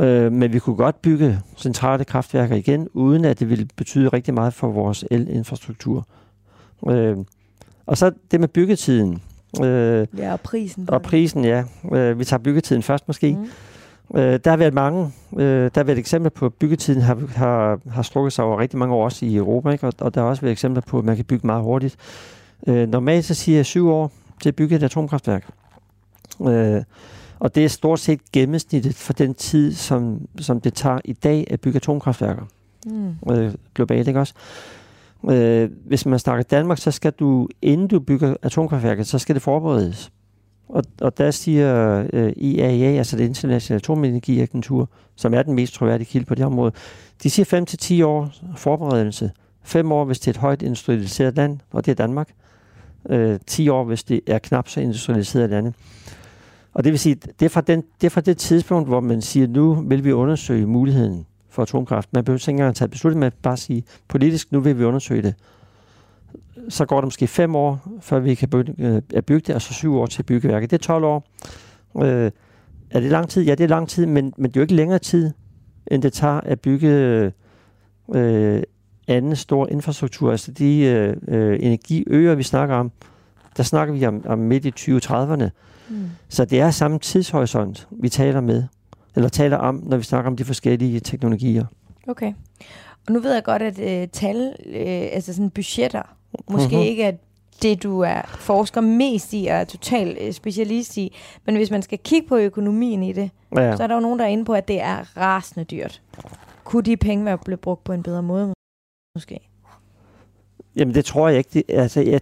Øh, 0.00 0.32
men 0.32 0.52
vi 0.52 0.58
kunne 0.58 0.76
godt 0.76 1.02
bygge 1.02 1.40
centrale 1.56 2.04
kraftværker 2.04 2.56
igen, 2.56 2.88
uden 2.92 3.24
at 3.24 3.40
det 3.40 3.50
ville 3.50 3.68
betyde 3.76 4.08
rigtig 4.08 4.34
meget 4.34 4.54
for 4.54 4.68
vores 4.68 5.04
elinfrastruktur. 5.10 6.06
Øh, 6.88 7.16
og 7.86 7.98
så 7.98 8.12
det 8.30 8.40
med 8.40 8.48
byggetiden. 8.48 9.22
Øh, 9.64 10.06
Ja, 10.16 10.32
og 10.32 10.40
prisen. 10.40 10.90
og 10.90 11.02
prisen, 11.02 11.44
ja. 11.44 11.64
Øh, 11.92 12.18
vi 12.18 12.24
tager 12.24 12.42
byggetiden 12.42 12.82
først 12.82 13.08
måske. 13.08 13.32
Mm. 13.32 14.18
Øh, 14.18 14.40
der 14.44 14.50
har 14.50 14.56
været 14.56 14.74
mange. 14.74 15.12
Øh, 15.38 15.64
der 15.64 15.70
har 15.80 15.84
været 15.84 15.98
eksempler 15.98 16.30
på, 16.30 16.46
at 16.46 16.54
byggetiden 16.54 17.02
har, 17.02 17.18
har, 17.36 17.80
har 17.90 18.02
strukket 18.02 18.32
sig 18.32 18.44
over 18.44 18.58
rigtig 18.58 18.78
mange 18.78 18.94
år 18.94 19.04
også 19.04 19.26
i 19.26 19.36
Europa. 19.36 19.70
Ikke? 19.70 19.86
Og, 19.86 19.92
og 19.98 20.14
der 20.14 20.20
har 20.20 20.28
også 20.28 20.42
været 20.42 20.52
eksempler 20.52 20.82
på, 20.86 20.98
at 20.98 21.04
man 21.04 21.16
kan 21.16 21.24
bygge 21.24 21.46
meget 21.46 21.62
hurtigt. 21.62 21.96
Øh, 22.66 22.88
normalt 22.88 23.24
så 23.24 23.34
siger 23.34 23.58
jeg 23.58 23.66
syv 23.66 23.88
år 23.88 24.12
til 24.42 24.48
at 24.48 24.56
bygge 24.56 24.76
et 24.76 24.82
atomkraftværk. 24.82 25.50
Øh, 26.48 26.82
og 27.40 27.54
det 27.54 27.64
er 27.64 27.68
stort 27.68 28.00
set 28.00 28.20
gennemsnittet 28.32 28.94
for 28.94 29.12
den 29.12 29.34
tid, 29.34 29.72
som, 29.72 30.26
som 30.40 30.60
det 30.60 30.74
tager 30.74 30.98
i 31.04 31.12
dag 31.12 31.46
at 31.50 31.60
bygge 31.60 31.76
atomkraftværker 31.76 32.42
Mm. 32.86 33.14
øh, 33.30 33.54
globalt, 33.74 34.08
ikke 34.08 34.20
også? 34.20 34.34
Øh, 35.30 35.70
hvis 35.86 36.06
man 36.06 36.18
snakker 36.18 36.42
Danmark, 36.42 36.78
så 36.78 36.90
skal 36.90 37.12
du, 37.12 37.48
inden 37.62 37.88
du 37.88 38.00
bygger 38.00 38.34
atomkraftværket, 38.42 39.06
så 39.06 39.18
skal 39.18 39.34
det 39.34 39.42
forberedes. 39.42 40.10
Og, 40.68 40.84
og 41.00 41.18
der 41.18 41.30
siger 41.30 42.04
øh, 42.12 42.32
IAEA, 42.36 42.98
altså 42.98 43.16
det 43.16 43.24
internationale 43.24 43.78
atomenergiagentur, 43.78 44.88
som 45.16 45.34
er 45.34 45.42
den 45.42 45.54
mest 45.54 45.74
troværdige 45.74 46.06
kilde 46.06 46.26
på 46.26 46.34
det 46.34 46.44
område, 46.44 46.72
de 47.22 47.30
siger 47.30 48.02
5-10 48.02 48.06
år 48.06 48.30
forberedelse. 48.56 49.30
5 49.62 49.92
år, 49.92 50.04
hvis 50.04 50.20
det 50.20 50.26
er 50.26 50.32
et 50.32 50.36
højt 50.36 50.62
industrialiseret 50.62 51.36
land, 51.36 51.58
og 51.70 51.86
det 51.86 51.90
er 51.90 51.96
Danmark. 52.06 52.28
Øh, 53.10 53.38
10 53.46 53.68
år, 53.68 53.84
hvis 53.84 54.04
det 54.04 54.20
er 54.26 54.38
knap 54.38 54.68
så 54.68 54.80
industrialiseret 54.80 55.50
lande. 55.50 55.72
Og 56.78 56.84
det 56.84 56.92
vil 56.92 56.98
sige, 56.98 57.14
det 57.14 57.42
er, 57.42 57.48
fra 57.48 57.60
den, 57.60 57.82
det 58.00 58.06
er 58.06 58.10
fra 58.10 58.20
det 58.20 58.36
tidspunkt, 58.36 58.88
hvor 58.88 59.00
man 59.00 59.22
siger, 59.22 59.46
nu 59.46 59.74
vil 59.74 60.04
vi 60.04 60.12
undersøge 60.12 60.66
muligheden 60.66 61.26
for 61.48 61.62
atomkraft. 61.62 62.12
Man 62.12 62.24
behøver 62.24 62.38
ikke 62.38 62.50
engang 62.50 62.68
at 62.68 62.74
tage 62.74 62.88
beslutning 62.88 63.20
man 63.20 63.26
at 63.26 63.34
bare 63.42 63.56
sige, 63.56 63.84
politisk, 64.08 64.52
nu 64.52 64.60
vil 64.60 64.78
vi 64.78 64.84
undersøge 64.84 65.22
det. 65.22 65.34
Så 66.68 66.86
går 66.86 67.00
det 67.00 67.06
måske 67.06 67.26
fem 67.26 67.56
år, 67.56 67.80
før 68.00 68.18
vi 68.18 68.34
kan 68.34 68.48
øh, 68.78 69.22
bygge 69.22 69.46
det, 69.46 69.54
og 69.54 69.62
så 69.62 69.74
syv 69.74 69.96
år 69.96 70.06
til 70.06 70.22
byggeværket. 70.22 70.70
Det 70.70 70.76
er 70.76 70.82
12 70.82 71.04
år. 71.04 71.28
Øh, 72.02 72.30
er 72.90 73.00
det 73.00 73.10
lang 73.10 73.28
tid? 73.28 73.42
Ja, 73.42 73.54
det 73.54 73.64
er 73.64 73.68
lang 73.68 73.88
tid, 73.88 74.06
men, 74.06 74.32
men 74.36 74.50
det 74.50 74.56
er 74.56 74.60
jo 74.60 74.62
ikke 74.62 74.74
længere 74.74 74.98
tid, 74.98 75.30
end 75.86 76.02
det 76.02 76.12
tager 76.12 76.40
at 76.40 76.60
bygge 76.60 76.88
øh, 78.14 78.62
anden 79.08 79.36
stor 79.36 79.66
infrastruktur, 79.66 80.30
altså 80.30 80.52
de 80.52 80.80
øh, 80.80 81.16
øh, 81.28 81.58
energiøer, 81.60 82.34
vi 82.34 82.42
snakker 82.42 82.74
om, 82.74 82.92
der 83.58 83.64
snakker 83.64 83.94
vi 83.94 84.06
om, 84.06 84.22
om 84.26 84.38
midt 84.38 84.64
i 84.64 84.70
2030'erne. 84.70 85.48
Mm. 85.88 86.10
Så 86.28 86.44
det 86.44 86.60
er 86.60 86.70
samme 86.70 86.98
tidshorisont, 86.98 87.88
vi 87.90 88.08
taler 88.08 88.40
med, 88.40 88.64
eller 89.16 89.28
taler 89.28 89.56
om, 89.56 89.82
når 89.86 89.96
vi 89.96 90.02
snakker 90.02 90.30
om 90.30 90.36
de 90.36 90.44
forskellige 90.44 91.00
teknologier. 91.00 91.64
Okay. 92.08 92.32
Og 93.06 93.12
nu 93.12 93.20
ved 93.20 93.34
jeg 93.34 93.44
godt, 93.44 93.62
at 93.62 93.78
øh, 93.78 94.08
tal, 94.08 94.54
øh, 94.66 95.08
altså 95.12 95.34
sådan 95.34 95.50
budgetter, 95.50 96.02
måske 96.50 96.68
mm-hmm. 96.68 96.88
ikke 96.88 97.02
er 97.02 97.12
det, 97.62 97.82
du 97.82 98.00
er 98.00 98.22
forsker 98.38 98.80
mest 98.80 99.32
i 99.32 99.46
og 99.46 99.56
er 99.56 99.64
total 99.64 100.16
øh, 100.20 100.32
specialist 100.32 100.96
i. 100.96 101.16
Men 101.46 101.56
hvis 101.56 101.70
man 101.70 101.82
skal 101.82 101.98
kigge 101.98 102.28
på 102.28 102.36
økonomien 102.36 103.02
i 103.02 103.12
det, 103.12 103.30
ja. 103.56 103.76
så 103.76 103.82
er 103.82 103.86
der 103.86 103.94
jo 103.94 104.00
nogen, 104.00 104.18
der 104.18 104.24
er 104.24 104.28
inde 104.28 104.44
på, 104.44 104.52
at 104.52 104.68
det 104.68 104.80
er 104.80 105.16
rasende 105.16 105.64
dyrt. 105.64 106.02
Kunne 106.64 106.82
de 106.82 106.96
penge 106.96 107.24
være 107.24 107.38
blevet 107.38 107.60
brugt 107.60 107.84
på 107.84 107.92
en 107.92 108.02
bedre 108.02 108.22
måde, 108.22 108.52
måske? 109.14 109.40
Jamen, 110.76 110.94
det 110.94 111.04
tror 111.04 111.28
jeg 111.28 111.38
ikke. 111.38 111.50
Det, 111.54 111.62
altså, 111.68 112.00
jeg, 112.00 112.20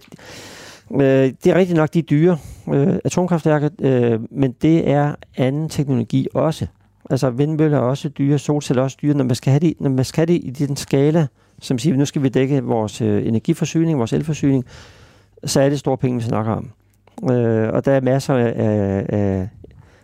øh, 0.91 0.99
det 1.43 1.47
er 1.47 1.55
rigtigt 1.55 1.77
nok, 1.77 1.93
de 1.93 1.99
er 1.99 2.03
dyre, 2.03 2.37
øh, 2.73 2.99
atomkraftværker, 3.05 3.69
øh, 3.79 4.19
men 4.31 4.55
det 4.61 4.89
er 4.89 5.15
anden 5.37 5.69
teknologi 5.69 6.27
også. 6.33 6.67
Altså, 7.09 7.29
vindmøller 7.29 7.77
er 7.77 7.81
også 7.81 8.09
dyre, 8.09 8.39
solceller 8.39 8.81
er 8.81 8.83
også 8.83 8.97
dyre. 9.01 9.13
Når 9.13 9.23
man 9.23 9.35
skal 9.35 9.51
have 9.51 9.59
det, 9.59 9.73
når 9.79 9.89
man 9.89 10.05
skal 10.05 10.21
have 10.21 10.39
det 10.39 10.41
i 10.45 10.65
den 10.65 10.75
skala, 10.75 11.27
som 11.61 11.79
siger, 11.79 11.97
nu 11.97 12.05
skal 12.05 12.23
vi 12.23 12.29
dække 12.29 12.63
vores 12.63 13.01
øh, 13.01 13.27
energiforsyning, 13.27 13.97
vores 13.97 14.13
elforsyning, 14.13 14.65
så 15.45 15.61
er 15.61 15.69
det 15.69 15.79
store 15.79 15.97
penge, 15.97 16.17
vi 16.17 16.23
snakker 16.23 16.51
om. 16.51 16.69
Øh, 17.31 17.69
og 17.73 17.85
der 17.85 17.91
er 17.91 18.01
masser 18.01 18.33
af, 18.33 18.53
af 19.09 19.49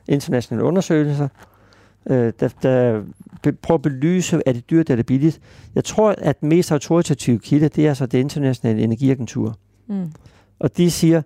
internationale 0.08 0.64
undersøgelser, 0.64 1.28
øh, 2.10 2.34
der, 2.40 2.48
der 2.64 3.02
prøver 3.62 3.78
at 3.78 3.82
belyse, 3.82 4.42
er 4.46 4.54
det 4.54 4.70
dyrt, 4.70 4.90
er 4.90 4.96
det 4.96 5.06
billigt. 5.06 5.40
Jeg 5.76 5.84
tror, 5.84 6.16
at 6.18 6.42
den 6.42 6.50
mest 6.50 6.72
autoritative 6.72 7.40
kilde, 7.40 7.70
det 7.70 7.86
er 7.86 7.90
altså 7.90 8.06
det 8.06 8.20
internationale 8.20 8.82
energiagentur. 8.82 9.58
Mm. 9.88 10.12
Og 10.64 10.78
de 10.78 10.92
siger, 10.92 11.22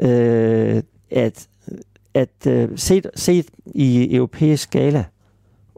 øh, 0.00 0.82
at, 1.10 1.48
at 2.14 2.46
øh, 2.48 2.68
set, 2.76 3.06
set 3.14 3.46
i 3.66 4.16
europæisk 4.16 4.62
skala, 4.62 5.04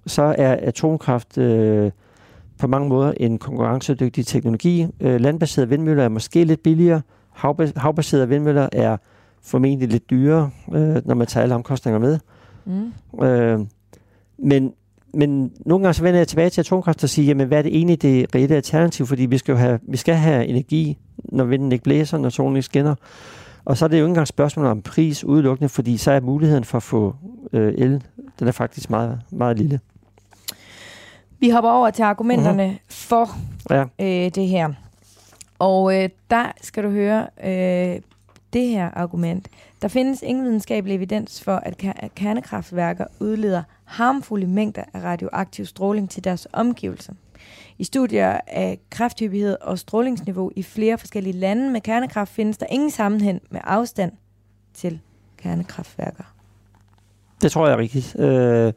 så 0.07 0.35
er 0.39 0.53
atomkraft 0.53 1.39
øh, 1.39 1.91
på 2.59 2.67
mange 2.67 2.89
måder 2.89 3.13
en 3.17 3.39
konkurrencedygtig 3.39 4.27
teknologi. 4.27 4.87
Øh, 5.01 5.21
landbaserede 5.21 5.69
vindmøller 5.69 6.05
er 6.05 6.09
måske 6.09 6.45
lidt 6.45 6.63
billigere, 6.63 7.03
havbaserede 7.77 8.29
vindmøller 8.29 8.69
er 8.73 8.97
formentlig 9.43 9.89
lidt 9.89 10.11
dyrere, 10.11 10.51
øh, 10.75 11.07
når 11.07 11.15
man 11.15 11.27
tager 11.27 11.43
alle 11.43 11.55
omkostninger 11.55 11.99
med. 11.99 12.19
Mm. 12.65 13.25
Øh, 13.25 13.61
men, 14.39 14.73
men 15.15 15.53
nogle 15.67 15.83
gange 15.83 15.95
så 15.95 16.03
vender 16.03 16.21
jeg 16.21 16.29
tilbage 16.29 16.51
til 16.51 16.61
atomkraft 16.61 17.03
og 17.03 17.09
siger, 17.09 17.27
jamen 17.27 17.47
hvad 17.49 17.59
er 17.59 17.63
det 17.63 17.77
egentlig 17.77 18.03
det 18.03 18.35
reelle 18.35 18.57
alternativ? 18.57 19.07
Fordi 19.07 19.27
vi 19.27 19.39
skal 19.39 19.53
jo 19.53 19.59
have, 19.59 19.79
vi 19.83 19.97
skal 19.97 20.15
have 20.15 20.47
energi, 20.47 20.99
når 21.29 21.45
vinden 21.45 21.73
ikke 21.73 21.85
blæser, 21.85 22.19
når 22.19 22.29
solen 22.29 22.57
ikke 22.57 22.65
skinner. 22.65 22.95
Og 23.65 23.77
så 23.77 23.85
er 23.85 23.89
det 23.89 23.99
jo 23.99 24.05
ikke 24.05 24.09
engang 24.09 24.29
spørgsmål 24.29 24.67
om 24.67 24.83
pris 24.83 25.25
udelukkende, 25.25 25.69
fordi 25.69 25.97
så 25.97 26.11
er 26.11 26.21
muligheden 26.21 26.65
for 26.65 26.77
at 26.77 26.83
få 26.83 27.17
øh, 27.53 27.75
el, 27.79 28.03
den 28.39 28.49
er 28.49 28.53
faktisk 28.53 28.91
meget, 28.91 29.21
meget 29.31 29.59
lille. 29.59 29.81
Vi 31.39 31.51
hopper 31.51 31.71
over 31.71 31.91
til 31.91 32.03
argumenterne 32.03 32.65
mm-hmm. 32.65 32.79
for 32.89 33.29
ja. 33.71 33.83
øh, 33.83 34.31
det 34.35 34.49
her. 34.49 34.73
Og 35.59 36.03
øh, 36.03 36.09
der 36.31 36.53
skal 36.63 36.85
du 36.85 36.91
høre 36.91 37.27
øh, 37.45 38.01
det 38.53 38.69
her 38.69 38.91
argument. 38.91 39.49
Der 39.83 39.89
findes 39.89 40.23
ingen 40.23 40.45
videnskabelig 40.45 40.95
evidens 40.95 41.43
for, 41.43 41.57
at 41.57 41.83
kernekraftværker 42.15 43.05
udleder 43.21 43.63
harmfulde 43.85 44.47
mængder 44.47 44.83
af 44.95 45.03
radioaktiv 45.03 45.65
stråling 45.65 46.11
til 46.11 46.25
deres 46.25 46.49
omgivelser. 46.53 47.13
I 47.79 47.85
studier 47.85 48.41
af 48.47 48.79
krafthyppighed 48.91 49.57
og 49.61 49.79
strålingsniveau 49.79 50.51
i 50.57 50.63
flere 50.63 50.99
forskellige 50.99 51.39
lande 51.39 51.71
med 51.71 51.81
kernekraft 51.81 52.33
findes 52.33 52.59
der 52.59 52.67
ingen 52.71 52.91
sammenhæng 52.91 53.43
med 53.51 53.61
afstand 53.65 54.13
til 54.75 55.01
kernekraftværker. 55.37 56.25
Det 57.43 57.53
tror 57.53 57.67
jeg 57.67 57.75
er 57.75 57.79
rigtigt. 57.79 58.17
Øh, 58.19 58.73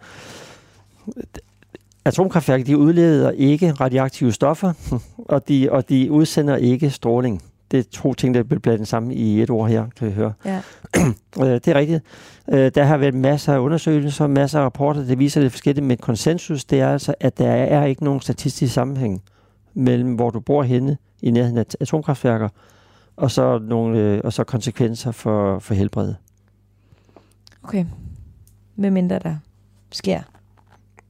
atomkraftværker 2.05 2.65
de 2.65 2.77
udleder 2.77 3.31
ikke 3.31 3.71
radioaktive 3.71 4.31
stoffer, 4.31 4.73
og 5.33 5.47
de, 5.47 5.71
og 5.71 5.89
de 5.89 6.11
udsender 6.11 6.55
ikke 6.55 6.89
stråling. 6.89 7.41
Det 7.71 7.79
er 7.79 7.83
to 7.91 8.13
ting, 8.13 8.33
der 8.33 8.43
bliver 8.43 8.59
blandet 8.59 8.87
sammen 8.87 9.11
i 9.11 9.41
et 9.41 9.49
ord 9.49 9.69
her, 9.69 9.85
kan 9.97 10.07
vi 10.07 10.13
høre. 10.13 10.33
Ja. 10.45 10.61
Øh, 11.39 11.45
det 11.45 11.67
er 11.67 11.75
rigtigt. 11.75 12.03
Øh, 12.49 12.71
der 12.75 12.83
har 12.83 12.97
været 12.97 13.13
masser 13.13 13.53
af 13.53 13.59
undersøgelser, 13.59 14.27
masser 14.27 14.59
af 14.59 14.63
rapporter, 14.63 15.03
der 15.05 15.15
viser 15.15 15.41
det 15.41 15.51
forskellige, 15.51 15.85
men 15.85 15.97
konsensus, 15.97 16.65
det 16.65 16.79
er 16.79 16.89
altså, 16.89 17.13
at 17.19 17.37
der 17.37 17.51
er 17.51 17.85
ikke 17.85 18.03
nogen 18.03 18.21
statistisk 18.21 18.73
sammenhæng 18.73 19.21
mellem, 19.73 20.15
hvor 20.15 20.29
du 20.29 20.39
bor 20.39 20.63
henne 20.63 20.97
i 21.21 21.31
nærheden 21.31 21.57
af 21.57 21.65
atomkraftværker, 21.79 22.49
og 23.15 23.31
så, 23.31 23.59
nogle, 23.59 23.99
øh, 23.99 24.21
og 24.23 24.33
så 24.33 24.43
konsekvenser 24.43 25.11
for, 25.11 25.59
for 25.59 25.73
helbredet. 25.73 26.15
Okay. 27.63 27.85
Hvem 28.75 28.93
mindre 28.93 29.19
der 29.19 29.35
sker 29.91 30.21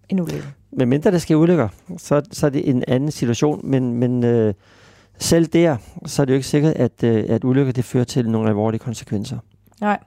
en 0.09 0.19
ulykke? 0.19 0.47
Men 0.71 0.89
mindre 0.89 1.11
der 1.11 1.17
sker 1.17 1.35
ulykker, 1.35 1.67
så, 1.97 2.21
så 2.31 2.45
er 2.45 2.49
det 2.49 2.69
en 2.69 2.83
anden 2.87 3.11
situation, 3.11 3.61
men, 3.63 3.93
men 3.93 4.23
øh, 4.23 4.53
selv 5.19 5.45
der, 5.45 5.77
så 6.05 6.21
er 6.21 6.25
det 6.25 6.33
jo 6.33 6.35
ikke 6.35 6.47
sikkert, 6.47 6.73
at, 6.73 7.03
øh, 7.03 7.25
at 7.29 7.43
ulykker 7.43 7.73
det 7.73 7.85
fører 7.85 8.03
til 8.03 8.29
nogle 8.29 8.49
alvorlige 8.49 8.79
konsekvenser. 8.79 9.37
Nej. 9.81 9.99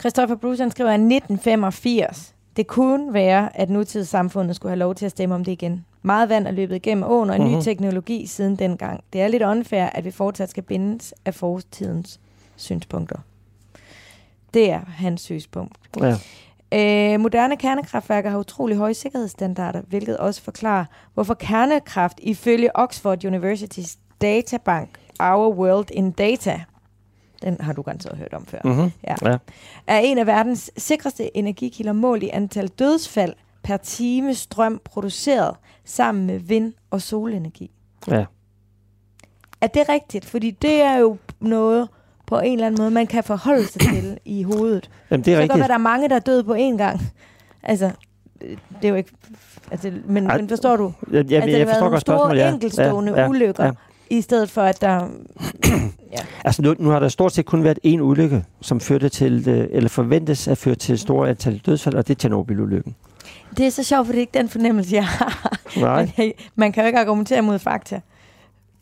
Christopher 0.00 0.36
Bruce 0.36 0.62
han 0.62 0.70
skriver, 0.70 0.90
at 0.90 1.00
1985, 1.00 2.34
det 2.56 2.66
kunne 2.66 3.14
være, 3.14 3.60
at 3.60 3.70
nutidssamfundet 3.70 4.56
skulle 4.56 4.70
have 4.70 4.78
lov 4.78 4.94
til 4.94 5.04
at 5.04 5.10
stemme 5.10 5.34
om 5.34 5.44
det 5.44 5.52
igen. 5.52 5.84
Meget 6.02 6.28
vand 6.28 6.46
er 6.46 6.50
løbet 6.50 6.76
igennem 6.76 7.04
åen, 7.04 7.30
og 7.30 7.36
en 7.36 7.42
mm-hmm. 7.42 7.52
ny 7.52 7.56
mhm. 7.56 7.64
teknologi 7.64 8.26
siden 8.26 8.56
dengang. 8.56 9.04
Det 9.12 9.20
er 9.20 9.28
lidt 9.28 9.42
unfair, 9.42 9.84
at 9.84 10.04
vi 10.04 10.10
fortsat 10.10 10.50
skal 10.50 10.62
bindes 10.62 11.14
af 11.24 11.34
fortidens 11.34 12.20
synspunkter. 12.56 13.16
Det 14.54 14.70
er 14.70 14.80
hans 14.88 15.20
synspunkt. 15.20 15.76
Ja. 16.00 16.16
Øh, 16.72 17.20
moderne 17.20 17.56
kernekraftværker 17.56 18.30
har 18.30 18.38
utrolig 18.38 18.76
høje 18.76 18.94
sikkerhedsstandarder, 18.94 19.82
hvilket 19.88 20.16
også 20.16 20.42
forklarer, 20.42 20.84
hvorfor 21.14 21.34
kernekraft 21.34 22.20
ifølge 22.22 22.76
Oxford 22.76 23.24
Universitys 23.24 23.96
databank 24.20 24.88
Our 25.20 25.54
World 25.54 25.90
in 25.90 26.10
Data, 26.10 26.60
den 27.42 27.56
har 27.60 27.72
du 27.72 27.82
garanteret 27.82 28.18
hørt 28.18 28.34
om 28.34 28.46
før, 28.46 28.58
mm-hmm. 28.64 28.90
ja, 29.04 29.14
ja. 29.22 29.36
er 29.86 29.98
en 29.98 30.18
af 30.18 30.26
verdens 30.26 30.70
sikreste 30.76 31.36
energikilder 31.36 31.92
målt 31.92 32.22
i 32.22 32.28
antal 32.32 32.68
dødsfald 32.68 33.32
per 33.62 33.76
time 33.76 34.34
strøm 34.34 34.80
produceret 34.84 35.56
sammen 35.84 36.26
med 36.26 36.38
vind- 36.38 36.72
og 36.90 37.02
solenergi. 37.02 37.70
Ja. 38.08 38.24
Er 39.60 39.66
det 39.66 39.88
rigtigt? 39.88 40.24
Fordi 40.24 40.50
det 40.50 40.82
er 40.82 40.96
jo 40.96 41.16
noget, 41.40 41.88
på 42.26 42.38
en 42.38 42.52
eller 42.52 42.66
anden 42.66 42.82
måde, 42.82 42.90
man 42.90 43.06
kan 43.06 43.24
forholde 43.24 43.66
sig 43.66 43.80
til 43.80 44.18
i 44.24 44.42
hovedet. 44.42 44.90
Jamen, 45.10 45.24
det 45.24 45.32
er 45.32 45.36
så 45.36 45.42
rigtigt. 45.42 45.60
Kan 45.60 45.68
der 45.68 45.74
er 45.74 45.78
mange, 45.78 46.08
der 46.08 46.14
er 46.14 46.20
døde 46.20 46.44
på 46.44 46.54
én 46.54 46.76
gang. 46.76 47.00
Altså, 47.62 47.90
det 48.40 48.84
er 48.84 48.88
jo 48.88 48.94
ikke... 48.94 49.10
Altså, 49.70 49.92
men, 50.06 50.26
Ej, 50.26 50.36
men 50.36 50.48
forstår 50.48 50.76
du? 50.76 50.92
Ja, 51.12 51.22
ja, 51.22 51.40
altså, 51.40 51.58
jeg 51.58 51.68
forstår 51.68 51.88
godt 51.88 52.00
spørgsmålet, 52.00 52.40
ja. 52.40 52.52
enkeltstående 52.52 53.12
ja, 53.12 53.20
ja, 53.20 53.28
ulykker, 53.28 53.64
ja. 53.64 53.70
I 54.10 54.20
stedet 54.20 54.50
for, 54.50 54.62
at 54.62 54.80
der... 54.80 55.08
ja. 56.12 56.18
Altså, 56.44 56.62
nu, 56.62 56.74
nu 56.78 56.88
har 56.88 56.98
der 56.98 57.08
stort 57.08 57.32
set 57.32 57.46
kun 57.46 57.64
været 57.64 57.78
én 57.86 58.00
ulykke, 58.00 58.44
som 58.60 58.80
førte 58.80 59.08
til, 59.08 59.48
øh, 59.48 59.66
eller 59.70 59.88
forventes 59.88 60.48
at 60.48 60.58
føre 60.58 60.74
til 60.74 60.98
store 60.98 61.28
antal 61.28 61.58
dødsfald, 61.66 61.94
og 61.94 62.08
det 62.08 62.14
er 62.14 62.18
Tjernobyl-ulykken. 62.18 62.94
Det 63.56 63.66
er 63.66 63.70
så 63.70 63.82
sjovt, 63.82 64.06
for 64.06 64.12
det 64.12 64.18
er 64.18 64.20
ikke 64.20 64.38
den 64.38 64.48
fornemmelse, 64.48 64.94
jeg 64.94 65.06
har. 65.06 65.58
Nej. 65.80 66.10
Men, 66.16 66.32
man 66.54 66.72
kan 66.72 66.82
jo 66.82 66.86
ikke 66.86 66.98
argumentere 66.98 67.42
mod 67.42 67.58
fakta. 67.58 68.00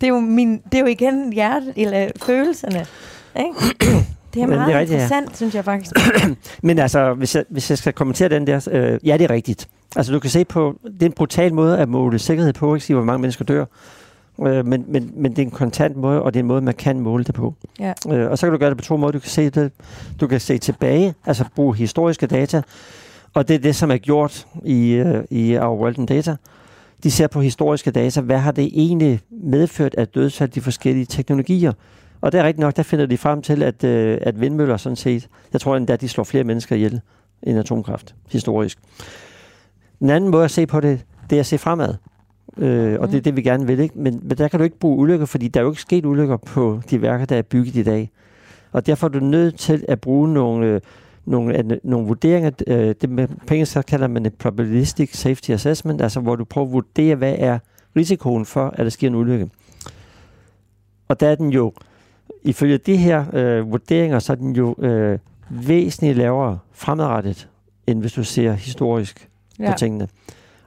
Det 0.01 0.07
er 0.07 0.09
jo, 0.09 0.21
min, 0.21 0.63
det 0.73 0.75
er 0.75 0.81
jo 0.81 0.87
igen 0.87 1.33
hjerte, 1.33 1.73
eller 1.77 2.09
følelserne. 2.23 2.87
Ikke? 3.39 4.05
Det 4.35 4.43
er 4.43 4.47
meget 4.47 4.67
det 4.67 4.75
er 4.75 4.79
rigtigt, 4.79 4.95
interessant, 4.95 5.31
ja. 5.31 5.35
synes 5.37 5.55
jeg 5.55 5.65
faktisk. 5.65 5.97
Men 6.63 6.79
altså, 6.79 7.15
hvis 7.15 7.35
jeg, 7.35 7.45
hvis 7.49 7.71
jeg 7.71 7.79
skal 7.79 7.93
kommentere 7.93 8.29
den 8.29 8.47
der, 8.47 8.69
øh, 8.71 8.99
ja, 9.09 9.17
det 9.17 9.25
er 9.25 9.31
rigtigt. 9.31 9.69
Altså, 9.97 10.13
du 10.13 10.19
kan 10.19 10.31
se 10.31 10.45
på, 10.45 10.79
det 10.85 11.03
er 11.03 11.07
en 11.07 11.13
brutal 11.13 11.55
måde 11.55 11.79
at 11.79 11.89
måle 11.89 12.19
sikkerhed 12.19 12.53
på, 12.53 12.75
ikke 12.75 12.87
sige, 12.87 12.97
hvor 12.97 13.05
mange 13.05 13.21
mennesker 13.21 13.45
dør. 13.45 13.65
Øh, 14.41 14.67
men, 14.67 14.85
men, 14.89 15.13
men 15.17 15.31
det 15.31 15.39
er 15.39 15.43
en 15.43 15.51
kontant 15.51 15.97
måde, 15.97 16.23
og 16.23 16.35
det 16.35 16.41
er 16.41 16.43
en 16.43 16.49
måde, 16.49 16.61
man 16.61 16.75
kan 16.75 17.01
måle 17.01 17.25
det 17.25 17.35
på. 17.35 17.55
Ja. 17.81 17.93
Øh, 18.11 18.31
og 18.31 18.39
så 18.39 18.47
kan 18.47 18.53
du 18.53 18.59
gøre 18.59 18.71
det 18.71 18.79
på 18.79 18.85
to 18.85 18.97
måder. 18.97 19.13
Du 19.13 19.19
kan 19.19 19.31
se 19.31 19.51
det, 19.51 19.73
du 20.21 20.27
kan 20.27 20.41
se 20.41 20.59
tilbage, 20.59 21.15
altså 21.27 21.45
bruge 21.55 21.77
historiske 21.77 22.27
data, 22.27 22.63
og 23.35 23.49
det 23.49 23.55
er 23.55 23.59
det, 23.59 23.77
som 23.77 23.91
er 23.91 23.97
gjort 23.97 24.47
i, 24.65 25.01
uh, 25.01 25.25
i 25.31 25.59
Our 25.59 25.77
World 25.81 25.99
in 25.99 26.07
Data. 26.07 26.37
De 27.03 27.11
ser 27.11 27.27
på 27.27 27.41
historiske 27.41 27.91
data, 27.91 28.21
hvad 28.21 28.39
har 28.39 28.53
det 28.53 28.65
egentlig 28.65 29.21
medført 29.31 29.95
af 29.95 30.09
dødsfald 30.09 30.51
de 30.51 30.61
forskellige 30.61 31.07
teknologier. 31.07 31.73
Og 32.21 32.33
det 32.33 32.41
er 32.41 32.45
rigtigt 32.45 32.61
nok, 32.61 32.77
der 32.77 32.83
finder 32.83 33.07
de 33.07 33.19
frem 33.19 33.43
til, 33.43 33.63
at, 33.63 33.85
øh, 33.85 34.19
at 34.21 34.41
vindmøller 34.41 34.77
sådan 34.77 34.97
set, 34.97 35.29
jeg 35.53 35.61
tror 35.61 35.77
endda, 35.77 35.97
de 35.97 36.09
slår 36.09 36.25
flere 36.25 36.45
mennesker 36.45 36.77
ihjel 36.77 37.01
end 37.43 37.59
atomkraft, 37.59 38.15
historisk. 38.31 38.79
En 40.01 40.11
anden 40.11 40.31
måde 40.31 40.45
at 40.45 40.51
se 40.51 40.67
på 40.67 40.81
det, 40.81 41.05
det 41.31 41.37
er 41.37 41.41
at 41.41 41.47
se 41.47 41.59
fremad. 41.59 41.95
Øh, 42.59 43.01
og 43.01 43.07
mm. 43.07 43.11
det 43.11 43.19
er 43.19 43.23
det, 43.23 43.37
vi 43.37 43.43
gerne 43.43 43.67
vil. 43.67 43.81
Ikke? 43.81 43.99
Men, 43.99 44.21
men 44.23 44.39
der 44.39 44.49
kan 44.49 44.59
du 44.61 44.65
ikke 44.65 44.79
bruge 44.79 44.99
ulykker, 44.99 45.27
fordi 45.27 45.49
der 45.49 45.61
er 45.61 45.65
jo 45.65 45.71
ikke 45.71 45.83
sket 45.83 46.07
ulykker 46.07 46.37
på 46.37 46.81
de 46.91 47.03
værker, 47.03 47.25
der 47.25 47.37
er 47.37 47.43
bygget 47.43 47.77
i 47.77 47.83
dag. 47.83 48.11
Og 48.73 48.87
derfor 48.87 49.07
er 49.07 49.11
du 49.11 49.21
nødt 49.21 49.59
til 49.59 49.85
at 49.89 50.01
bruge 50.01 50.33
nogle, 50.33 50.67
øh, 50.67 50.81
nogle, 51.25 51.59
øh, 51.59 51.79
nogle 51.85 52.07
vurderinger. 52.07 52.51
Øh, 52.67 52.95
det 53.01 53.11
med 53.11 53.29
penge, 53.47 53.67
så 53.67 53.83
kalder 53.83 54.09
man 54.09 54.27
et 54.27 54.35
probabilistic 54.35 55.17
safety 55.17 55.51
assessment, 55.51 56.03
altså 56.03 56.21
hvor 56.21 56.37
du 56.37 56.45
prøver 56.45 56.67
at 56.67 56.73
vurdere, 56.73 57.15
hvad 57.15 57.35
er 57.39 57.59
risikoen 57.97 58.47
for, 58.47 58.69
at 58.69 58.79
der 58.79 58.91
sker 58.91 59.09
en 59.09 59.15
ulykke. 59.15 59.51
Og 61.09 61.21
der 61.21 61.29
er 61.29 61.35
den 61.35 61.51
jo, 61.51 61.73
ifølge 62.43 62.79
de 62.79 62.97
her 62.97 63.25
øh, 63.33 63.71
vurderinger, 63.71 64.19
så 64.19 64.33
er 64.33 64.37
den 64.37 64.57
jo 64.57 64.75
øh, 64.79 65.19
væsentligt 65.51 66.17
lavere 66.17 66.59
fremadrettet, 66.73 67.49
end 67.87 68.01
hvis 68.01 68.13
du 68.13 68.25
ser 68.25 68.53
historisk 68.53 69.29
ja. 69.59 69.73
på 69.73 69.79
tingene. 69.79 70.09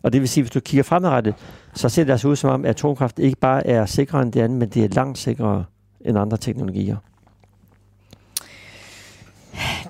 Og 0.02 0.14
det 0.14 0.22
vil 0.22 0.30
sige, 0.30 0.44
hvis 0.44 0.52
du 0.52 0.60
kigger 0.60 0.84
fremadrettet, 0.84 1.34
så 1.76 1.90
ser 1.90 2.04
det 2.04 2.12
altså 2.12 2.28
ud 2.28 2.36
som 2.36 2.50
om, 2.50 2.66
at 2.66 2.70
atomkraft 2.70 3.20
ikke 3.20 3.38
bare 3.38 3.68
er 3.68 3.86
sikrere 3.86 4.22
end 4.22 4.32
det 4.32 4.42
andet, 4.42 4.60
men 4.60 4.70
det 4.70 4.84
er 4.84 4.88
langt 4.90 5.18
sikrere 5.18 5.66
end 6.02 6.18
andre 6.18 6.38
teknologier. 6.38 6.98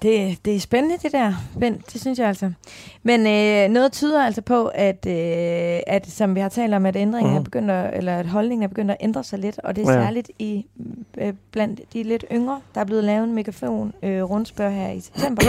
Det, 0.02 0.46
det 0.46 0.56
er 0.56 0.60
spændende, 0.60 0.98
det 1.04 1.12
der, 1.12 1.34
Bent. 1.60 1.94
Det 1.94 2.02
synes 2.02 2.20
jeg 2.20 2.28
altså. 2.28 2.52
Men 3.04 3.28
øh, 3.28 3.74
noget 3.74 3.92
tyder 3.92 4.26
altså 4.26 4.42
på, 4.42 4.66
at, 4.66 5.06
øh, 5.08 5.80
at 5.88 6.08
som 6.08 6.36
vi 6.36 6.40
har 6.40 6.50
talt 6.50 6.74
om, 6.74 6.86
at 6.86 6.96
ændringen 6.96 7.34
mm. 7.34 7.40
er 7.40 7.44
begyndt 7.44 7.72
at, 7.72 7.98
eller 7.98 8.18
at 8.18 8.26
holdningen 8.26 8.64
er 8.64 8.68
begyndt 8.68 8.92
at 8.92 8.98
ændre 9.00 9.24
sig 9.24 9.40
lidt, 9.40 9.60
og 9.64 9.76
det 9.76 9.88
er 9.88 9.92
ja. 9.92 10.04
særligt 10.04 10.32
i 10.40 10.66
øh, 11.18 11.34
blandt 11.52 11.82
de 11.94 12.04
lidt 12.04 12.26
yngre, 12.32 12.62
der 12.76 12.82
er 12.82 12.86
blevet 12.86 13.04
lavet 13.04 13.24
en 13.24 13.34
megafon 13.36 13.94
øh, 14.04 14.24
rundspørg 14.24 14.74
her 14.74 14.90
i 14.90 15.00
september. 15.00 15.44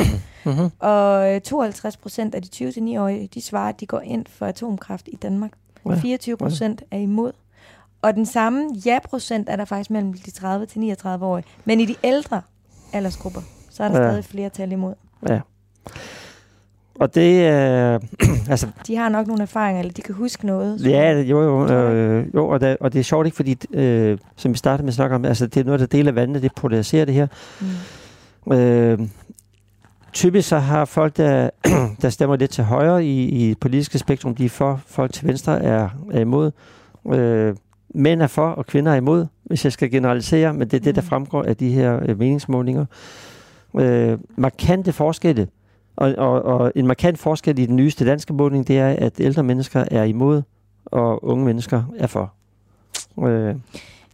mm-hmm. 0.44 0.70
Og 0.90 1.34
øh, 1.34 1.40
52 1.40 1.96
procent 1.96 2.34
af 2.34 2.42
de 2.42 2.68
20-9-årige, 2.68 3.28
de 3.34 3.40
svarer, 3.40 3.68
at 3.68 3.80
de 3.80 3.86
går 3.86 4.00
ind 4.00 4.26
for 4.28 4.46
atomkraft 4.46 5.08
i 5.12 5.16
Danmark. 5.16 5.52
Ja. 5.94 6.00
24 6.00 6.36
procent 6.36 6.82
er 6.90 6.98
imod. 6.98 7.32
Og 8.02 8.14
den 8.14 8.26
samme 8.26 8.68
ja-procent 8.86 9.48
er 9.48 9.56
der 9.56 9.64
faktisk 9.64 9.90
mellem 9.90 10.12
de 10.12 10.30
30 10.30 10.66
til 10.66 10.96
39-årige. 11.04 11.44
Men 11.64 11.80
i 11.80 11.86
de 11.86 11.94
ældre 12.04 12.42
aldersgrupper, 12.92 13.40
så 13.70 13.84
er 13.84 13.88
der 13.88 14.02
ja. 14.02 14.10
stadig 14.10 14.24
flere 14.24 14.48
tal 14.48 14.72
imod. 14.72 14.94
Ja. 15.28 15.40
Og 16.94 17.14
det 17.14 17.46
er... 17.46 17.94
Øh, 17.94 18.28
altså, 18.50 18.68
de 18.86 18.96
har 18.96 19.08
nok 19.08 19.26
nogle 19.26 19.42
erfaringer, 19.42 19.80
eller 19.80 19.92
de 19.92 20.02
kan 20.02 20.14
huske 20.14 20.46
noget. 20.46 20.86
Ja, 20.86 21.20
jo, 21.20 21.42
jo. 21.42 21.74
Øh, 21.74 22.26
jo 22.34 22.48
og, 22.48 22.60
der, 22.60 22.76
og 22.80 22.92
det 22.92 22.98
er 22.98 23.02
sjovt 23.02 23.26
ikke, 23.26 23.36
fordi, 23.36 23.56
øh, 23.72 24.18
som 24.36 24.52
vi 24.52 24.58
startede 24.58 24.82
med 24.82 24.90
at 24.90 24.94
snakke 24.94 25.16
om, 25.16 25.24
altså, 25.24 25.46
det 25.46 25.60
er 25.60 25.64
noget, 25.64 25.80
der 25.80 25.86
deler 25.86 26.12
vandet, 26.12 26.42
det 26.42 26.54
polariserer 26.54 27.04
det 27.04 27.14
her. 27.14 27.26
Mm. 28.46 28.52
Øh, 28.52 28.98
typisk 30.16 30.48
så 30.48 30.58
har 30.58 30.84
folk, 30.84 31.16
der, 31.16 31.50
der 32.02 32.10
stemmer 32.10 32.36
lidt 32.36 32.50
til 32.50 32.64
højre 32.64 33.04
i, 33.04 33.48
i 33.50 33.54
politiske 33.54 33.98
spektrum, 33.98 34.34
de 34.34 34.44
er 34.44 34.48
for, 34.48 34.80
folk 34.86 35.12
til 35.12 35.26
venstre 35.26 35.62
er, 35.62 35.88
er 36.12 36.20
imod. 36.20 36.50
Øh, 37.12 37.56
mænd 37.88 38.22
er 38.22 38.26
for, 38.26 38.48
og 38.48 38.66
kvinder 38.66 38.92
er 38.92 38.96
imod, 38.96 39.26
hvis 39.42 39.64
jeg 39.64 39.72
skal 39.72 39.90
generalisere, 39.90 40.54
men 40.54 40.68
det 40.68 40.76
er 40.76 40.80
det, 40.80 40.94
der 40.94 41.00
mm. 41.00 41.06
fremgår 41.06 41.42
af 41.42 41.56
de 41.56 41.70
her 41.70 42.00
øh, 42.08 42.18
meningsmålinger 42.18 42.84
øh, 43.74 44.18
markante 44.36 44.92
forskelle. 44.92 45.48
Og, 45.96 46.14
og, 46.18 46.42
og 46.42 46.72
en 46.74 46.86
markant 46.86 47.18
forskel 47.18 47.58
i 47.58 47.66
den 47.66 47.76
nyeste 47.76 48.06
danske 48.06 48.32
måling, 48.32 48.68
det 48.68 48.78
er, 48.78 48.88
at 48.88 49.12
ældre 49.20 49.42
mennesker 49.42 49.84
er 49.90 50.04
imod, 50.04 50.42
og 50.84 51.24
unge 51.24 51.44
mennesker 51.44 51.82
er 51.98 52.06
for. 52.06 52.32
Øh, 53.28 53.54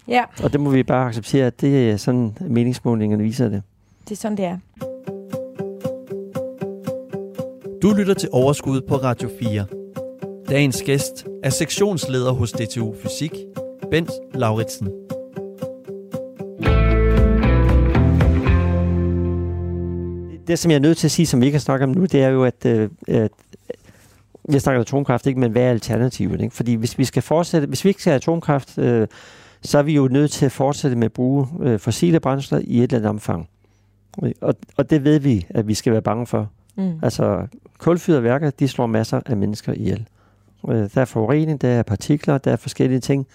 ja. 0.08 0.24
Og 0.42 0.52
det 0.52 0.60
må 0.60 0.70
vi 0.70 0.82
bare 0.82 1.06
acceptere, 1.08 1.46
at 1.46 1.60
det 1.60 1.90
er 1.90 1.96
sådan, 1.96 2.36
meningsmålingerne 2.40 3.22
viser 3.22 3.48
det. 3.48 3.62
Det 4.08 4.12
er 4.12 4.16
sådan, 4.16 4.36
det 4.36 4.44
er. 4.44 4.58
Du 7.82 7.90
lytter 7.90 8.14
til 8.14 8.28
Overskud 8.32 8.80
på 8.80 8.96
Radio 8.96 9.30
4. 9.38 9.66
Dagens 10.48 10.82
gæst 10.82 11.26
er 11.42 11.50
sektionsleder 11.50 12.32
hos 12.32 12.52
DTU 12.52 12.94
Fysik, 13.02 13.32
Bent 13.90 14.10
Lauritsen. 14.34 14.88
det, 20.46 20.58
som 20.58 20.70
jeg 20.70 20.76
er 20.76 20.80
nødt 20.80 20.98
til 20.98 21.06
at 21.06 21.10
sige, 21.10 21.26
som 21.26 21.40
vi 21.40 21.46
ikke 21.46 21.56
har 21.56 21.60
snakket 21.60 21.88
om 21.88 21.94
nu, 21.94 22.04
det 22.04 22.22
er 22.22 22.28
jo, 22.28 22.44
at, 22.44 22.66
øh, 22.66 22.90
at 23.08 23.22
øh, 23.22 23.28
vi 24.48 24.58
snakker 24.58 24.80
atomkraft, 24.80 25.26
ikke, 25.26 25.40
men 25.40 25.52
hvad 25.52 25.62
er 25.62 25.70
alternativet? 25.70 26.40
Ikke? 26.40 26.54
Fordi 26.54 26.74
hvis 26.74 26.98
vi 26.98 27.04
skal 27.04 27.22
fortsætte, 27.22 27.66
hvis 27.66 27.84
vi 27.84 27.90
ikke 27.90 28.00
skal 28.00 28.10
have 28.10 28.16
atomkraft, 28.16 28.78
øh, 28.78 29.08
så 29.62 29.78
er 29.78 29.82
vi 29.82 29.94
jo 29.94 30.08
nødt 30.08 30.30
til 30.30 30.46
at 30.46 30.52
fortsætte 30.52 30.96
med 30.96 31.04
at 31.04 31.12
bruge 31.12 31.46
øh, 31.62 31.78
fossile 31.78 32.20
brændsler 32.20 32.60
i 32.64 32.78
et 32.78 32.82
eller 32.82 32.96
andet 32.96 33.10
omfang. 33.10 33.48
Og, 34.40 34.54
og 34.76 34.90
det 34.90 35.04
ved 35.04 35.18
vi, 35.18 35.46
at 35.50 35.68
vi 35.68 35.74
skal 35.74 35.92
være 35.92 36.02
bange 36.02 36.26
for. 36.26 36.50
Mm. 36.76 36.98
Altså, 37.02 37.46
kulfyrede 37.78 38.22
værker, 38.22 38.50
de 38.50 38.68
slår 38.68 38.86
masser 38.86 39.20
af 39.26 39.36
mennesker 39.36 39.72
ihjel. 39.72 40.08
Øh, 40.68 40.88
der 40.94 41.00
er 41.00 41.04
forurening, 41.04 41.60
der 41.60 41.68
er 41.68 41.82
partikler, 41.82 42.38
der 42.38 42.52
er 42.52 42.56
forskellige 42.56 43.00
ting, 43.00 43.26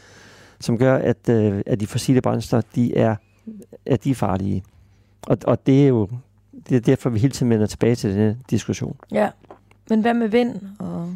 som 0.59 0.77
gør, 0.77 0.97
at, 0.97 1.29
øh, 1.29 1.61
at 1.65 1.79
de 1.79 1.87
fossile 1.87 2.21
brændsler, 2.21 2.61
de 2.75 2.97
er, 2.97 3.15
at 3.85 4.03
de 4.03 4.11
er 4.11 4.15
farlige. 4.15 4.63
Og, 5.27 5.37
og 5.43 5.67
det 5.67 5.83
er 5.83 5.87
jo 5.87 6.07
det 6.69 6.75
er 6.75 6.79
derfor, 6.79 7.09
vi 7.09 7.19
hele 7.19 7.33
tiden 7.33 7.49
vender 7.49 7.65
tilbage 7.65 7.95
til 7.95 8.15
den 8.15 8.37
diskussion. 8.49 8.95
Ja, 9.11 9.29
men 9.89 10.01
hvad 10.01 10.13
med 10.13 10.27
vind 10.27 10.55
og 10.79 11.15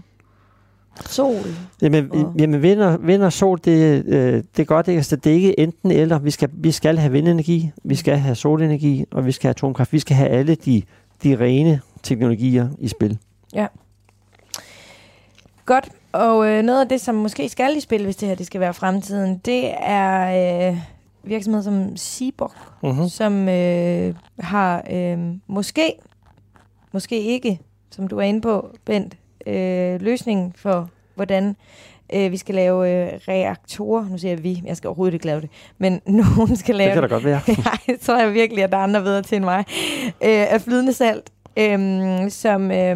sol? 1.05 1.35
Jamen, 1.81 2.11
og... 2.11 2.35
jamen 2.39 2.61
vind, 2.61 2.79
og, 2.79 3.07
vind 3.07 3.23
og 3.23 3.33
sol, 3.33 3.59
det, 3.65 4.05
øh, 4.05 4.33
det 4.33 4.59
er 4.59 4.63
godt. 4.63 4.87
Ikke? 4.87 4.97
Altså, 4.97 5.15
det 5.15 5.29
er 5.31 5.35
ikke 5.35 5.59
enten 5.59 5.91
eller. 5.91 6.19
Vi 6.19 6.31
skal, 6.31 6.49
vi 6.53 6.71
skal 6.71 6.97
have 6.97 7.11
vindenergi, 7.11 7.71
vi 7.83 7.95
skal 7.95 8.17
have 8.17 8.35
solenergi, 8.35 9.05
og 9.11 9.25
vi 9.25 9.31
skal 9.31 9.47
have 9.47 9.51
atomkraft. 9.51 9.93
Vi 9.93 9.99
skal 9.99 10.15
have 10.15 10.29
alle 10.29 10.55
de, 10.55 10.81
de 11.23 11.39
rene 11.39 11.81
teknologier 12.03 12.69
i 12.79 12.87
spil. 12.87 13.17
Ja. 13.53 13.67
Godt. 15.65 15.89
Og 16.11 16.47
øh, 16.47 16.63
noget 16.63 16.81
af 16.81 16.89
det, 16.89 17.01
som 17.01 17.15
måske 17.15 17.49
skal 17.49 17.77
i 17.77 17.79
spil, 17.79 18.03
hvis 18.03 18.15
det 18.15 18.27
her 18.27 18.35
det 18.35 18.45
skal 18.45 18.61
være 18.61 18.73
fremtiden, 18.73 19.37
det 19.37 19.71
er 19.79 20.69
øh, 20.69 20.77
virksomhed 21.23 21.63
som 21.63 21.97
Seaborg, 21.97 22.51
uh-huh. 22.83 23.09
som 23.09 23.49
øh, 23.49 24.15
har 24.39 24.83
øh, 24.91 25.19
måske, 25.47 25.93
måske 26.91 27.21
ikke, 27.21 27.59
som 27.91 28.07
du 28.07 28.17
er 28.17 28.21
inde 28.21 28.41
på, 28.41 28.75
Bent, 28.85 29.17
øh, 29.47 30.01
løsningen 30.01 30.53
for, 30.55 30.89
hvordan 31.15 31.55
øh, 32.13 32.31
vi 32.31 32.37
skal 32.37 32.55
lave 32.55 32.89
øh, 32.89 33.19
reaktorer. 33.27 34.05
Nu 34.09 34.17
siger 34.17 34.31
jeg 34.31 34.43
vi, 34.43 34.61
jeg 34.65 34.77
skal 34.77 34.87
overhovedet 34.87 35.13
ikke 35.13 35.25
lave 35.25 35.41
det, 35.41 35.49
men 35.77 36.01
nogen 36.21 36.55
skal 36.55 36.75
lave 36.75 36.87
det. 36.87 36.93
kan 36.93 37.03
da 37.03 37.07
godt 37.07 37.25
være. 37.25 37.41
Nej, 37.87 37.97
så 38.01 38.13
er 38.13 38.23
jeg 38.23 38.33
virkelig, 38.33 38.63
at 38.63 38.71
der 38.71 38.77
er 38.77 38.83
andre 38.83 39.03
videre 39.03 39.21
til 39.21 39.35
end 39.35 39.45
mig. 39.45 39.65
Øh, 40.05 40.53
af 40.53 40.61
flydende 40.61 40.93
salt, 40.93 41.31
øh, 41.61 42.31
som, 42.31 42.71
øh, 42.71 42.95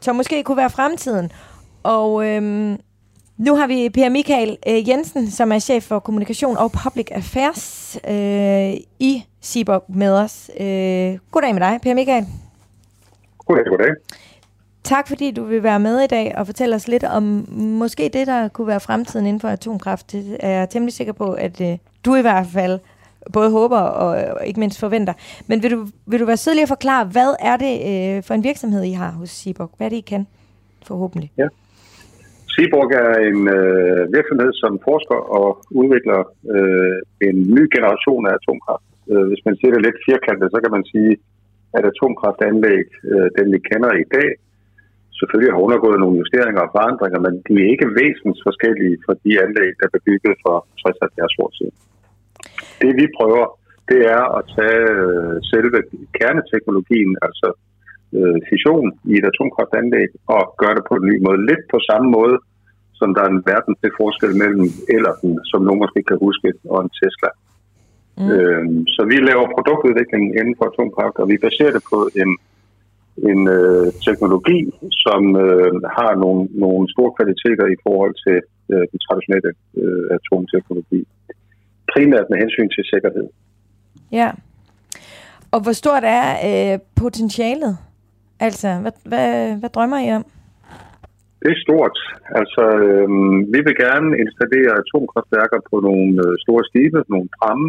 som 0.00 0.16
måske 0.16 0.42
kunne 0.42 0.56
være 0.56 0.70
fremtiden. 0.70 1.30
Og 1.82 2.26
øh, 2.26 2.42
nu 3.38 3.56
har 3.56 3.66
vi 3.66 3.88
Per 3.88 4.08
Michael 4.08 4.56
øh, 4.68 4.88
Jensen, 4.88 5.30
som 5.30 5.52
er 5.52 5.58
chef 5.58 5.84
for 5.84 5.98
kommunikation 5.98 6.56
og 6.56 6.72
public 6.72 7.06
affairs 7.10 7.98
øh, 8.08 8.80
i 8.98 9.24
Seaborg 9.40 9.84
med 9.88 10.12
os. 10.12 10.50
Øh, 10.60 11.18
goddag 11.30 11.54
med 11.54 11.60
dig, 11.60 11.78
Per 11.82 11.94
Michael. 11.94 12.26
Goddag, 13.38 13.64
goddag. 13.64 13.94
Tak 14.84 15.08
fordi 15.08 15.30
du 15.30 15.44
vil 15.44 15.62
være 15.62 15.80
med 15.80 16.00
i 16.00 16.06
dag 16.06 16.34
og 16.36 16.46
fortælle 16.46 16.76
os 16.76 16.88
lidt 16.88 17.04
om 17.04 17.44
måske 17.50 18.10
det, 18.12 18.26
der 18.26 18.48
kunne 18.48 18.66
være 18.66 18.80
fremtiden 18.80 19.26
inden 19.26 19.40
for 19.40 19.48
atomkraft. 19.48 20.12
Det 20.12 20.36
er 20.40 20.50
jeg 20.50 20.70
temmelig 20.70 20.94
sikker 20.94 21.12
på, 21.12 21.32
at 21.32 21.60
øh, 21.60 21.78
du 22.04 22.14
i 22.14 22.20
hvert 22.20 22.46
fald 22.46 22.78
både 23.32 23.50
håber 23.50 23.78
og, 23.78 24.10
og 24.36 24.46
ikke 24.46 24.60
mindst 24.60 24.80
forventer. 24.80 25.14
Men 25.48 25.62
vil 25.62 25.70
du, 25.70 25.80
vil 26.10 26.20
du 26.20 26.26
være 26.26 26.36
sødlig 26.44 26.62
at 26.62 26.74
forklare, 26.76 27.04
hvad 27.16 27.30
er 27.50 27.56
det 27.64 27.74
øh, 27.90 28.22
for 28.26 28.34
en 28.34 28.44
virksomhed, 28.44 28.82
I 28.82 28.92
har 29.02 29.10
hos 29.10 29.30
Seaborg? 29.30 29.70
Hvad 29.76 29.86
er 29.86 29.90
det, 29.90 30.02
I 30.04 30.10
kan? 30.12 30.26
Forhåbentlig. 30.86 31.30
Ja. 31.42 31.48
Seaborg 32.52 32.88
er 33.04 33.14
en 33.30 33.40
øh, 33.58 34.02
virksomhed, 34.16 34.50
som 34.62 34.72
forsker 34.88 35.20
og 35.38 35.48
udvikler 35.80 36.20
øh, 36.54 36.98
en 37.28 37.36
ny 37.56 37.64
generation 37.76 38.22
af 38.28 38.32
atomkraft. 38.38 38.86
Øh, 39.10 39.24
hvis 39.30 39.42
man 39.46 39.56
siger 39.56 39.72
det 39.72 39.82
lidt 39.86 39.98
firkantet, 40.08 40.46
så 40.54 40.58
kan 40.64 40.72
man 40.76 40.84
sige, 40.92 41.12
at 41.76 41.82
atomkraftanlæg, 41.92 42.86
øh, 43.12 43.28
den 43.38 43.46
vi 43.54 43.58
kender 43.70 43.92
i 44.04 44.06
dag, 44.16 44.30
selvfølgelig 45.18 45.52
har 45.54 45.64
undergået 45.66 45.98
nogle 46.00 46.18
justeringer 46.22 46.62
og 46.66 46.72
forandringer, 46.76 47.20
men 47.26 47.34
de 47.46 47.54
er 47.62 47.68
ikke 47.74 47.88
væsentligt 48.00 48.44
forskellige 48.48 48.96
fra 49.04 49.14
de 49.24 49.32
anlæg, 49.44 49.70
der 49.80 49.86
blev 49.92 50.02
bygget 50.08 50.34
for 50.44 50.56
60-70 50.80 51.42
år 51.44 51.50
siden. 51.58 51.76
Det 52.82 52.92
vi 53.00 53.06
prøver, 53.18 53.46
det 53.90 54.00
er 54.16 54.24
at 54.38 54.42
tage 54.56 54.84
øh, 54.98 55.34
selve 55.52 55.78
kerneteknologien, 56.18 57.12
altså 57.26 57.48
øh, 58.16 58.38
fission 58.50 58.86
i 59.12 59.14
et 59.20 59.26
atomkraftanlæg 59.30 60.10
og 60.36 60.42
gøre 60.60 60.74
det 60.78 60.84
på 60.88 60.94
en 60.98 61.06
ny 61.10 61.16
måde. 61.26 61.46
Lidt 61.50 61.64
på 61.74 61.78
samme 61.90 62.08
måde, 62.18 62.36
som 63.00 63.08
der 63.14 63.22
er 63.24 63.30
en 63.32 63.44
verden 63.52 63.74
til 63.82 63.90
forskel 64.00 64.32
mellem 64.42 64.66
den, 64.90 65.30
som 65.50 65.60
nogen 65.66 65.82
måske 65.84 66.00
kan 66.10 66.18
huske, 66.26 66.48
og 66.72 66.78
en 66.84 66.90
Tesla. 66.98 67.30
Mm. 68.18 68.30
Øh, 68.34 68.64
så 68.94 69.00
vi 69.10 69.16
laver 69.30 69.54
produktudvikling 69.56 70.24
inden 70.38 70.54
for 70.58 70.66
atomkraft, 70.68 71.16
og 71.22 71.26
vi 71.32 71.36
baserer 71.46 71.72
det 71.76 71.84
på 71.92 71.98
en, 72.22 72.30
en 73.30 73.40
øh, 73.58 73.86
teknologi, 74.06 74.58
som 75.04 75.22
øh, 75.44 75.72
har 75.98 76.12
nogle, 76.24 76.42
nogle 76.64 76.84
store 76.94 77.12
kvaliteter 77.18 77.66
i 77.74 77.78
forhold 77.86 78.14
til 78.24 78.38
øh, 78.72 78.84
den 78.90 78.98
traditionelle 79.06 79.52
øh, 79.82 80.06
atomteknologi. 80.18 81.00
Primært 81.92 82.26
med 82.30 82.38
hensyn 82.38 82.68
til 82.68 82.84
sikkerhed. 82.92 83.26
Ja. 84.12 84.30
Og 85.52 85.60
hvor 85.62 85.72
stort 85.72 86.04
er 86.20 86.26
øh, 86.48 86.78
potentialet? 87.02 87.74
Altså, 88.40 88.68
hvad, 88.82 88.92
hvad, 89.10 89.58
hvad 89.60 89.70
drømmer 89.76 89.98
I 90.06 90.08
om? 90.18 90.24
Det 91.42 91.50
er 91.52 91.64
stort. 91.66 91.96
Altså, 92.40 92.64
øh, 92.86 93.08
vi 93.54 93.58
vil 93.66 93.76
gerne 93.84 94.10
installere 94.24 94.72
atomkraftværker 94.82 95.60
på 95.70 95.76
nogle 95.88 96.10
øh, 96.24 96.32
store 96.44 96.64
skibe, 96.68 96.98
nogle 97.14 97.28
pramme, 97.38 97.68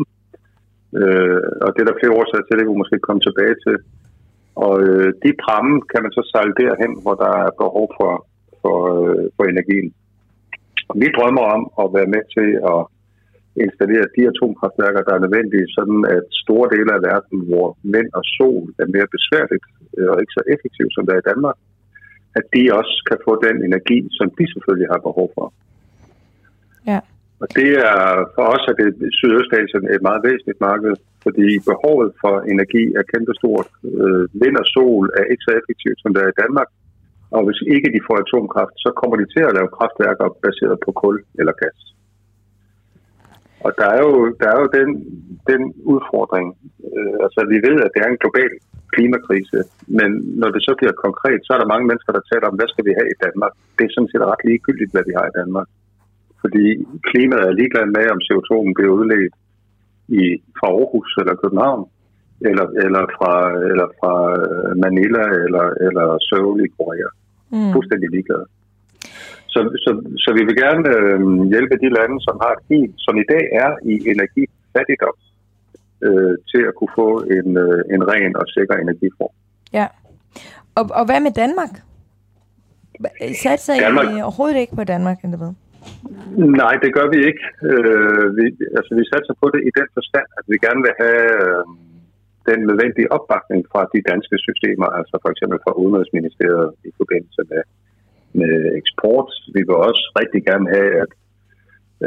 øh, 0.99 1.41
og 1.63 1.69
det 1.73 1.81
er 1.81 1.89
der 1.89 1.99
flere 1.99 2.17
årsager 2.19 2.45
til, 2.45 2.57
det 2.57 2.67
vi 2.69 2.81
måske 2.81 3.05
komme 3.07 3.21
tilbage 3.27 3.55
til. 3.65 3.75
Og 4.65 4.73
øh, 4.87 5.07
de 5.23 5.31
pramme 5.43 5.73
kan 5.91 6.03
man 6.03 6.11
så 6.17 6.23
sejle 6.31 6.53
derhen, 6.61 6.91
hvor 7.03 7.15
der 7.23 7.31
er 7.45 7.59
behov 7.63 7.85
for, 7.97 8.13
for, 8.61 8.77
øh, 8.99 9.25
for 9.35 9.43
energien. 9.53 9.89
Vi 11.01 11.07
drømmer 11.17 11.45
om 11.55 11.61
at 11.83 11.87
være 11.97 12.09
med 12.15 12.23
til 12.35 12.49
at 12.71 12.79
installere 13.65 14.07
de 14.15 14.21
atomkraftværker, 14.31 15.01
der 15.07 15.13
er 15.15 15.23
nødvendige, 15.25 15.67
sådan 15.77 15.99
at 16.15 16.23
store 16.43 16.67
dele 16.73 16.91
af 16.97 17.01
verden, 17.09 17.37
hvor 17.49 17.67
vind 17.95 18.09
og 18.19 18.23
sol 18.37 18.65
er 18.81 18.87
mere 18.95 19.07
besværligt 19.15 19.65
øh, 19.97 20.09
og 20.11 20.17
ikke 20.21 20.37
så 20.37 20.43
effektivt, 20.53 20.91
som 20.93 21.03
det 21.05 21.13
er 21.13 21.23
i 21.23 21.29
Danmark, 21.31 21.57
at 22.39 22.45
de 22.55 22.63
også 22.79 22.95
kan 23.09 23.19
få 23.27 23.33
den 23.47 23.57
energi, 23.67 23.99
som 24.17 24.27
de 24.37 24.45
selvfølgelig 24.53 24.89
har 24.93 25.01
behov 25.07 25.27
for. 25.37 25.47
Ja. 26.91 26.99
Og 27.41 27.47
det 27.57 27.71
er 27.91 28.01
for 28.35 28.45
os 28.53 28.63
er 28.71 28.75
det 28.81 28.89
Sydøstasien 29.19 29.83
et 29.95 30.01
meget 30.07 30.21
væsentligt 30.27 30.61
marked, 30.69 30.93
fordi 31.25 31.47
behovet 31.71 32.09
for 32.21 32.35
energi 32.53 32.83
er 32.99 33.09
kæmpestort. 33.11 33.67
Øh, 34.01 34.23
vind 34.41 34.55
og 34.61 34.67
sol 34.75 35.05
er 35.19 35.25
ikke 35.31 35.45
så 35.47 35.53
effektivt, 35.59 35.99
som 36.01 36.11
det 36.13 36.21
er 36.23 36.31
i 36.31 36.39
Danmark. 36.43 36.69
Og 37.35 37.41
hvis 37.47 37.61
ikke 37.75 37.89
de 37.95 38.05
får 38.07 38.17
atomkraft, 38.25 38.75
så 38.83 38.89
kommer 38.99 39.15
de 39.21 39.27
til 39.33 39.43
at 39.45 39.55
lave 39.57 39.73
kraftværker 39.77 40.27
baseret 40.45 40.77
på 40.85 40.91
kul 41.01 41.15
eller 41.39 41.53
gas. 41.61 41.79
Og 43.65 43.71
der 43.79 43.87
er 43.95 43.99
jo, 44.07 44.13
der 44.41 44.47
er 44.53 44.57
jo 44.63 44.67
den, 44.77 44.89
den 45.51 45.61
udfordring. 45.93 46.47
Øh, 46.89 47.15
altså, 47.25 47.39
vi 47.53 47.57
ved, 47.67 47.77
at 47.85 47.91
det 47.93 48.01
er 48.01 48.09
en 48.11 48.23
global 48.23 48.51
klimakrise, 48.93 49.59
men 49.99 50.09
når 50.41 50.49
det 50.55 50.61
så 50.67 50.73
bliver 50.79 50.95
konkret, 51.05 51.39
så 51.43 51.49
er 51.53 51.59
der 51.59 51.73
mange 51.73 51.87
mennesker, 51.89 52.11
der 52.13 52.29
taler 52.31 52.47
om, 52.47 52.57
hvad 52.57 52.69
skal 52.71 52.85
vi 52.87 52.93
have 52.99 53.09
i 53.11 53.21
Danmark? 53.25 53.53
Det 53.77 53.83
er 53.85 53.93
sådan 53.93 54.11
set 54.11 54.29
ret 54.31 54.43
ligegyldigt, 54.49 54.93
hvad 54.93 55.05
vi 55.09 55.13
har 55.19 55.25
i 55.27 55.37
Danmark. 55.39 55.67
Fordi 56.41 56.65
klimaet 57.09 57.45
er 57.47 57.57
ligeglad 57.59 57.85
med, 57.97 58.05
om 58.15 58.23
CO2'en 58.27 58.73
bliver 58.77 58.93
udledt 58.99 59.35
i, 60.19 60.21
fra 60.57 60.67
Aarhus 60.77 61.11
eller 61.21 61.35
København, 61.43 61.83
eller, 62.49 62.67
eller, 62.85 63.03
fra, 63.17 63.33
eller 63.71 63.87
fra 63.99 64.13
øh, 64.41 64.71
Manila 64.85 65.23
eller, 65.45 65.65
eller 65.87 66.05
Seoul 66.27 66.57
i 66.65 66.69
Korea. 66.77 67.09
Mm. 67.53 67.71
Fuldstændig 67.75 68.09
ligeglade. 68.15 68.45
Så, 69.53 69.59
så, 69.83 69.91
så 70.23 70.29
vi 70.37 70.43
vil 70.47 70.57
gerne 70.63 70.85
øh, 70.95 71.19
hjælpe 71.53 71.75
de 71.83 71.89
lande, 71.97 72.17
som 72.27 72.35
har 72.43 72.51
et 72.57 72.63
helt, 72.73 72.93
som 73.05 73.13
i 73.23 73.25
dag 73.33 73.43
er 73.63 73.71
i 73.91 73.93
energifattigdom, 74.13 75.17
øh, 76.05 76.33
til 76.51 76.61
at 76.69 76.73
kunne 76.77 76.93
få 77.01 77.09
en, 77.37 77.49
øh, 77.65 77.79
en 77.95 78.01
ren 78.11 78.33
og 78.41 78.45
sikker 78.55 78.75
energiform. 78.83 79.33
Ja. 79.73 79.87
Og, 80.77 80.83
og 80.99 81.03
hvad 81.05 81.19
med 81.27 81.33
Danmark? 81.43 81.73
Satser 83.43 83.73
Danmark. 83.85 84.05
I 84.17 84.21
overhovedet 84.27 84.57
ikke 84.63 84.75
på 84.81 84.85
Danmark, 84.93 85.17
eller 85.25 85.37
hvad? 85.41 85.53
Nej, 86.61 86.73
det 86.83 86.91
gør 86.97 87.07
vi 87.13 87.19
ikke. 87.29 87.43
Øh, 87.71 88.25
vi, 88.37 88.45
altså, 88.77 88.91
vi 88.99 89.03
satser 89.13 89.35
på 89.41 89.47
det 89.53 89.61
i 89.69 89.71
den 89.79 89.87
forstand, 89.97 90.27
at 90.39 90.45
vi 90.51 90.57
gerne 90.65 90.81
vil 90.85 90.93
have 91.03 91.23
øh, 91.41 91.63
den 92.49 92.59
nødvendige 92.69 93.11
opbakning 93.15 93.61
fra 93.71 93.81
de 93.93 93.99
danske 94.11 94.35
systemer, 94.47 94.87
altså 94.99 95.15
for 95.23 95.29
eksempel 95.33 95.57
fra 95.65 95.73
Udenrigsministeriet 95.81 96.69
i 96.89 96.91
forbindelse 96.99 97.41
med, 97.51 97.61
med 98.39 98.53
eksport. 98.79 99.29
Vi 99.55 99.61
vil 99.67 99.77
også 99.89 100.03
rigtig 100.21 100.41
gerne 100.49 100.67
have, 100.75 100.91
at, 101.03 101.11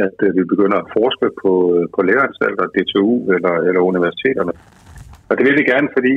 at 0.04 0.16
øh, 0.26 0.30
vi 0.38 0.42
begynder 0.52 0.78
at 0.80 0.90
forske 0.98 1.28
på, 1.42 1.52
på 1.94 2.00
læreanstalter, 2.08 2.72
DTU 2.74 3.12
eller, 3.34 3.54
eller 3.68 3.80
universiteterne. 3.90 4.52
Og 5.28 5.32
det 5.36 5.44
vil 5.46 5.58
vi 5.60 5.70
gerne, 5.72 5.88
fordi 5.96 6.14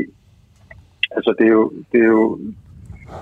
altså, 1.17 1.31
det, 1.39 1.45
er 1.51 1.55
jo, 1.59 1.65
det 1.91 1.99
er 2.05 2.11
jo 2.17 2.23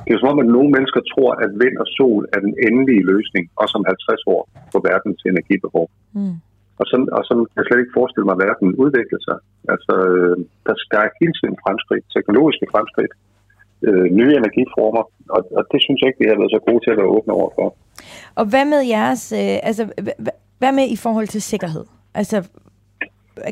det 0.04 0.12
er 0.12 0.20
som 0.20 0.34
om, 0.34 0.44
at 0.44 0.54
nogle 0.56 0.70
mennesker 0.76 1.02
tror, 1.14 1.32
at 1.44 1.52
vind 1.64 1.76
og 1.84 1.88
sol 1.98 2.22
er 2.36 2.40
den 2.48 2.54
endelige 2.68 3.04
løsning, 3.12 3.44
også 3.62 3.74
om 3.80 3.86
50 3.88 4.24
år, 4.36 4.42
på 4.74 4.78
verdens 4.90 5.22
energibehov. 5.32 5.86
Mm. 6.18 6.36
Og 6.80 6.86
sådan, 6.92 7.10
og 7.18 7.22
sådan 7.28 7.46
kan 7.48 7.60
jeg 7.60 7.68
slet 7.68 7.82
ikke 7.84 7.98
forestille 8.00 8.28
mig, 8.28 8.36
at 8.38 8.44
verden 8.48 8.70
udvikler 8.84 9.22
sig. 9.28 9.38
Altså, 9.74 9.94
øh, 10.12 10.36
der, 10.66 10.74
der 10.92 11.00
er 11.06 11.18
hele 11.22 11.36
tiden 11.40 11.58
fremskridt, 11.64 12.06
teknologiske 12.16 12.68
fremskridt, 12.74 13.14
øh, 13.82 14.04
nye 14.04 14.36
energiformer, 14.42 15.04
og, 15.30 15.42
og 15.58 15.64
det 15.72 15.82
synes 15.82 16.02
jeg 16.02 16.08
ikke, 16.08 16.20
vi 16.24 16.30
har 16.30 16.38
været 16.38 16.52
så 16.52 16.60
gode 16.68 16.84
til 16.84 16.92
at 16.92 16.98
være 16.98 17.06
åbne 17.18 17.34
over 17.34 17.50
for. 17.56 17.76
Og 18.36 18.46
hvad 18.46 18.66
med 18.66 18.82
jeres, 18.96 19.32
øh, 19.32 19.58
altså, 19.64 19.84
hvad 20.58 20.72
med 20.72 20.88
i 20.90 20.96
forhold 20.96 21.28
til 21.28 21.42
sikkerhed? 21.42 21.86
Altså, 22.14 22.50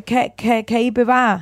kan, 0.08 0.30
kan, 0.38 0.64
kan 0.64 0.82
I 0.82 0.92
bevare, 0.92 1.42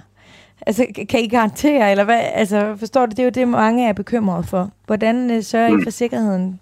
altså, 0.68 0.86
kan 1.10 1.20
I 1.24 1.28
garantere, 1.28 1.92
eller 1.92 2.04
hvad, 2.06 2.22
altså, 2.34 2.76
forstår 2.76 3.06
du, 3.06 3.10
det 3.10 3.20
er 3.20 3.24
jo 3.24 3.30
det, 3.30 3.48
mange 3.48 3.88
er 3.90 3.94
bekymrede 3.94 4.44
for. 4.44 4.70
Hvordan 4.86 5.32
øh, 5.32 5.42
sørger 5.42 5.68
I 5.68 5.74
Mm. 5.76 5.84
for 5.84 5.90
sikkerheden 5.92 6.60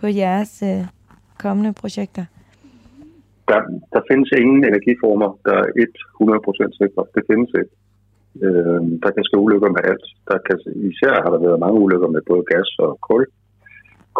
på 0.00 0.06
jeres 0.06 0.62
øh, 0.62 0.84
kommende 1.38 1.72
projekter? 1.72 2.24
Der, 3.48 3.60
der 3.94 4.00
findes 4.10 4.30
ingen 4.40 4.64
energiformer, 4.64 5.38
der 5.44 5.52
er 5.52 5.66
100% 6.22 6.78
sikre. 6.80 7.02
Det 7.14 7.22
findes 7.30 7.50
ikke. 7.60 7.72
Øh, 8.44 8.80
der 9.02 9.10
kan 9.14 9.24
ske 9.26 9.36
ulykker 9.44 9.70
med 9.76 9.82
alt. 9.90 10.06
Der 10.30 10.38
kan, 10.46 10.56
især 10.90 11.14
har 11.24 11.30
der 11.32 11.40
været 11.46 11.62
mange 11.64 11.78
ulykker 11.84 12.08
med 12.14 12.22
både 12.30 12.44
gas 12.52 12.70
og 12.84 12.90
kul. 13.08 13.24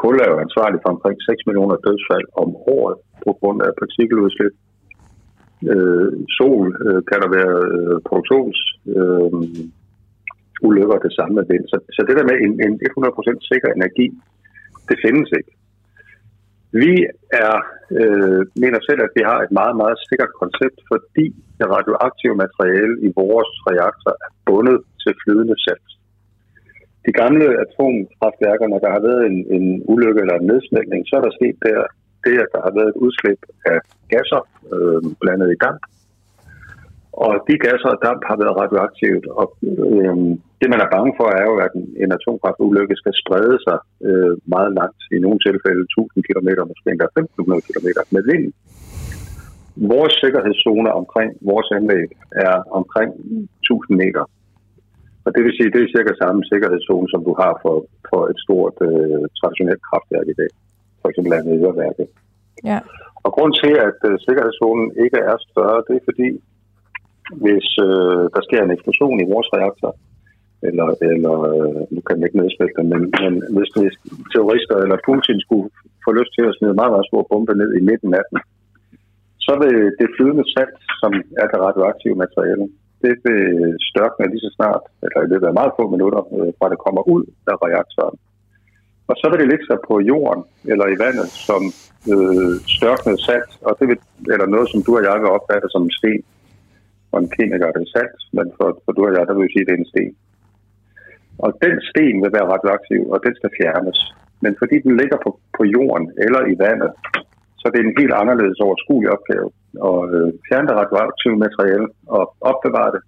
Kul 0.01 0.17
er 0.25 0.29
jo 0.33 0.39
ansvarlig 0.47 0.79
for 0.83 0.91
omkring 0.95 1.17
6 1.23 1.47
millioner 1.47 1.77
dødsfald 1.87 2.27
om 2.43 2.49
året 2.77 2.97
på 3.25 3.31
grund 3.41 3.59
af 3.67 3.71
partikeludslip. 3.83 4.55
Øh, 5.73 6.11
sol 6.39 6.67
øh, 6.87 7.01
kan 7.09 7.19
der 7.23 7.31
være 7.39 7.57
øh, 7.77 7.97
produktions 8.09 8.59
øh, 8.97 9.33
ulykker 10.69 10.99
det 11.07 11.13
samme 11.19 11.35
med 11.39 11.45
vind. 11.51 11.65
Så, 11.73 11.77
så 11.97 12.01
det 12.09 12.15
der 12.19 12.27
med 12.31 12.37
en, 12.47 12.53
en 12.67 12.75
100% 12.99 13.51
sikker 13.51 13.69
energi, 13.73 14.07
det 14.89 14.97
findes 15.05 15.29
ikke. 15.39 15.53
Vi 16.73 16.93
er, 17.45 17.55
øh, 18.01 18.41
mener 18.63 18.81
selv, 18.89 19.01
at 19.07 19.13
vi 19.17 19.23
har 19.31 19.39
et 19.43 19.53
meget, 19.61 19.77
meget 19.83 19.99
sikkert 20.09 20.33
koncept, 20.43 20.79
fordi 20.91 21.27
det 21.59 21.67
radioaktive 21.77 22.37
materiale 22.45 22.95
i 23.07 23.09
vores 23.21 23.51
reaktor 23.71 24.13
er 24.27 24.31
bundet 24.47 24.79
til 25.03 25.13
flydende 25.23 25.57
salt. 25.65 25.91
De 27.07 27.13
gamle 27.21 27.47
atomkraftværker, 27.65 28.67
når 28.69 28.81
der 28.85 28.91
har 28.97 29.03
været 29.09 29.23
en, 29.31 29.39
en 29.57 29.67
ulykke 29.93 30.21
eller 30.21 30.37
en 30.39 30.49
nedsmeltning, 30.53 31.01
så 31.07 31.13
er 31.19 31.23
der 31.25 31.39
sket 31.39 31.57
der, 31.67 31.81
det, 32.25 32.35
at 32.45 32.51
der 32.55 32.61
har 32.67 32.73
været 32.79 32.91
et 32.93 33.03
udslip 33.05 33.41
af 33.73 33.79
gasser 34.13 34.43
øh, 34.75 35.01
blandet 35.21 35.49
i 35.55 35.61
damp. 35.65 35.83
Og 37.13 37.33
de 37.49 37.55
gasser 37.67 37.91
og 37.95 38.01
damp 38.07 38.23
har 38.31 38.37
været 38.43 38.59
radioaktivt, 38.63 39.27
og 39.41 39.47
øh, 39.95 40.17
det 40.61 40.69
man 40.73 40.83
er 40.85 40.93
bange 40.97 41.13
for 41.19 41.29
er 41.41 41.45
jo, 41.51 41.57
at 41.67 41.73
en, 41.81 41.87
en 42.03 42.11
atomkraftulykke 42.19 42.95
skal 43.01 43.15
sprede 43.23 43.57
sig 43.67 43.79
øh, 44.09 44.35
meget 44.55 44.73
langt, 44.81 45.01
i 45.15 45.17
nogle 45.25 45.39
tilfælde 45.47 45.83
1000 45.85 46.25
km, 46.29 46.49
måske 46.71 46.89
endda 46.91 47.07
1500 47.07 47.67
km 47.69 47.89
med 48.15 48.23
vind. 48.31 48.47
Vores 49.93 50.15
sikkerhedszone 50.23 50.91
omkring 51.01 51.31
vores 51.51 51.69
anlæg 51.79 52.09
er 52.47 52.57
omkring 52.79 53.11
1000 53.63 53.97
meter. 54.03 54.25
Og 55.25 55.31
det 55.35 55.43
vil 55.45 55.57
sige, 55.57 55.73
det 55.75 55.81
er 55.83 55.95
cirka 55.97 56.13
samme 56.23 56.41
sikkerhedszone, 56.53 57.09
som 57.13 57.21
du 57.29 57.33
har 57.43 57.53
for, 57.65 57.77
for 58.11 58.23
et 58.33 58.39
stort 58.45 58.77
øh, 58.89 59.25
traditionelt 59.39 59.83
kraftværk 59.89 60.27
i 60.35 60.37
dag. 60.41 60.51
For 61.01 61.09
eksempel 61.09 61.33
Nederværket. 61.49 62.09
Ja. 62.71 62.79
Og 63.25 63.31
grund 63.37 63.53
til, 63.63 63.75
at 63.89 63.99
øh, 64.09 64.15
sikkerhedszonen 64.27 64.87
ikke 65.05 65.19
er 65.31 65.37
større, 65.49 65.79
det 65.89 65.95
er 65.97 66.05
fordi, 66.11 66.29
hvis 67.45 67.69
øh, 67.87 68.25
der 68.35 68.43
sker 68.47 68.61
en 68.63 68.75
eksplosion 68.77 69.21
i 69.21 69.31
vores 69.33 69.49
reaktor, 69.57 69.93
eller, 70.69 70.89
eller 71.11 71.35
øh, 71.53 71.81
nu 71.95 72.01
kan 72.07 72.17
man 72.17 72.27
ikke 72.27 72.41
nedsmelte, 72.43 72.83
men, 72.93 73.01
men 73.23 73.33
hvis, 73.55 73.71
hvis 73.83 73.97
terrorister 74.33 74.77
eller 74.85 75.05
Putin 75.09 75.39
skulle 75.47 75.69
få 76.05 76.11
lyst 76.19 76.33
til 76.35 76.45
at 76.49 76.57
smide 76.59 76.79
meget, 76.81 76.93
meget 76.95 77.09
store 77.11 77.29
bombe 77.31 77.55
ned 77.61 77.71
i 77.79 77.87
midten 77.91 78.13
af 78.21 78.25
den, 78.31 78.39
så 79.47 79.53
vil 79.63 79.77
det 80.01 80.15
flydende 80.17 80.47
salt, 80.55 80.79
som 81.01 81.13
er 81.43 81.47
det 81.51 81.59
radioaktive 81.67 82.17
materiale, 82.25 82.65
det 83.05 83.15
vil 83.25 83.43
størkne 83.91 84.31
lige 84.33 84.45
så 84.47 84.51
snart, 84.57 84.83
eller 85.05 85.21
i 85.23 85.31
løbet 85.33 85.47
af 85.47 85.59
meget 85.61 85.73
få 85.79 85.85
minutter, 85.95 86.23
øh, 86.37 86.51
fra 86.59 86.67
det 86.73 86.79
kommer 86.85 87.03
ud 87.15 87.25
af 87.53 87.57
reaktoren. 87.67 88.19
Og 89.11 89.15
så 89.21 89.25
vil 89.29 89.41
det 89.41 89.49
ligge 89.49 89.67
sig 89.71 89.79
på 89.89 89.95
jorden 90.11 90.43
eller 90.73 90.87
i 90.95 90.97
vandet 91.05 91.29
som 91.49 91.63
øh, 92.13 92.55
størknet 92.79 93.17
salt, 93.29 93.53
og 93.67 93.73
det 93.79 93.87
vil, 93.89 93.99
eller 94.33 94.47
noget, 94.55 94.69
som 94.73 94.83
du 94.87 94.91
og 94.99 95.05
jeg 95.09 95.17
vil 95.23 95.35
opfatte 95.37 95.69
som 95.71 95.83
en 95.87 95.97
sten. 95.99 96.23
Og 97.13 97.17
en 97.21 97.31
kemiker 97.37 97.67
er 97.67 97.75
det 97.77 97.93
salt, 97.95 98.21
men 98.37 98.47
for, 98.57 98.69
for 98.85 98.93
du 98.93 99.01
og 99.07 99.15
jeg, 99.15 99.27
der 99.27 99.35
vil 99.35 99.47
vi 99.47 99.53
sige, 99.53 99.65
at 99.65 99.69
det 99.69 99.75
er 99.77 99.83
en 99.85 99.93
sten. 99.93 100.15
Og 101.45 101.51
den 101.65 101.77
sten 101.91 102.17
vil 102.23 102.33
være 102.37 102.51
radioaktiv, 102.55 103.01
og 103.13 103.19
den 103.27 103.35
skal 103.39 103.51
fjernes. 103.59 104.01
Men 104.45 104.53
fordi 104.61 104.77
den 104.87 104.95
ligger 105.01 105.19
på, 105.25 105.31
på 105.57 105.63
jorden 105.77 106.07
eller 106.25 106.41
i 106.53 106.55
vandet, 106.65 106.91
så 107.61 107.65
det 107.71 107.79
er 107.79 107.87
en 107.87 108.01
helt 108.01 108.15
anderledes 108.23 108.59
overskuelig 108.67 109.11
opgave 109.17 109.49
at 109.91 110.01
øh, 110.19 110.29
fjerne 110.47 110.69
det 110.69 110.77
radioaktive 110.81 111.37
materiale 111.45 111.87
og 112.17 112.23
opbevare 112.51 112.91
det, 112.95 113.03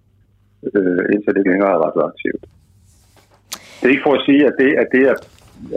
øh, 0.77 1.05
indtil 1.13 1.33
det 1.33 1.41
ikke 1.41 1.53
længere 1.55 1.75
er 1.77 1.85
radioaktivt. 1.87 2.43
Det 3.79 3.87
er 3.87 3.95
ikke 3.95 4.09
for 4.09 4.17
at 4.19 4.27
sige, 4.29 4.43
at 4.51 4.55
det, 4.63 4.71
at 4.83 4.89
det, 4.95 5.03
er, 5.11 5.17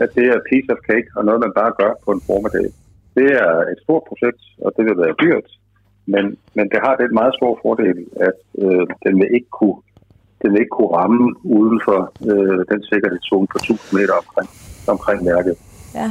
at 0.04 0.10
det 0.16 0.26
er 0.34 0.46
piece 0.50 0.70
of 0.74 0.80
cake 0.90 1.08
og 1.16 1.22
noget, 1.24 1.40
man 1.46 1.58
bare 1.60 1.72
gør 1.80 1.92
på 2.04 2.10
en 2.16 2.22
formiddag. 2.28 2.68
Det 3.18 3.28
er 3.44 3.52
et 3.72 3.80
stort 3.84 4.04
projekt, 4.10 4.42
og 4.64 4.70
det 4.76 4.84
vil 4.88 5.02
være 5.04 5.20
dyrt, 5.24 5.48
men, 6.06 6.24
men 6.54 6.68
det 6.72 6.80
har 6.84 6.96
den 6.96 7.14
meget 7.14 7.34
store 7.38 7.56
fordel, 7.62 7.98
at 8.28 8.38
øh, 8.64 8.86
den 9.04 9.14
vil 9.20 9.28
ikke 9.34 9.50
kunne 9.50 9.76
den 10.42 10.52
vil 10.52 10.60
ikke 10.60 10.76
kunne 10.78 10.96
ramme 10.96 11.34
uden 11.44 11.80
for 11.84 12.12
øh, 12.30 12.64
den 12.70 12.82
sikkerhedszone 12.82 13.46
på 13.46 13.58
1000 13.58 14.00
meter 14.00 14.14
omkring, 14.22 14.48
omkring 14.88 15.26
værket. 15.26 15.56
Ja. 15.94 16.10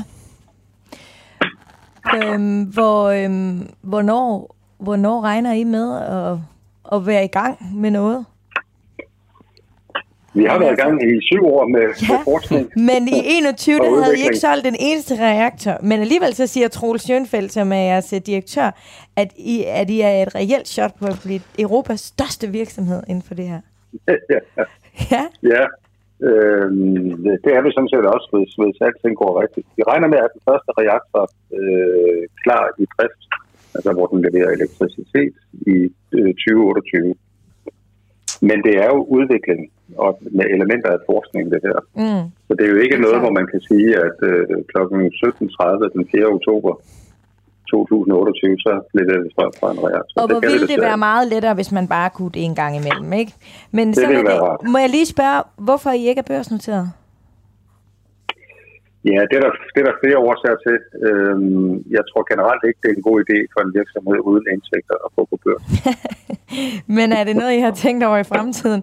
Øhm, 2.16 2.64
hvor, 2.64 3.10
øhm, 3.10 3.70
hvornår, 3.82 4.56
hvornår 4.78 5.22
regner 5.22 5.54
I 5.54 5.64
med 5.64 5.98
at, 6.02 6.38
at 6.96 7.08
være 7.08 7.24
i 7.24 7.28
gang 7.28 7.58
med 7.76 7.92
noget? 7.92 8.26
Vi 10.36 10.44
har 10.44 10.60
været 10.60 10.74
i 10.78 10.82
gang 10.84 10.96
i 11.10 11.22
syv 11.30 11.44
år 11.46 11.68
med, 11.68 11.82
Ja. 11.82 12.14
med 12.18 12.20
forskning. 12.32 12.64
Men 12.90 13.02
i 13.08 13.20
21, 13.26 13.80
Og 13.82 13.86
der 13.86 14.04
havde 14.04 14.18
I 14.20 14.24
ikke 14.28 14.38
solgt 14.38 14.66
den 14.66 14.76
eneste 14.80 15.14
reaktor. 15.20 15.76
Men 15.90 15.98
alligevel 16.06 16.34
så 16.34 16.48
siger 16.48 16.68
Troels 16.68 17.04
Schönfeldt, 17.10 17.48
som 17.58 17.72
er 17.72 17.84
jeres 17.92 18.14
øh, 18.14 18.22
direktør, 18.26 18.70
at 19.16 19.30
I, 19.38 19.64
at 19.68 19.90
I 19.90 20.02
er 20.02 20.16
et 20.24 20.36
reelt 20.36 20.68
shot 20.68 20.94
på 21.00 21.06
at 21.06 21.20
blive 21.26 21.42
Europas 21.60 22.00
største 22.00 22.48
virksomhed 22.48 23.02
inden 23.08 23.24
for 23.28 23.34
det 23.34 23.46
her. 23.48 23.60
ja, 24.08 24.40
Ja, 25.12 25.24
ja. 25.54 25.64
Øhm, 26.30 27.12
det 27.44 27.52
er 27.58 27.62
vi 27.66 27.70
sådan 27.76 27.92
set 27.94 28.06
også, 28.16 28.28
hvis, 28.34 28.52
hvis 28.62 28.78
alting 28.88 29.16
går 29.22 29.32
rigtigt. 29.44 29.68
Vi 29.78 29.84
regner 29.92 30.08
med, 30.14 30.20
at 30.26 30.32
den 30.36 30.42
første 30.50 30.72
reaktor 30.82 31.24
øh, 31.60 32.22
klar 32.44 32.64
i 32.82 32.86
drift, 32.96 33.22
altså 33.76 33.90
hvor 33.96 34.08
den 34.12 34.20
leverer 34.28 34.52
elektricitet 34.58 35.34
i 35.74 35.76
øh, 36.18 36.32
2028. 36.34 37.16
Men 38.50 38.58
det 38.66 38.74
er 38.84 38.88
jo 38.94 39.00
udvikling 39.18 39.62
og 39.98 40.12
med 40.38 40.46
elementer 40.56 40.90
af 40.98 41.00
forskning, 41.12 41.44
det 41.54 41.60
her. 41.68 41.78
mm. 42.02 42.24
Så 42.48 42.52
det 42.58 42.64
er 42.66 42.72
jo 42.76 42.80
ikke 42.86 42.96
Det 42.98 43.06
noget, 43.06 43.20
hvor 43.24 43.34
man 43.40 43.48
kan 43.52 43.62
sige, 43.70 43.90
at 44.08 44.18
øh, 44.30 44.44
kl. 44.72 44.78
17.30 44.78 45.94
den 45.96 46.04
4. 46.12 46.26
oktober 46.38 46.72
2028, 47.72 48.58
så 48.66 48.72
leverer 48.94 49.22
vi 49.24 49.30
strøm 49.32 49.52
fra 49.60 49.72
en 49.72 49.80
reaktor. 49.88 50.22
Og 50.22 50.28
hvor 50.28 50.40
ville 50.40 50.60
det 50.62 50.70
desværre 50.70 50.88
være 50.88 50.98
meget 50.98 51.28
lettere, 51.28 51.54
hvis 51.54 51.72
man 51.72 51.88
bare 51.88 52.10
kunne 52.10 52.32
det 52.36 52.44
en 52.44 52.56
gang 52.56 52.76
imellem, 52.82 53.14
ikke? 53.14 53.34
Men 53.72 53.88
Det 53.88 53.96
sådan 53.96 54.10
ville 54.10 54.22
er 54.22 54.34
være 54.34 54.42
rart. 54.42 54.60
Må 54.74 54.78
jeg 54.78 54.90
lige 54.90 55.06
spørge, 55.06 55.44
hvorfor 55.58 55.90
I 55.90 56.08
ikke 56.08 56.20
er 56.20 56.30
børsnoteret? 56.34 56.88
Ja, 59.12 59.20
det 59.30 59.36
er, 59.40 59.44
der, 59.46 59.54
det 59.74 59.80
er 59.84 59.88
der 59.90 60.02
flere 60.04 60.20
årsager 60.28 60.60
til. 60.68 60.78
Øhm, 61.08 61.72
jeg 61.98 62.04
tror 62.10 62.22
generelt 62.32 62.64
ikke, 62.68 62.80
det 62.84 62.90
er 62.92 62.98
en 63.00 63.08
god 63.10 63.18
idé 63.26 63.38
for 63.54 63.60
en 63.66 63.72
virksomhed 63.80 64.18
uden 64.30 64.46
indtægter 64.54 64.96
at 65.06 65.10
få 65.16 65.22
på 65.32 65.38
børs. 65.46 65.66
Men 66.98 67.08
er 67.20 67.24
det 67.28 67.36
noget, 67.42 67.54
I 67.60 67.62
har 67.68 67.76
tænkt 67.86 68.02
over 68.08 68.18
i 68.18 68.30
fremtiden? 68.34 68.82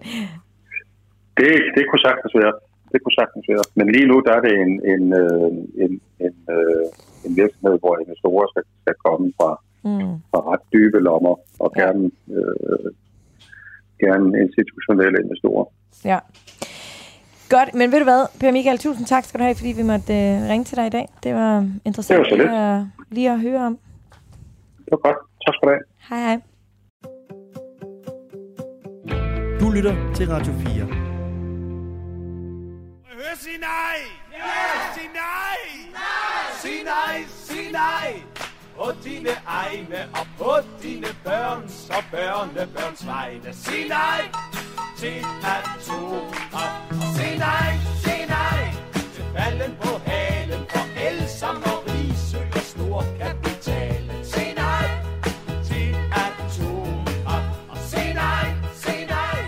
Det, 1.39 1.51
det 1.75 1.83
kunne 1.89 2.03
sagtens 2.09 2.33
være. 2.41 2.53
Det 2.91 2.99
kunne 3.03 3.17
sagtens 3.21 3.45
være. 3.53 3.65
Men 3.79 3.85
lige 3.95 4.07
nu, 4.11 4.15
der 4.27 4.33
er 4.37 4.41
det 4.47 4.53
en, 4.65 4.71
en, 4.93 5.03
øh, 5.21 5.51
en, 5.83 5.91
en, 6.25 6.35
øh, 6.55 6.85
en 7.25 7.31
virksomhed, 7.41 7.75
hvor 7.83 7.93
investorer 8.03 8.45
skal, 8.51 8.63
skal 8.83 8.95
komme 9.05 9.27
fra, 9.39 9.51
Mm. 9.85 10.13
fra 10.31 10.39
ret 10.51 10.63
dybe 10.73 10.99
lommer 10.99 11.35
og 11.63 11.69
gerne, 11.79 12.11
øh, 12.35 12.87
gerne 14.03 14.27
institutionelle 14.45 15.17
investorer. 15.23 15.65
Ja. 16.05 16.19
Godt, 17.57 17.73
men 17.73 17.91
ved 17.91 17.99
du 17.99 18.03
hvad, 18.03 18.25
Per 18.39 18.51
Michael, 18.51 18.77
tusind 18.77 19.05
tak 19.05 19.25
skal 19.25 19.39
du 19.39 19.43
have, 19.43 19.55
fordi 19.55 19.71
vi 19.71 19.83
måtte 19.83 20.13
øh, 20.13 20.49
ringe 20.49 20.63
til 20.65 20.77
dig 20.77 20.87
i 20.87 20.89
dag. 20.89 21.09
Det 21.23 21.33
var 21.35 21.69
interessant 21.85 22.25
Det 22.29 22.39
var 22.39 22.45
lige, 22.45 22.59
at, 22.59 22.85
lige 23.11 23.31
at 23.31 23.39
høre 23.39 23.65
om. 23.65 23.79
Det 24.77 24.91
var 24.91 24.97
godt. 24.97 25.17
Tak 25.45 25.53
skal 25.55 25.67
du 25.67 25.73
have. 25.73 25.83
Hej 26.09 26.19
hej. 26.27 26.37
Du 29.59 29.69
lytter 29.69 29.95
til 30.15 30.27
Radio 30.29 30.53
4. 30.53 30.85
Hør 33.13 33.35
sig 33.35 33.57
nej! 33.59 33.97
Ja! 34.33 34.49
Sig 34.95 35.09
nej! 35.13 35.57
Nej! 35.91 36.61
Sig 36.61 36.79
nej, 36.85 37.23
sig 37.27 37.71
nej! 37.71 38.21
På 38.77 38.91
dine 39.03 39.29
egne 39.47 39.99
og 40.13 40.25
på 40.37 40.51
dine 40.83 41.07
børns 41.23 41.89
og 41.89 42.03
børnebørns 42.11 43.07
vegne. 43.07 43.53
Sig 43.53 43.87
nej 43.89 44.21
til 44.97 45.25
atomkraft. 45.43 47.02
Nej, 47.47 47.71
sig 48.03 48.19
nej 48.37 48.63
til 49.15 49.23
falden 49.35 49.71
på 49.81 49.91
halen 50.09 50.61
for 50.71 50.85
el 51.07 51.19
som 51.39 51.55
og 51.71 51.77
rigsø 51.87 52.41
og 52.59 52.63
stor 52.73 53.03
kapitalen. 53.21 54.25
Sig 54.33 54.49
nej 54.63 54.87
til 55.69 55.87
atomkraft. 56.25 57.59
Og 57.71 57.77
sig 57.91 58.13
nej, 58.13 58.47
sig 58.83 58.99
nej 59.15 59.39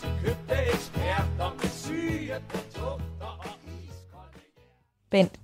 til 0.00 0.10
købte 0.22 0.54
eksperter 0.74 1.50
med 1.60 1.70
syge 1.84 2.34
produkter 2.48 3.30
og 3.44 3.46
iskolde 3.66 4.38
Bent. 5.10 5.40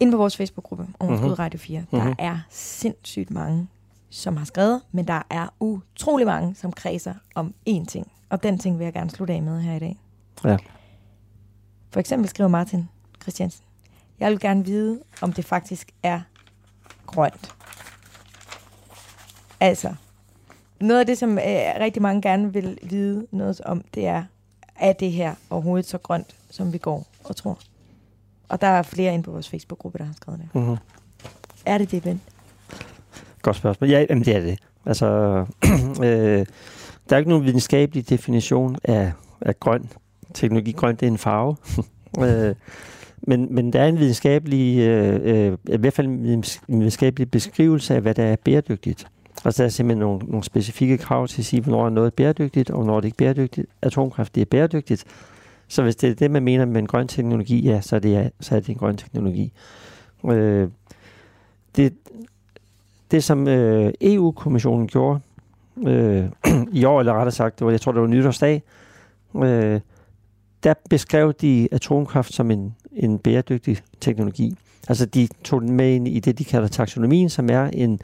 Inde 0.00 0.12
på 0.12 0.16
vores 0.16 0.36
Facebook-gruppe, 0.36 0.86
Overskud 1.00 1.28
Mhm. 1.28 1.34
Radio 1.34 1.58
4, 1.58 1.84
der 1.90 2.14
er 2.18 2.38
sindssygt 2.50 3.30
mange, 3.30 3.68
som 4.10 4.36
har 4.36 4.44
skrevet, 4.44 4.82
men 4.92 5.06
der 5.08 5.22
er 5.30 5.48
utrolig 5.60 6.26
mange, 6.26 6.54
som 6.54 6.72
kredser 6.72 7.14
om 7.34 7.54
én 7.68 7.84
ting. 7.86 8.12
Og 8.30 8.42
den 8.42 8.58
ting 8.58 8.78
vil 8.78 8.84
jeg 8.84 8.92
gerne 8.92 9.10
slutte 9.10 9.34
af 9.34 9.42
med 9.42 9.60
her 9.60 9.74
i 9.74 9.78
dag. 9.78 10.00
Ja. 10.44 10.56
For 11.90 12.00
eksempel 12.00 12.28
skriver 12.28 12.48
Martin 12.48 12.88
Christiansen, 13.22 13.64
jeg 14.20 14.30
vil 14.30 14.40
gerne 14.40 14.64
vide, 14.64 15.00
om 15.20 15.32
det 15.32 15.44
faktisk 15.44 15.92
er 16.02 16.20
grønt. 17.06 17.54
Altså, 19.60 19.94
noget 20.80 21.00
af 21.00 21.06
det, 21.06 21.18
som 21.18 21.38
øh, 21.38 21.44
rigtig 21.80 22.02
mange 22.02 22.22
gerne 22.22 22.52
vil 22.52 22.78
vide 22.82 23.26
noget 23.30 23.60
om, 23.60 23.84
det 23.94 24.06
er, 24.06 24.24
er 24.76 24.92
det 24.92 25.12
her 25.12 25.34
overhovedet 25.50 25.86
så 25.86 25.98
grønt, 25.98 26.36
som 26.50 26.72
vi 26.72 26.78
går 26.78 27.06
og 27.24 27.36
tror? 27.36 27.58
Og 28.48 28.60
der 28.60 28.66
er 28.66 28.82
flere 28.82 29.14
inde 29.14 29.24
på 29.24 29.30
vores 29.30 29.48
Facebook-gruppe, 29.48 29.98
der 29.98 30.04
har 30.04 30.12
skrevet 30.12 30.40
det. 30.40 30.48
Mm-hmm. 30.54 30.76
Er 31.66 31.78
det 31.78 31.90
det, 31.90 32.02
Ben? 32.02 32.20
Godt 33.42 33.56
spørgsmål. 33.56 33.90
Ja, 33.90 34.06
jamen, 34.10 34.24
det 34.24 34.36
er 34.36 34.40
det. 34.40 34.58
Altså, 34.86 35.06
øh, 36.04 36.46
der 37.08 37.16
er 37.16 37.18
ikke 37.18 37.30
nogen 37.30 37.44
videnskabelig 37.44 38.10
definition 38.10 38.76
af, 38.84 39.12
af 39.40 39.60
grøn 39.60 39.90
teknologi. 40.34 40.72
Grøn, 40.72 40.96
det 40.96 41.02
er 41.02 41.10
en 41.10 41.18
farve. 41.18 41.56
øh, 42.24 42.54
men, 43.22 43.54
men 43.54 43.72
der 43.72 43.80
er 43.80 43.86
en 43.86 43.98
videnskabelig, 43.98 44.78
øh, 44.78 45.20
øh, 45.24 45.58
i 45.68 45.76
hvert 45.76 45.92
fald 45.92 46.06
en 46.06 46.44
videnskabelig 46.68 47.30
beskrivelse 47.30 47.94
af, 47.94 48.00
hvad 48.00 48.14
der 48.14 48.24
er 48.24 48.36
bæredygtigt. 48.44 49.06
Altså, 49.44 49.62
der 49.62 49.66
er 49.66 49.70
simpelthen 49.70 49.98
nogle, 49.98 50.26
nogle 50.26 50.44
specifikke 50.44 50.98
krav 50.98 51.28
til 51.28 51.42
at 51.42 51.46
sige, 51.46 51.62
hvornår 51.62 51.88
noget 51.88 52.06
er 52.06 52.14
bæredygtigt, 52.16 52.70
og 52.70 52.76
hvornår 52.76 53.00
det 53.00 53.08
ikke 53.08 53.24
er 53.24 53.34
bæredygtigt. 53.34 53.66
Atomkraft, 53.82 54.34
det 54.34 54.40
er 54.40 54.44
bæredygtigt. 54.44 55.04
Så 55.68 55.82
hvis 55.82 55.96
det 55.96 56.10
er 56.10 56.14
det, 56.14 56.30
man 56.30 56.42
mener 56.42 56.64
med 56.64 56.80
en 56.80 56.86
grøn 56.86 57.08
teknologi, 57.08 57.60
ja, 57.60 57.80
så 57.80 57.96
er 57.96 58.00
det, 58.00 58.30
så 58.40 58.56
er 58.56 58.60
det 58.60 58.68
en 58.68 58.74
grøn 58.74 58.96
teknologi. 58.96 59.52
Øh, 60.24 60.68
det, 61.76 61.94
det, 63.10 63.24
som 63.24 63.48
øh, 63.48 63.92
EU-kommissionen 64.00 64.86
gjorde 64.86 65.20
øh, 65.86 66.24
i 66.80 66.84
år, 66.84 67.00
eller 67.00 67.12
rettere 67.12 67.32
sagt, 67.32 67.58
det 67.58 67.64
var, 67.64 67.70
jeg 67.70 67.80
tror, 67.80 67.92
det 67.92 68.00
var 68.00 68.06
nytårsdag, 68.06 68.62
øh, 69.36 69.80
der 70.62 70.74
beskrev 70.90 71.32
de 71.32 71.68
atomkraft 71.72 72.34
som 72.34 72.50
en, 72.50 72.74
en 72.92 73.18
bæredygtig 73.18 73.78
teknologi. 74.00 74.56
Altså, 74.88 75.06
de 75.06 75.28
tog 75.44 75.62
den 75.62 75.72
med 75.72 75.94
ind 75.94 76.08
i 76.08 76.20
det, 76.20 76.38
de 76.38 76.44
kalder 76.44 76.68
taksonomien, 76.68 77.28
som 77.30 77.50
er 77.50 77.64
en, 77.64 78.00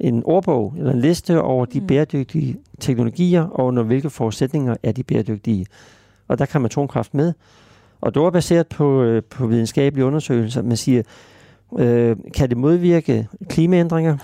en 0.00 0.22
ordbog, 0.24 0.74
eller 0.78 0.92
en 0.92 1.00
liste 1.00 1.42
over 1.42 1.64
de 1.64 1.80
Mm. 1.80 1.86
bæredygtige 1.86 2.56
teknologier, 2.80 3.42
og 3.42 3.66
under 3.66 3.82
hvilke 3.82 4.10
forudsætninger 4.10 4.76
er 4.82 4.92
de 4.92 5.02
bæredygtige. 5.02 5.66
Og 6.28 6.38
der 6.38 6.46
kan 6.46 6.60
man 6.60 6.66
atomkraft 6.66 7.14
med. 7.14 7.32
Og 8.00 8.14
det 8.14 8.22
var 8.22 8.30
baseret 8.30 8.66
på, 8.66 9.02
øh, 9.02 9.22
på 9.30 9.46
videnskabelige 9.46 10.04
undersøgelser. 10.04 10.62
Man 10.62 10.76
siger, 10.76 11.02
øh, 11.78 12.16
kan 12.34 12.48
det 12.48 12.56
modvirke 12.56 13.28
klimaændringer, 13.48 14.16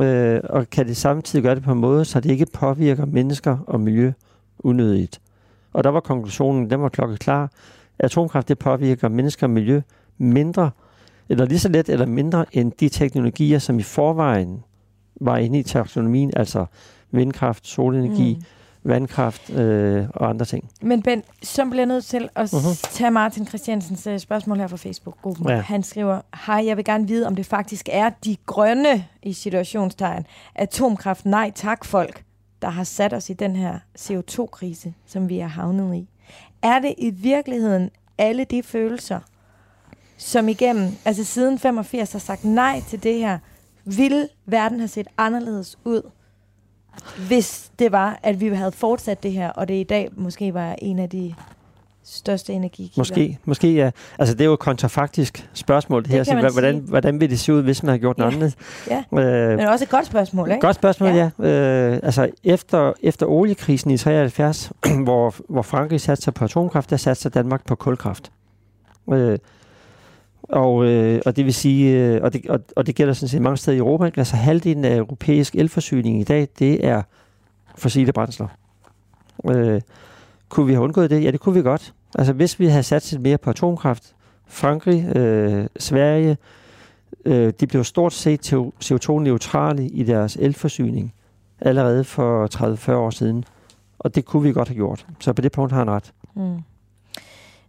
øh, 0.00 0.40
og 0.44 0.70
kan 0.70 0.86
det 0.86 0.96
samtidig 0.96 1.42
gøre 1.42 1.54
det 1.54 1.62
på 1.62 1.72
en 1.72 1.78
måde, 1.78 2.04
så 2.04 2.20
det 2.20 2.30
ikke 2.30 2.46
påvirker 2.52 3.06
mennesker 3.06 3.58
og 3.66 3.80
miljø 3.80 4.12
unødigt. 4.58 5.20
Og 5.72 5.84
der 5.84 5.90
var 5.90 6.00
konklusionen, 6.00 6.70
den 6.70 6.82
var 6.82 6.88
klokkeklar. 6.88 7.46
klar. 7.46 7.50
Atomkraft 7.98 8.48
det 8.48 8.58
påvirker 8.58 9.08
mennesker 9.08 9.46
og 9.46 9.50
miljø 9.50 9.80
mindre, 10.18 10.70
eller 11.28 11.44
lige 11.44 11.58
så 11.58 11.68
let 11.68 11.88
eller 11.88 12.06
mindre 12.06 12.44
end 12.52 12.72
de 12.80 12.88
teknologier, 12.88 13.58
som 13.58 13.78
i 13.78 13.82
forvejen 13.82 14.62
var 15.20 15.36
inde 15.36 15.58
i 15.58 15.62
taksonomien, 15.62 16.32
altså 16.36 16.66
vindkraft, 17.10 17.66
solenergi, 17.66 18.34
Mm 18.34 18.44
vandkraft 18.88 19.50
øh, 19.50 20.06
og 20.14 20.28
andre 20.28 20.46
ting. 20.46 20.70
Men 20.82 21.02
Ben, 21.02 21.22
så 21.42 21.64
bliver 21.64 21.80
jeg 21.80 21.86
nødt 21.86 22.04
til 22.04 22.28
at 22.34 22.52
uh-huh. 22.52 22.90
tage 22.92 23.10
Martin 23.10 23.46
Christiansens 23.46 24.06
uh, 24.06 24.18
spørgsmål 24.18 24.58
her 24.58 24.66
fra 24.66 24.76
Facebook-gruppen. 24.76 25.48
Ja. 25.48 25.60
Han 25.60 25.82
skriver, 25.82 26.20
hej, 26.46 26.66
jeg 26.66 26.76
vil 26.76 26.84
gerne 26.84 27.08
vide, 27.08 27.26
om 27.26 27.36
det 27.36 27.46
faktisk 27.46 27.88
er 27.92 28.10
de 28.24 28.36
grønne, 28.46 29.04
i 29.22 29.32
situationstegn, 29.32 30.26
atomkraft, 30.54 31.26
nej 31.26 31.52
tak 31.54 31.84
folk, 31.84 32.22
der 32.62 32.68
har 32.68 32.84
sat 32.84 33.14
os 33.14 33.30
i 33.30 33.32
den 33.32 33.56
her 33.56 33.78
CO2-krise, 33.98 34.94
som 35.06 35.28
vi 35.28 35.38
er 35.38 35.46
havnet 35.46 35.96
i. 35.96 36.08
Er 36.62 36.78
det 36.78 36.94
i 36.98 37.10
virkeligheden 37.10 37.90
alle 38.18 38.44
de 38.44 38.62
følelser, 38.62 39.20
som 40.16 40.48
igennem, 40.48 40.92
altså 41.04 41.24
siden 41.24 41.58
85 41.58 42.12
har 42.12 42.18
sagt 42.18 42.44
nej 42.44 42.82
til 42.88 43.02
det 43.02 43.14
her, 43.14 43.38
ville 43.84 44.28
verden 44.46 44.78
have 44.78 44.88
set 44.88 45.08
anderledes 45.18 45.78
ud, 45.84 46.10
hvis 47.28 47.70
det 47.78 47.92
var, 47.92 48.18
at 48.22 48.40
vi 48.40 48.48
havde 48.48 48.72
fortsat 48.72 49.22
det 49.22 49.32
her, 49.32 49.50
og 49.50 49.68
det 49.68 49.74
i 49.74 49.82
dag 49.84 50.08
måske 50.16 50.54
var 50.54 50.76
en 50.82 50.98
af 50.98 51.08
de 51.10 51.34
største 52.04 52.52
energikilder. 52.52 53.00
Måske, 53.00 53.38
måske 53.44 53.74
ja. 53.74 53.90
Altså 54.18 54.34
det 54.34 54.40
er 54.40 54.44
jo 54.44 54.52
et 54.52 54.58
kontrafaktisk 54.58 55.48
spørgsmål 55.54 56.02
det 56.02 56.10
her. 56.10 56.24
Så, 56.24 56.34
hvordan, 56.52 56.74
sige. 56.74 56.88
hvordan 56.88 57.20
vil 57.20 57.30
det 57.30 57.40
se 57.40 57.52
ud, 57.54 57.62
hvis 57.62 57.82
man 57.82 57.90
har 57.90 57.98
gjort 57.98 58.18
noget 58.18 58.32
Ja. 58.32 58.36
andet? 58.36 58.54
Ja. 59.12 59.20
Øh, 59.50 59.56
Men 59.56 59.66
også 59.66 59.84
et 59.84 59.88
godt 59.90 60.06
spørgsmål, 60.06 60.50
ikke? 60.50 60.60
Godt 60.60 60.76
spørgsmål, 60.76 61.08
Ja. 61.08 61.30
ja. 61.38 61.48
ja. 61.48 61.90
Øh, 61.92 62.00
altså 62.02 62.30
efter, 62.44 62.92
efter 63.02 63.26
oliekrisen 63.26 63.90
i 63.90 63.98
73, 63.98 64.72
hvor, 65.04 65.34
hvor 65.48 65.62
Frankrig 65.62 66.00
satte 66.00 66.22
sig 66.22 66.34
på 66.34 66.44
atomkraft, 66.44 66.90
der 66.90 66.96
satte 66.96 67.22
sig 67.22 67.34
Danmark 67.34 67.66
på 67.66 67.74
kulkraft. 67.74 68.32
Øh, 69.12 69.38
og, 70.48 70.84
øh, 70.84 71.20
og 71.26 71.36
det 71.36 71.44
vil 71.44 71.54
sige, 71.54 71.96
øh, 71.96 72.22
og, 72.22 72.32
det, 72.32 72.46
og, 72.46 72.60
og 72.76 72.86
det 72.86 72.94
gælder 72.94 73.12
sådan 73.12 73.28
set 73.28 73.42
mange 73.42 73.56
steder 73.56 73.76
i 73.76 73.78
Europa, 73.78 74.04
ikke? 74.04 74.18
altså 74.18 74.36
halvdelen 74.36 74.84
af 74.84 74.96
europæisk 74.96 75.54
elforsyning 75.54 76.20
i 76.20 76.24
dag, 76.24 76.48
det 76.58 76.86
er 76.86 77.02
fossile 77.76 78.12
brændsler. 78.12 78.48
Øh, 79.50 79.80
kunne 80.48 80.66
vi 80.66 80.72
have 80.72 80.84
undgået 80.84 81.10
det? 81.10 81.24
Ja, 81.24 81.30
det 81.30 81.40
kunne 81.40 81.54
vi 81.54 81.62
godt. 81.62 81.94
Altså, 82.14 82.32
hvis 82.32 82.60
vi 82.60 82.66
havde 82.66 82.82
sat 82.82 83.12
lidt 83.12 83.22
mere 83.22 83.38
på 83.38 83.50
atomkraft, 83.50 84.14
Frankrig, 84.46 85.16
øh, 85.16 85.66
Sverige, 85.78 86.36
øh, 87.24 87.52
de 87.60 87.66
blev 87.66 87.84
stort 87.84 88.12
set 88.12 88.52
CO2-neutrale 88.84 89.88
i 89.88 90.02
deres 90.02 90.36
elforsyning 90.36 91.14
allerede 91.60 92.04
for 92.04 92.46
30-40 92.90 92.92
år 92.92 93.10
siden. 93.10 93.44
Og 93.98 94.14
det 94.14 94.24
kunne 94.24 94.42
vi 94.42 94.52
godt 94.52 94.68
have 94.68 94.76
gjort. 94.76 95.06
Så 95.20 95.32
på 95.32 95.42
det 95.42 95.52
punkt 95.52 95.72
har 95.72 95.78
han 95.78 95.90
ret. 95.90 96.12
Mm. 96.34 96.56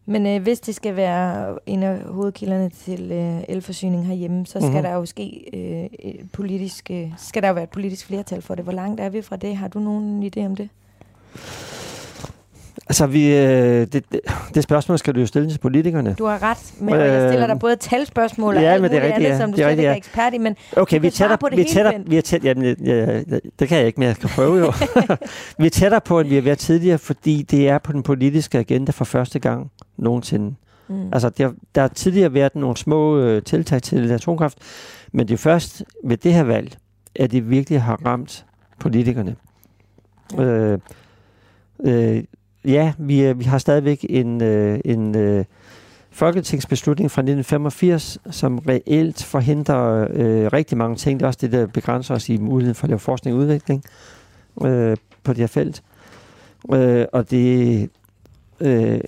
Men 0.09 0.27
øh, 0.27 0.41
hvis 0.41 0.59
det 0.59 0.75
skal 0.75 0.95
være 0.95 1.57
en 1.65 1.83
af 1.83 1.99
hovedkilderne 1.99 2.69
til 2.69 3.11
øh, 3.11 3.43
elforsyning 3.49 4.07
herhjemme, 4.07 4.45
så 4.45 4.51
skal 4.51 4.61
mm-hmm. 4.61 4.83
der 4.83 4.93
jo 4.93 5.05
ske 5.05 5.49
øh, 5.53 6.13
politisk, 6.33 6.91
øh, 6.91 7.11
skal 7.17 7.41
der 7.41 7.47
jo 7.47 7.53
være 7.53 7.63
et 7.63 7.69
politisk 7.69 8.05
flertal 8.05 8.41
for 8.41 8.55
det. 8.55 8.63
Hvor 8.63 8.73
langt 8.73 9.01
er 9.01 9.09
vi 9.09 9.21
fra 9.21 9.35
det? 9.35 9.57
Har 9.57 9.67
du 9.67 9.79
nogen 9.79 10.23
idé 10.23 10.45
om 10.45 10.55
det? 10.55 10.69
Altså, 12.89 13.07
vi, 13.07 13.35
øh, 13.35 13.87
det, 13.87 14.05
det, 14.55 14.63
spørgsmål 14.63 14.99
skal 14.99 15.15
du 15.15 15.19
jo 15.19 15.25
stille 15.25 15.49
til 15.49 15.59
politikerne. 15.59 16.15
Du 16.19 16.25
har 16.25 16.43
ret, 16.43 16.73
men 16.79 16.95
øh, 16.95 17.01
jeg 17.01 17.29
stiller 17.29 17.47
dig 17.47 17.59
både 17.59 17.75
talspørgsmål 17.75 18.55
og 18.55 18.61
ja, 18.61 18.69
alt 18.69 18.81
men 18.81 18.91
det 18.91 18.97
er 18.97 19.01
rigtigt, 19.01 19.25
andet, 19.25 19.29
ja. 19.29 19.37
som 19.37 19.51
du 19.51 19.57
det 19.57 19.65
er 19.65 19.69
rigtigt, 19.69 19.85
ja. 19.85 19.91
er 19.91 19.95
ekspert 19.95 20.33
i, 20.33 20.37
men 20.37 20.55
okay, 20.77 21.01
vi 21.01 21.09
tætter, 21.09 21.35
på 21.35 21.49
det 21.49 21.57
vi 21.57 21.63
tætter, 21.63 21.93
vi 22.05 22.17
er 22.17 22.21
tæt, 22.21 22.43
jamen, 22.43 22.75
ja, 22.85 23.21
det 23.59 23.67
kan 23.67 23.77
jeg 23.77 23.87
ikke, 23.87 23.99
men 23.99 24.07
jeg 24.07 24.17
kan 24.17 24.29
prøve 24.29 24.57
jo. 24.57 24.73
vi 25.59 25.65
er 25.65 25.69
tættere 25.69 26.01
på, 26.01 26.19
end 26.19 26.29
vi 26.29 26.35
har 26.35 26.41
været 26.41 26.57
tidligere, 26.57 26.97
fordi 26.97 27.41
det 27.41 27.69
er 27.69 27.77
på 27.77 27.91
den 27.91 28.03
politiske 28.03 28.59
agenda 28.59 28.91
for 28.91 29.05
første 29.05 29.39
gang 29.39 29.71
nogensinde. 29.97 30.55
Mm. 30.87 31.09
Altså, 31.13 31.29
der, 31.29 31.51
der 31.75 31.81
har 31.81 31.87
tidligere 31.87 32.33
været 32.33 32.55
nogle 32.55 32.77
små 32.77 33.17
øh, 33.17 33.43
tiltag 33.43 33.81
til 33.81 34.11
atomkraft, 34.11 34.57
men 35.11 35.27
det 35.27 35.33
er 35.33 35.37
først 35.37 35.83
ved 36.03 36.17
det 36.17 36.33
her 36.33 36.43
valg, 36.43 36.77
at 37.15 37.31
det 37.31 37.49
virkelig 37.49 37.81
har 37.81 37.99
ramt 38.05 38.45
politikerne. 38.79 39.35
Ja. 40.37 40.43
Øh, 40.43 40.79
øh, 41.85 42.23
ja, 42.65 42.93
vi, 42.97 43.25
øh, 43.25 43.39
vi 43.39 43.43
har 43.43 43.57
stadigvæk 43.57 44.05
en, 44.09 44.43
øh, 44.43 44.79
en 44.85 45.15
øh, 45.15 45.45
folketingsbeslutning 46.11 47.11
fra 47.11 47.21
1985, 47.21 48.17
som 48.31 48.57
reelt 48.57 49.23
forhindrer 49.23 50.07
øh, 50.11 50.53
rigtig 50.53 50.77
mange 50.77 50.95
ting. 50.95 51.19
Det 51.19 51.23
er 51.23 51.27
også 51.27 51.39
det, 51.41 51.51
der 51.51 51.67
begrænser 51.67 52.15
os 52.15 52.29
i 52.29 52.37
muligheden 52.37 52.75
for 52.75 52.83
at 52.83 52.89
lave 52.89 52.99
forskning 52.99 53.35
og 53.35 53.41
udvikling 53.41 53.83
øh, 54.65 54.97
på 55.23 55.33
det 55.33 55.39
her 55.39 55.47
felt. 55.47 55.83
Øh, 56.73 57.05
og 57.13 57.31
det 57.31 57.89
øh, 58.59 58.99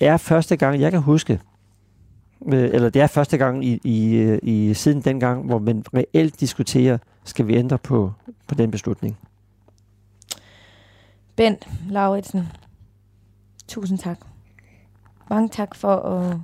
er 0.00 0.16
første 0.16 0.56
gang, 0.56 0.80
jeg 0.80 0.90
kan 0.90 1.00
huske, 1.00 1.40
øh, 2.46 2.70
eller 2.72 2.90
det 2.90 3.02
er 3.02 3.06
første 3.06 3.38
gang 3.38 3.64
i, 3.64 3.80
i, 3.84 4.14
øh, 4.16 4.38
i 4.42 4.74
siden 4.74 5.00
dengang, 5.00 5.46
hvor 5.46 5.58
man 5.58 5.84
reelt 5.94 6.40
diskuterer, 6.40 6.98
skal 7.24 7.46
vi 7.46 7.56
ændre 7.56 7.78
på, 7.78 8.12
på 8.46 8.54
den 8.54 8.70
beslutning. 8.70 9.18
Bent 11.36 11.68
Lauritsen, 11.90 12.48
Tusind 13.68 13.98
tak. 13.98 14.18
Mange 15.30 15.48
tak 15.48 15.74
for 15.74 15.96
at 15.96 16.36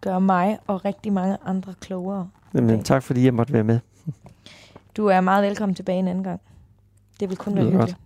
gøre 0.00 0.20
mig 0.20 0.58
og 0.66 0.84
rigtig 0.84 1.12
mange 1.12 1.36
andre 1.44 1.74
klogere. 1.80 2.28
Jamen, 2.54 2.82
tak 2.82 3.02
fordi 3.02 3.24
jeg 3.24 3.34
måtte 3.34 3.52
være 3.52 3.64
med. 3.64 3.80
Du 4.96 5.06
er 5.06 5.20
meget 5.20 5.42
velkommen 5.44 5.74
tilbage 5.74 5.98
en 5.98 6.08
anden 6.08 6.24
gang. 6.24 6.40
Det 7.20 7.28
vil 7.28 7.36
kun 7.36 7.54
være 7.54 7.64
hyggeligt. 7.64 7.96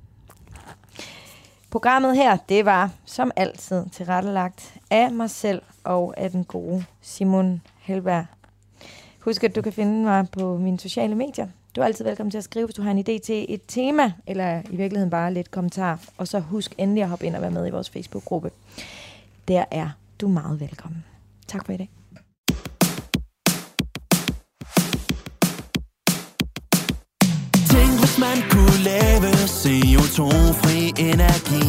Programmet 1.70 2.16
her, 2.16 2.36
det 2.36 2.64
var 2.64 2.90
som 3.04 3.30
altid 3.36 3.84
tilrettelagt 3.92 4.74
af 4.90 5.12
mig 5.12 5.30
selv 5.30 5.62
og 5.84 6.14
af 6.16 6.30
den 6.30 6.44
gode 6.44 6.84
Simon 7.00 7.62
Helberg. 7.78 8.26
Husk, 9.20 9.44
at 9.44 9.56
du 9.56 9.62
kan 9.62 9.72
finde 9.72 10.04
mig 10.04 10.28
på 10.30 10.56
mine 10.56 10.80
sociale 10.80 11.14
medier. 11.14 11.48
Du 11.78 11.82
er 11.82 11.86
altid 11.86 12.04
velkommen 12.04 12.30
til 12.30 12.38
at 12.38 12.44
skrive, 12.44 12.66
hvis 12.66 12.74
du 12.74 12.82
har 12.82 12.90
en 12.90 12.98
idé 12.98 13.18
til 13.18 13.46
et 13.48 13.60
tema, 13.68 14.12
eller 14.26 14.62
i 14.70 14.76
virkeligheden 14.76 15.10
bare 15.10 15.34
lidt 15.34 15.50
kommentar. 15.50 16.00
Og 16.16 16.28
så 16.28 16.38
husk 16.38 16.74
endelig 16.78 17.02
at 17.02 17.08
hoppe 17.08 17.26
ind 17.26 17.36
og 17.36 17.42
være 17.42 17.50
med 17.50 17.66
i 17.66 17.70
vores 17.70 17.90
Facebook-gruppe. 17.90 18.50
Der 19.48 19.64
er 19.70 19.88
du 20.20 20.28
meget 20.28 20.60
velkommen. 20.60 21.04
Tak 21.48 21.66
for 21.66 21.72
i 21.72 21.76
dag. 21.76 21.90
Tænk, 27.70 27.92
hvis 28.00 28.18
man 28.18 28.36
kunne 28.50 28.78
lave 28.84 29.30
CO2-fri 29.62 30.78
energi. 31.10 31.66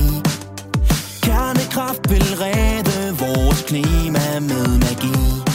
Kernekraft 1.22 2.10
vil 2.12 2.26
redde 2.44 3.18
vores 3.20 3.62
klima 3.64 4.40
med 4.40 4.68
magi. 4.80 5.49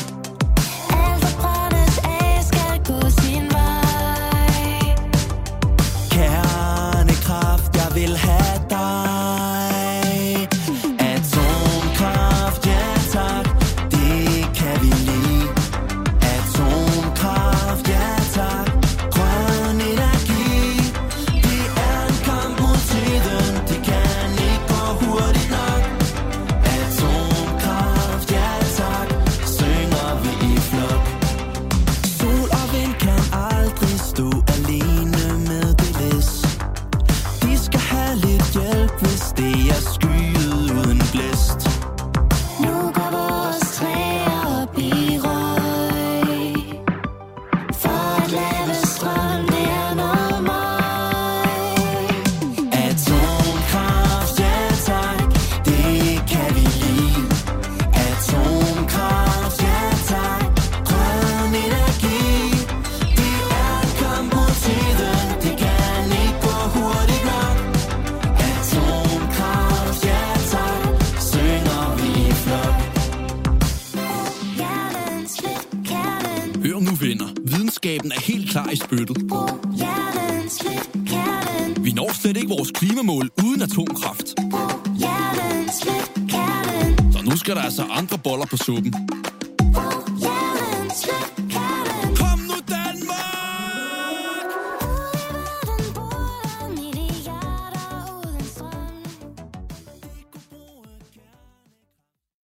På 88.56 88.64
suppen. 88.64 89.03